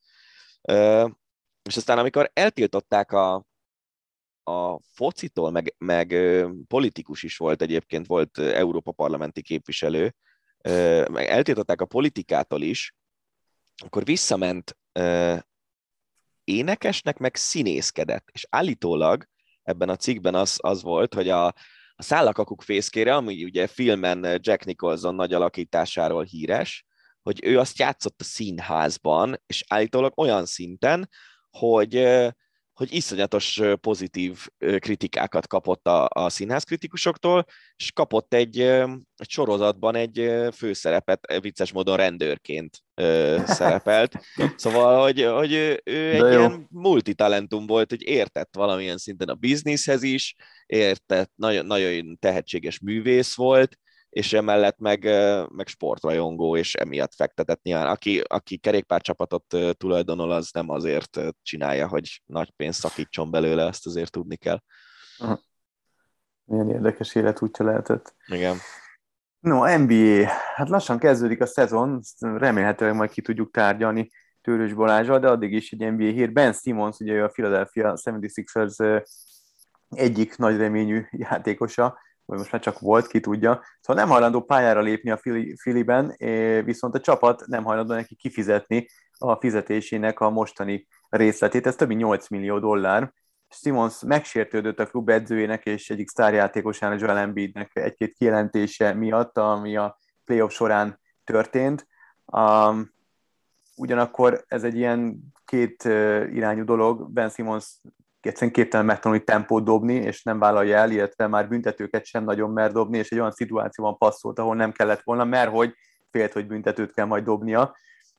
[1.63, 3.45] És aztán amikor eltiltották a,
[4.43, 6.15] a focitól, meg, meg
[6.67, 10.15] politikus is volt egyébként, volt Európa parlamenti képviselő,
[11.11, 12.95] meg eltiltották a politikától is,
[13.83, 14.77] akkor visszament
[16.47, 18.29] énekesnek, meg színészkedett.
[18.31, 19.25] És állítólag
[19.63, 21.45] ebben a cikkben az, az volt, hogy a,
[21.95, 26.85] a Szállakakuk fészkére, ami ugye filmen Jack Nicholson nagy alakításáról híres,
[27.21, 31.09] hogy ő azt játszott a színházban, és állítólag olyan szinten,
[31.49, 31.95] hogy
[32.77, 37.45] hogy iszonyatos pozitív kritikákat kapott a, a színház kritikusoktól,
[37.75, 38.59] és kapott egy,
[39.15, 42.83] egy sorozatban egy főszerepet, vicces módon rendőrként
[43.57, 44.19] szerepelt.
[44.55, 46.27] Szóval, hogy, hogy ő, ő egy jó.
[46.27, 50.35] ilyen multitalentum volt, hogy értett valamilyen szinten a bizniszhez is,
[50.65, 53.77] értett, nagyon, nagyon tehetséges művész volt,
[54.17, 55.03] és emellett meg,
[55.51, 57.87] meg sportrajongó, és emiatt fektetett nyilván.
[57.87, 64.11] Aki, aki kerékpárcsapatot tulajdonol, az nem azért csinálja, hogy nagy pénzt szakítson belőle, ezt azért
[64.11, 64.61] tudni kell.
[65.17, 65.39] Aha.
[66.43, 68.15] Milyen érdekes életútja lehetett.
[68.27, 68.57] Igen.
[69.39, 70.27] No, NBA.
[70.55, 74.09] Hát lassan kezdődik a szezon, remélhetőleg majd ki tudjuk tárgyalni
[74.41, 76.31] Tőrös Balázsral, de addig is egy NBA hír.
[76.31, 79.05] Ben Simmons, ugye a Philadelphia 76ers
[79.89, 83.61] egyik nagy reményű játékosa, vagy most már csak volt, ki tudja.
[83.81, 85.19] Szóval nem hajlandó pályára lépni a
[85.55, 86.15] Filiben,
[86.63, 88.87] viszont a csapat nem hajlandó neki kifizetni
[89.17, 93.13] a fizetésének a mostani részletét, ez több mint 8 millió dollár.
[93.49, 99.97] Simons megsértődött a klub edzőjének és egyik sztárjátékosának, Joel Embiidnek egy-két kijelentése miatt, ami a
[100.25, 101.87] playoff során történt.
[102.25, 102.91] Um,
[103.75, 105.83] ugyanakkor ez egy ilyen két
[106.33, 107.11] irányú dolog.
[107.11, 107.81] Ben Simons
[108.21, 112.71] egyszerűen képtelen megtanulni tempót dobni, és nem vállalja el, illetve már büntetőket sem nagyon mer
[112.71, 115.73] dobni, és egy olyan szituációban passzolt, ahol nem kellett volna, mert hogy
[116.11, 117.75] félt, hogy büntetőt kell majd dobnia.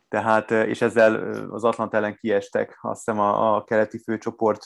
[0.09, 4.65] Tehát, és ezzel az Atlant ellen kiestek, azt hiszem a, a keleti főcsoport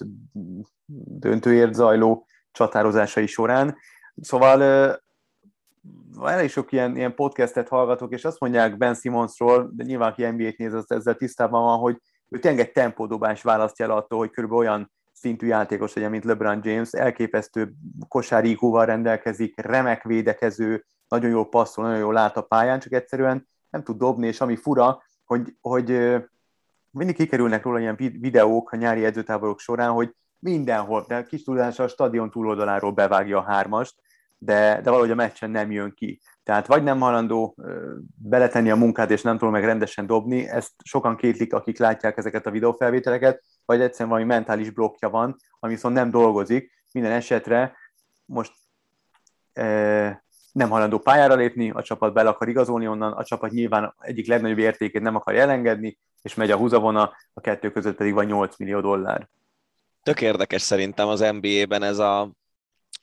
[1.04, 3.76] döntőért zajló csatározásai során.
[4.20, 4.62] Szóval
[6.22, 10.56] elég sok ilyen, ilyen podcastet hallgatok, és azt mondják Ben Simonsról, de nyilván aki NBA-t
[10.56, 11.96] néz, az ezzel tisztában van, hogy
[12.28, 14.92] ő tényleg tempódobás választja el attól, hogy körülbelül olyan
[15.22, 17.72] szintű játékos legyen, mint LeBron James, elképesztő
[18.08, 23.82] kosáríkóval rendelkezik, remek védekező, nagyon jó passzol, nagyon jól lát a pályán, csak egyszerűen nem
[23.82, 26.16] tud dobni, és ami fura, hogy, hogy
[26.90, 31.88] mindig kikerülnek róla ilyen videók a nyári edzőtáborok során, hogy mindenhol, de kis tudása a
[31.88, 33.94] stadion túloldaláról bevágja a hármast,
[34.38, 36.20] de, de valahogy a meccsen nem jön ki.
[36.42, 37.56] Tehát vagy nem halandó
[38.14, 42.46] beletenni a munkát, és nem tudom meg rendesen dobni, ezt sokan kétlik, akik látják ezeket
[42.46, 46.72] a videófelvételeket, vagy egyszerűen valami mentális blokkja van, ami viszont nem dolgozik.
[46.92, 47.76] Minden esetre
[48.24, 48.52] most
[49.52, 49.64] e,
[50.52, 54.58] nem hajlandó pályára lépni, a csapat bele akar igazolni onnan, a csapat nyilván egyik legnagyobb
[54.58, 58.80] értékét nem akar elengedni, és megy a húzavona, a kettő között pedig van 8 millió
[58.80, 59.28] dollár.
[60.02, 62.30] Tök érdekes szerintem az NBA-ben ez, a,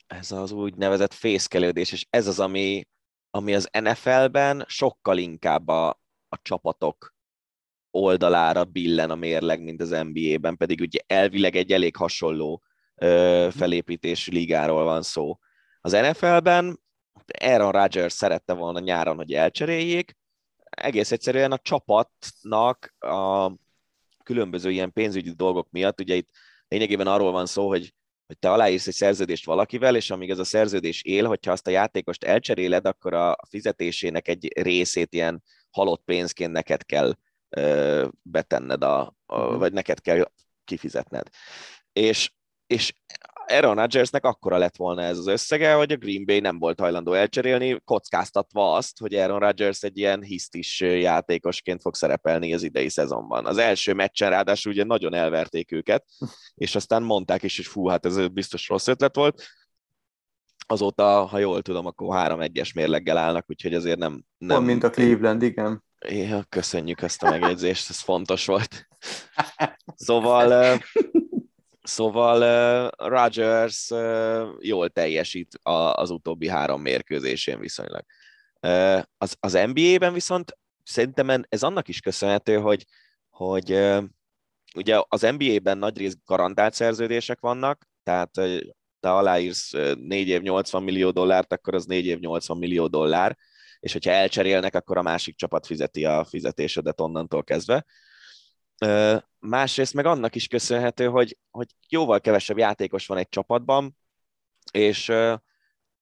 [0.06, 2.88] ez az úgynevezett fészkelődés, és ez az, ami,
[3.30, 5.88] ami az NFL-ben sokkal inkább a,
[6.28, 7.14] a csapatok
[7.90, 12.62] oldalára billen a mérleg, mint az NBA-ben, pedig ugye elvileg egy elég hasonló
[12.94, 15.38] ö, felépítésű ligáról van szó.
[15.80, 16.80] Az NFL-ben
[17.40, 20.16] Aaron Rodgers szerette volna nyáron, hogy elcseréljék,
[20.70, 23.52] egész egyszerűen a csapatnak a
[24.24, 26.28] különböző ilyen pénzügyi dolgok miatt, ugye itt
[26.68, 27.94] lényegében arról van szó, hogy,
[28.26, 31.70] hogy te aláírsz egy szerződést valakivel, és amíg ez a szerződés él, hogyha azt a
[31.70, 37.14] játékost elcseréled, akkor a fizetésének egy részét ilyen halott pénzként neked kell
[38.22, 39.58] betenned, a, a, mhm.
[39.58, 40.30] vagy neked kell
[40.64, 41.28] kifizetned.
[41.92, 42.32] És,
[42.66, 42.92] és
[43.50, 47.12] Aaron Rodgersnek akkora lett volna ez az összege, hogy a Green Bay nem volt hajlandó
[47.12, 53.46] elcserélni, kockáztatva azt, hogy Aaron Rodgers egy ilyen hisztis játékosként fog szerepelni az idei szezonban.
[53.46, 56.04] Az első meccsen ráadásul ugye nagyon elverték őket,
[56.54, 59.42] és aztán mondták is, hogy fú, hát ez biztos rossz ötlet volt.
[60.66, 64.24] Azóta, ha jól tudom, akkor 3-1-es mérleggel állnak, úgyhogy azért nem...
[64.38, 64.56] nem...
[64.56, 65.82] Pont, mint a Cleveland, igen.
[66.08, 68.68] Ja, köszönjük ezt a megjegyzést, ez fontos volt.
[69.94, 70.78] Szóval,
[71.82, 73.90] szóval Rogers
[74.58, 75.58] jól teljesít
[75.92, 78.04] az utóbbi három mérkőzésén viszonylag.
[79.18, 82.84] Az, az NBA-ben viszont szerintem ez annak is köszönhető, hogy,
[83.30, 83.70] hogy
[84.74, 88.30] ugye az NBA-ben nagy rész garantált szerződések vannak, tehát
[89.00, 93.36] te aláírsz 4 év 80 millió dollárt, akkor az 4 év 80 millió dollár,
[93.80, 97.84] és hogyha elcserélnek, akkor a másik csapat fizeti a fizetésedet onnantól kezdve.
[99.38, 103.96] Másrészt meg annak is köszönhető, hogy, hogy jóval kevesebb játékos van egy csapatban,
[104.72, 105.12] és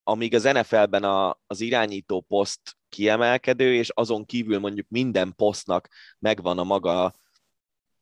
[0.02, 5.88] amíg az NFL-ben a, az irányító poszt kiemelkedő, és azon kívül mondjuk minden posztnak
[6.18, 7.14] megvan a maga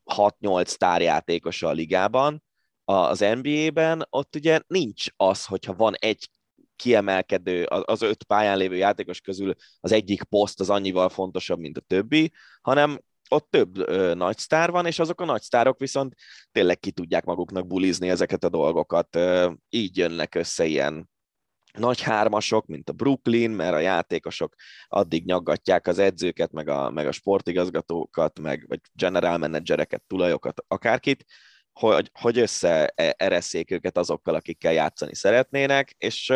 [0.05, 2.43] 6-8 sztárjátékosa a ligában,
[2.85, 6.29] az NBA-ben ott ugye nincs az, hogyha van egy
[6.77, 11.81] kiemelkedő, az öt pályán lévő játékos közül az egyik poszt az annyival fontosabb, mint a
[11.87, 12.31] többi,
[12.61, 12.99] hanem
[13.29, 16.15] ott több ö, nagy sztár van, és azok a nagy sztárok viszont
[16.51, 19.15] tényleg ki tudják maguknak bulizni ezeket a dolgokat.
[19.15, 21.09] Ö, így jönnek össze ilyen
[21.77, 24.55] nagy hármasok, mint a Brooklyn, mert a játékosok
[24.87, 31.25] addig nyaggatják az edzőket, meg a, meg a sportigazgatókat, meg vagy general managereket, tulajokat, akárkit,
[31.79, 36.33] hogy, hogy összeereszék őket azokkal, akikkel játszani szeretnének, és,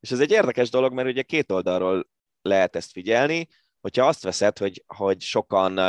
[0.00, 2.08] és ez egy érdekes dolog, mert ugye két oldalról
[2.42, 3.48] lehet ezt figyelni,
[3.80, 5.80] hogyha azt veszed, hogy, hogy sokan,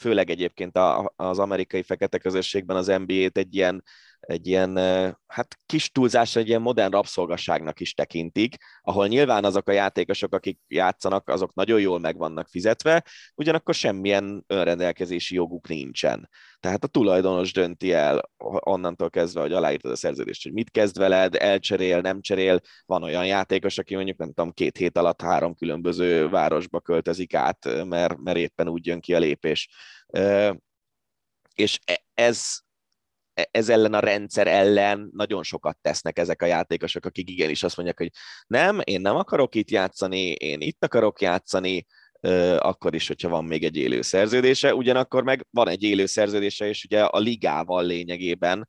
[0.00, 0.78] főleg egyébként
[1.16, 3.84] az amerikai fekete közösségben az NBA-t egy ilyen
[4.30, 4.76] egy ilyen,
[5.26, 10.58] hát kis túlzásra egy ilyen modern rabszolgasságnak is tekintik, ahol nyilván azok a játékosok, akik
[10.68, 13.04] játszanak, azok nagyon jól meg vannak fizetve,
[13.34, 16.28] ugyanakkor semmilyen önrendelkezési joguk nincsen.
[16.60, 18.30] Tehát a tulajdonos dönti el
[18.60, 22.60] onnantól kezdve, hogy aláírtad a szerződést, hogy mit kezd veled, elcserél, nem cserél.
[22.86, 27.84] Van olyan játékos, aki mondjuk nem tudom, két hét alatt három különböző városba költözik át,
[27.84, 29.68] mert, mert éppen úgy jön ki a lépés.
[31.54, 32.58] És e, ez
[33.50, 37.98] ez ellen a rendszer ellen nagyon sokat tesznek ezek a játékosok, akik igenis azt mondják,
[37.98, 38.10] hogy
[38.46, 41.86] nem, én nem akarok itt játszani, én itt akarok játszani,
[42.58, 46.84] akkor is, hogyha van még egy élő szerződése, ugyanakkor meg van egy élő szerződése, és
[46.84, 48.68] ugye a ligával lényegében,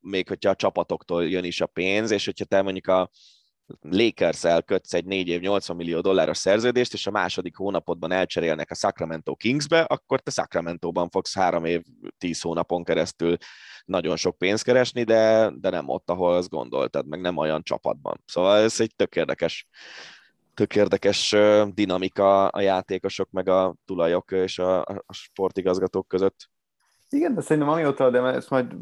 [0.00, 3.10] még hogyha a csapatoktól jön is a pénz, és hogyha te mondjuk a
[3.80, 8.74] Lakers-el kötsz egy 4 év 80 millió dolláros szerződést, és a második hónapodban elcserélnek a
[8.74, 11.82] Sacramento Kingsbe, akkor te Sacramento-ban fogsz három év,
[12.18, 13.36] tíz hónapon keresztül
[13.84, 18.22] nagyon sok pénzt keresni, de, de nem ott, ahol azt gondoltad, meg nem olyan csapatban.
[18.26, 19.68] Szóval ez egy tök érdekes,
[20.54, 21.36] tök érdekes
[21.74, 26.50] dinamika a játékosok, meg a tulajok és a, a sportigazgatók között.
[27.10, 28.74] Igen, de szerintem amióta, de ezt majd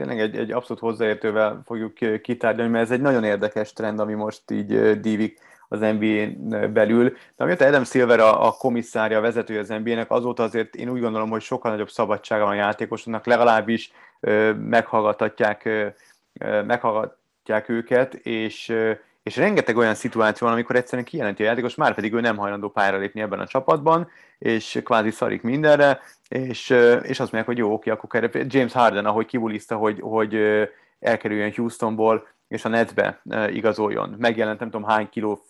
[0.00, 4.50] tényleg egy, egy abszolút hozzáértővel fogjuk kitárgyalni, mert ez egy nagyon érdekes trend, ami most
[4.50, 7.08] így dívik az nba belül.
[7.08, 11.00] De amióta Adam Silver a, a komisszárja, a vezetője az NBA-nek, azóta azért én úgy
[11.00, 13.92] gondolom, hogy sokkal nagyobb szabadsága van a játékosoknak, legalábbis
[14.56, 15.68] meghallgatják,
[16.66, 18.74] meghallgatják őket, és
[19.22, 22.68] és rengeteg olyan szituáció van, amikor egyszerűen kijelenti a játékos, már pedig ő nem hajlandó
[22.68, 26.70] pályára lépni ebben a csapatban, és kvázi szarik mindenre, és,
[27.02, 28.42] és azt mondják, hogy jó, oké, akkor kell.
[28.46, 30.38] James Harden, ahogy kibulizta, hogy, hogy
[31.00, 33.22] elkerüljön Houstonból, és a netbe
[33.52, 34.14] igazoljon.
[34.18, 35.44] Megjelent nem tudom hány kiló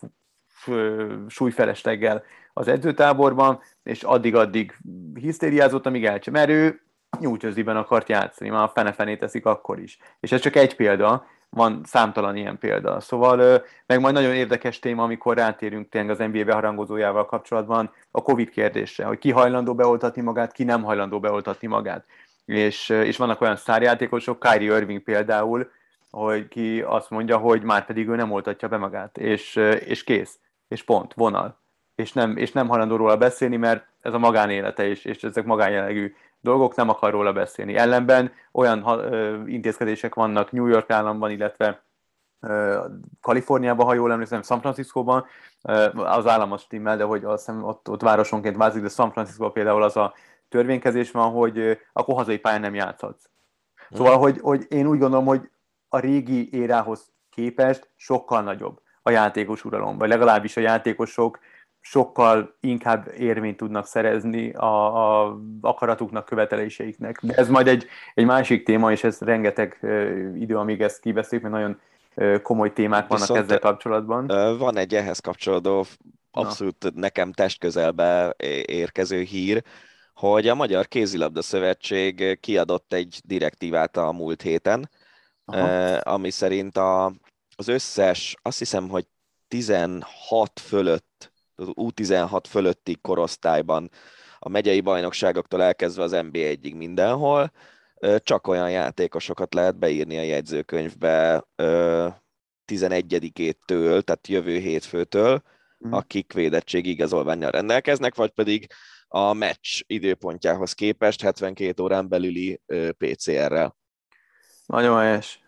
[1.29, 2.23] súlyfelesteggel
[2.53, 4.79] az edzőtáborban, és addig-addig
[5.15, 6.81] hisztériázott, amíg elcse, mert ő
[7.21, 7.37] New
[7.67, 9.99] akart játszani, már a fene-fenét teszik akkor is.
[10.21, 13.01] És ez csak egy példa, van számtalan ilyen példa.
[13.01, 18.51] Szóval meg majd nagyon érdekes téma, amikor rátérünk tényleg az NBA beharangozójával kapcsolatban a Covid
[18.51, 22.05] kérdésre, hogy ki hajlandó beoltatni magát, ki nem hajlandó beoltatni magát.
[22.45, 25.71] És, és vannak olyan szárjátékosok, Kyrie Irving például,
[26.11, 30.39] hogy ki azt mondja, hogy már pedig ő nem oltatja be magát, és, és kész,
[30.69, 31.59] és pont, vonal.
[31.95, 36.15] És nem, és nem hajlandó róla beszélni, mert ez a magánélete is, és ezek magánjellegű
[36.41, 37.77] dolgok, nem akar róla beszélni.
[37.77, 38.85] Ellenben olyan
[39.47, 41.83] intézkedések vannak New York államban, illetve
[43.21, 45.27] Kaliforniában, ha jól emlékszem, San Franciscóban,
[45.95, 49.51] az állam az stimmel, de hogy azt hiszem, ott, ott városonként vázik, de San Francisco
[49.51, 50.15] például az a
[50.49, 53.31] törvénykezés van, hogy akkor hazai pályán nem játszhatsz.
[53.91, 55.51] Szóval, hogy, hogy én úgy gondolom, hogy
[55.89, 61.39] a régi érához képest sokkal nagyobb a játékos uralom, vagy legalábbis a játékosok
[61.81, 67.19] sokkal inkább érvényt tudnak szerezni a, a akaratuknak, követeléseiknek.
[67.23, 69.79] De ez majd egy, egy másik téma, és ez rengeteg
[70.35, 71.81] idő, amíg ezt kiveszik, mert nagyon
[72.43, 74.27] komoly témák vannak Viszont ezzel kapcsolatban.
[74.59, 75.85] Van egy ehhez kapcsolódó,
[76.31, 76.91] abszolút Na.
[76.95, 78.35] nekem testközelbe
[78.67, 79.63] érkező hír,
[80.15, 84.91] hogy a Magyar Kézilabda Szövetség kiadott egy direktívát a múlt héten,
[85.45, 85.97] Aha.
[85.97, 87.13] ami szerint a,
[87.57, 89.07] az összes, azt hiszem, hogy
[89.49, 91.30] 16 fölött
[91.61, 93.91] az U16 fölötti korosztályban,
[94.39, 97.53] a megyei bajnokságoktól elkezdve az NBA egyig mindenhol,
[98.19, 101.45] csak olyan játékosokat lehet beírni a jegyzőkönyvbe
[102.67, 105.43] 11-től, tehát jövő hétfőtől,
[105.87, 105.93] mm.
[105.93, 108.67] akik védettségi igazolványjal rendelkeznek, vagy pedig
[109.09, 112.61] a meccs időpontjához képest 72 órán belüli
[112.99, 113.77] PCR-rel.
[114.67, 115.41] Nagyon helyes.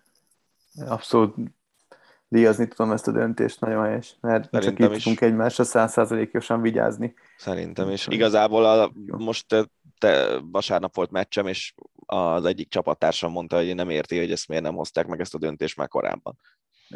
[0.87, 1.35] Abszolút
[2.33, 7.15] díjazni tudom ezt a döntést, nagyon helyes, mert Szerintem csak így tudunk egymásra százszázalékosan vigyázni.
[7.37, 8.07] Szerintem is.
[8.07, 9.69] Igazából a, most
[9.99, 11.75] te, vasárnap volt meccsem, és
[12.07, 15.39] az egyik csapattársam mondta, hogy nem érti, hogy ezt miért nem hozták meg ezt a
[15.39, 16.39] döntést már korábban.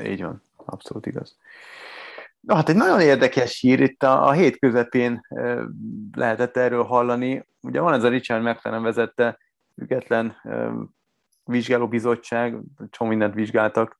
[0.02, 1.36] Így van, abszolút igaz.
[2.40, 5.26] Na, hát egy nagyon érdekes hír, itt a, a hét közepén
[6.12, 7.46] lehetett erről hallani.
[7.60, 9.38] Ugye van ez a Richard McLaren vezette
[9.74, 10.36] független
[11.44, 12.58] vizsgálóbizottság,
[12.90, 13.98] csomó mindent vizsgáltak,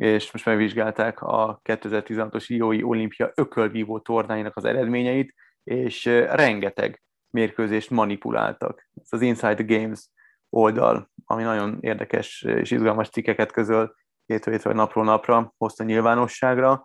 [0.00, 8.88] és most megvizsgálták a 2016-os Riói olimpia ökölvívó tornáinak az eredményeit, és rengeteg mérkőzést manipuláltak.
[9.02, 10.08] Ez az Inside the Games
[10.50, 13.94] oldal, ami nagyon érdekes és izgalmas cikkeket közöl
[14.26, 16.84] hétről hétről napról napra hozta nyilvánosságra.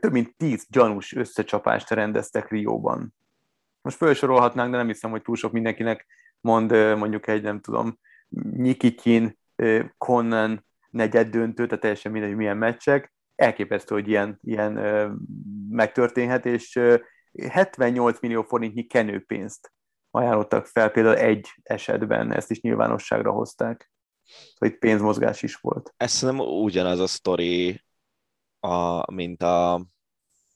[0.00, 3.14] Több mint tíz gyanús összecsapást rendeztek Rióban.
[3.80, 6.06] Most felsorolhatnánk, de nem hiszem, hogy túl sok mindenkinek
[6.40, 7.98] mond mondjuk egy, nem tudom,
[8.56, 9.38] Nyikikin,
[9.98, 13.12] Conan negyed döntő, tehát teljesen mindegy, milyen meccsek.
[13.34, 14.72] Elképesztő, hogy ilyen, ilyen
[15.68, 16.80] megtörténhet, és
[17.50, 19.72] 78 millió forintnyi kenőpénzt
[20.10, 23.90] ajánlottak fel, például egy esetben ezt is nyilvánosságra hozták.
[24.24, 25.94] Szóval itt pénzmozgás is volt.
[25.96, 27.84] Ez nem ugyanaz a sztori,
[28.60, 29.86] a, mint a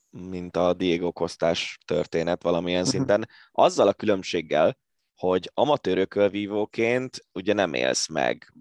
[0.09, 2.95] mint a Diego Kostás történet valamilyen uh-huh.
[2.95, 4.77] szinten, azzal a különbséggel,
[5.15, 8.53] hogy amatőr vívóként ugye nem élsz meg,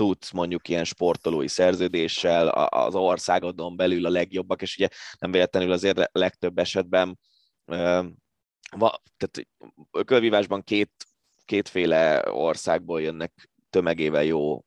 [0.00, 6.10] tudsz mondjuk ilyen sportolói szerződéssel az országodon belül a legjobbak, és ugye nem véletlenül azért
[6.12, 7.18] legtöbb esetben
[9.16, 9.48] tehát
[10.04, 10.90] kölvívásban két,
[11.44, 14.64] kétféle országból jönnek tömegével jó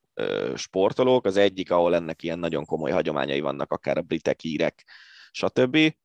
[0.55, 1.25] sportolók.
[1.25, 4.85] Az egyik, ahol ennek ilyen nagyon komoly hagyományai vannak, akár a britek, írek,
[5.31, 5.95] stb.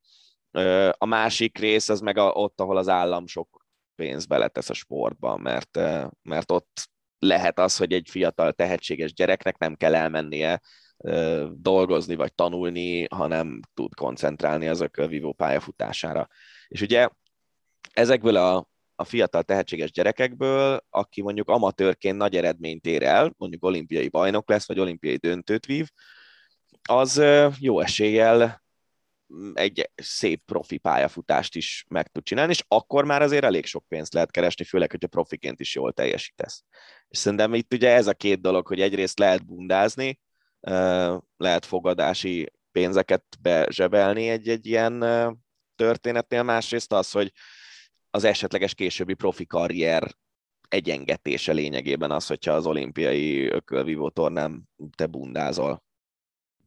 [0.90, 5.76] A másik rész az meg ott, ahol az állam sok pénzt beletesz a sportban, mert,
[6.22, 6.88] mert ott
[7.18, 10.60] lehet az, hogy egy fiatal tehetséges gyereknek nem kell elmennie
[11.52, 16.28] dolgozni vagy tanulni, hanem tud koncentrálni az ökölvívó pályafutására.
[16.68, 17.08] És ugye
[17.92, 24.08] ezekből a, a fiatal tehetséges gyerekekből, aki mondjuk amatőrként nagy eredményt ér el, mondjuk olimpiai
[24.08, 25.88] bajnok lesz, vagy olimpiai döntőt vív,
[26.88, 27.22] az
[27.58, 28.62] jó eséllyel
[29.54, 34.12] egy szép profi pályafutást is meg tud csinálni, és akkor már azért elég sok pénzt
[34.14, 36.64] lehet keresni, főleg, hogyha profiként is jól teljesítesz.
[37.08, 40.20] És szerintem itt ugye ez a két dolog, hogy egyrészt lehet bundázni,
[41.36, 45.04] lehet fogadási pénzeket bezsebelni egy-egy ilyen
[45.76, 47.32] történetnél, másrészt az, hogy
[48.10, 50.16] az esetleges későbbi profi karrier
[50.68, 55.86] egyengetése lényegében az, hogyha az olimpiai ökölvívó tornán te bundázol.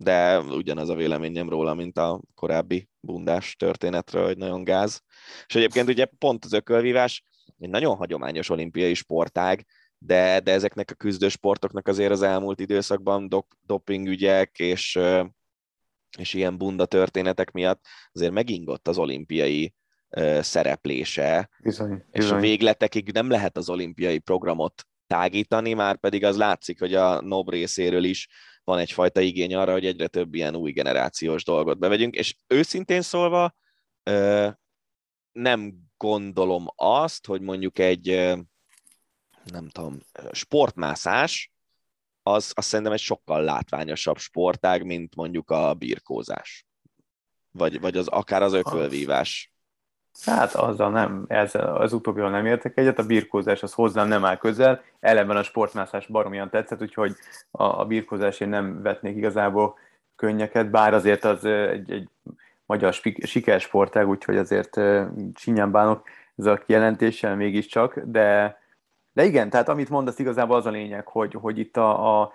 [0.03, 5.02] De ugyanaz a véleményem róla, mint a korábbi bundás történetről, hogy nagyon gáz.
[5.45, 7.26] És egyébként ugye pont az ökölvívás
[7.60, 9.65] egy nagyon hagyományos olimpiai sportág,
[9.98, 14.99] de, de ezeknek a küzdősportoknak azért az elmúlt időszakban dop, dopingügyek és,
[16.18, 19.73] és ilyen bunda történetek miatt azért megingott az olimpiai
[20.40, 21.49] szereplése.
[21.64, 22.38] Bizony, és bizony.
[22.38, 27.49] a végletekig nem lehet az olimpiai programot tágítani, már pedig az látszik, hogy a NOB
[27.49, 28.28] részéről is
[28.63, 33.55] van egyfajta igény arra, hogy egyre több ilyen új generációs dolgot bevegyünk, és őszintén szólva
[35.31, 38.07] nem gondolom azt, hogy mondjuk egy
[39.43, 39.99] nem tudom,
[40.31, 41.51] sportmászás,
[42.23, 46.65] az, az szerintem egy sokkal látványosabb sportág, mint mondjuk a birkózás.
[47.51, 49.53] Vagy, vagy az, akár az ökölvívás.
[50.25, 54.38] Hát azzal nem, ezzel az utóbbival nem értek egyet, a birkózás az hozzám nem áll
[54.38, 57.15] közel, ellenben a sportmászás baromian tetszett, úgyhogy
[57.51, 59.77] a, a birkózás én nem vetnék igazából
[60.15, 62.09] könnyeket, bár azért az egy, egy
[62.65, 62.93] magyar
[63.23, 64.79] sikersportág, úgyhogy azért
[65.33, 66.07] csinyán bánok
[66.38, 68.57] ez a kijelentéssel mégiscsak, de,
[69.13, 72.33] de igen, tehát amit mondasz igazából az a lényeg, hogy, hogy itt a, a,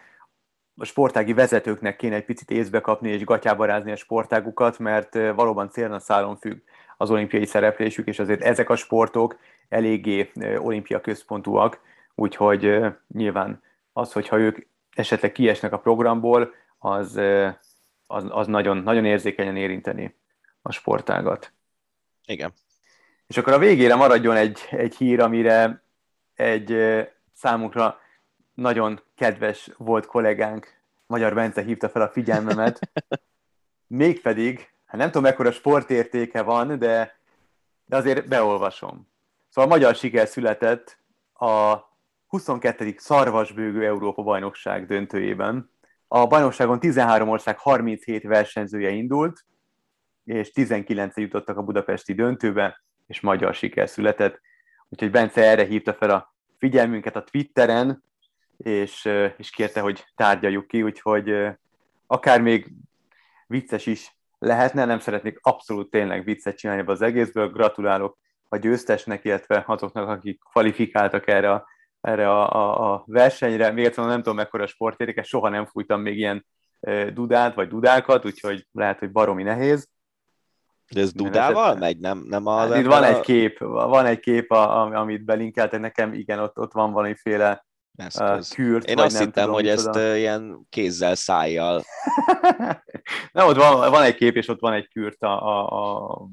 [0.77, 5.71] a sportági vezetőknek kéne egy picit észbe kapni és gatyába rázni a sportágukat, mert valóban
[5.71, 6.59] célna szálon függ
[6.97, 11.81] az olimpiai szereplésük, és azért ezek a sportok eléggé olimpia központúak,
[12.15, 13.63] úgyhogy nyilván
[13.93, 17.21] az, hogyha ők esetleg kiesnek a programból, az,
[18.07, 20.15] az, az nagyon, nagyon érzékenyen érinteni
[20.63, 21.53] a sportágat.
[22.27, 22.53] Igen.
[23.27, 25.83] És akkor a végére maradjon egy, egy hír, amire
[26.35, 26.77] egy
[27.33, 28.01] számunkra
[28.55, 30.75] nagyon kedves volt kollégánk,
[31.07, 32.91] Magyar Bence hívta fel a figyelmemet,
[33.87, 37.19] mégpedig hát nem tudom, mekkora sportértéke van, de,
[37.87, 39.09] de azért beolvasom.
[39.49, 40.99] Szóval magyar siker született
[41.33, 41.77] a
[42.27, 42.95] 22.
[42.99, 45.71] szarvasbőgő Európa bajnokság döntőjében.
[46.09, 49.45] A bajnokságon 13 ország 37 versenyzője indult,
[50.25, 54.41] és 19 jutottak a budapesti döntőbe, és magyar siker született.
[54.89, 58.03] Úgyhogy Bence erre hívta fel a figyelmünket a Twitteren,
[58.57, 61.35] és, és kérte, hogy tárgyaljuk ki, úgyhogy
[62.07, 62.73] akár még
[63.47, 67.49] vicces is lehetne, nem szeretnék abszolút tényleg viccet csinálni az egészből.
[67.49, 68.19] Gratulálok
[68.49, 71.67] a győztesnek, illetve azoknak, akik kvalifikáltak erre a,
[72.01, 73.71] erre a, a, a versenyre.
[73.71, 76.47] Még egyszer nem tudom, mekkora sportértékes, soha nem fújtam még ilyen
[77.13, 79.89] dudát, vagy dudákat, úgyhogy lehet, hogy baromi nehéz.
[80.93, 83.07] De ez dudával megy, nem, nem az hát itt van a...
[83.07, 87.67] egy kép, van egy kép, a, amit belinkeltek nekem, igen, ott, ott van valamiféle
[87.97, 88.49] Eszköz.
[88.49, 88.89] kürt.
[88.89, 90.17] Én azt hittem, tudom, hogy ezt oda.
[90.17, 91.83] ilyen kézzel, szájjal.
[93.33, 96.29] nem, ott van, van egy kép, és ott van egy kürt a, a, a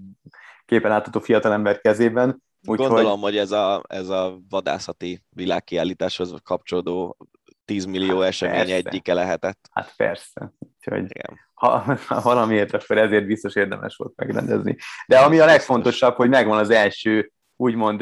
[0.65, 2.43] képen látható fiatalember kezében.
[2.67, 3.21] Úgy Gondolom, hogy...
[3.21, 7.17] hogy ez a, ez a vadászati világkiállításhoz kapcsolódó
[7.65, 8.75] 10 millió hát esemény persze.
[8.75, 9.69] egyike lehetett.
[9.71, 10.53] Hát persze.
[10.59, 11.39] Úgyhogy Igen.
[11.53, 14.77] Ha, ha valamiért, akkor ezért biztos érdemes volt megrendezni.
[15.07, 18.01] De ami a legfontosabb, hogy megvan az első úgymond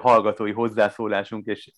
[0.00, 1.72] hallgatói hozzászólásunk, és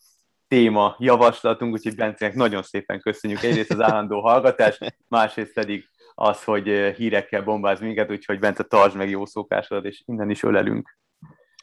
[0.55, 6.65] téma javaslatunk, úgyhogy Bencének nagyon szépen köszönjük egyrészt az állandó hallgatást, másrészt pedig az, hogy
[6.97, 10.99] hírekkel bombáz minket, úgyhogy Bence tartsd meg jó szokásodat, és innen is ölelünk.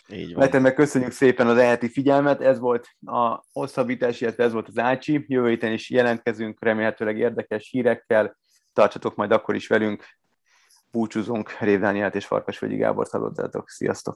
[0.09, 0.61] Így van.
[0.61, 5.25] meg köszönjük szépen az eheti figyelmet, ez volt a hosszabbítás, illetve ez volt az Ácsi.
[5.27, 8.37] Jövő héten is jelentkezünk, remélhetőleg érdekes hírekkel.
[8.73, 10.05] Tartsatok majd akkor is velünk.
[10.91, 13.69] Búcsúzunk, Rév Dánielt és Farkasvölgyi Gábor hallottátok.
[13.69, 14.15] Sziasztok!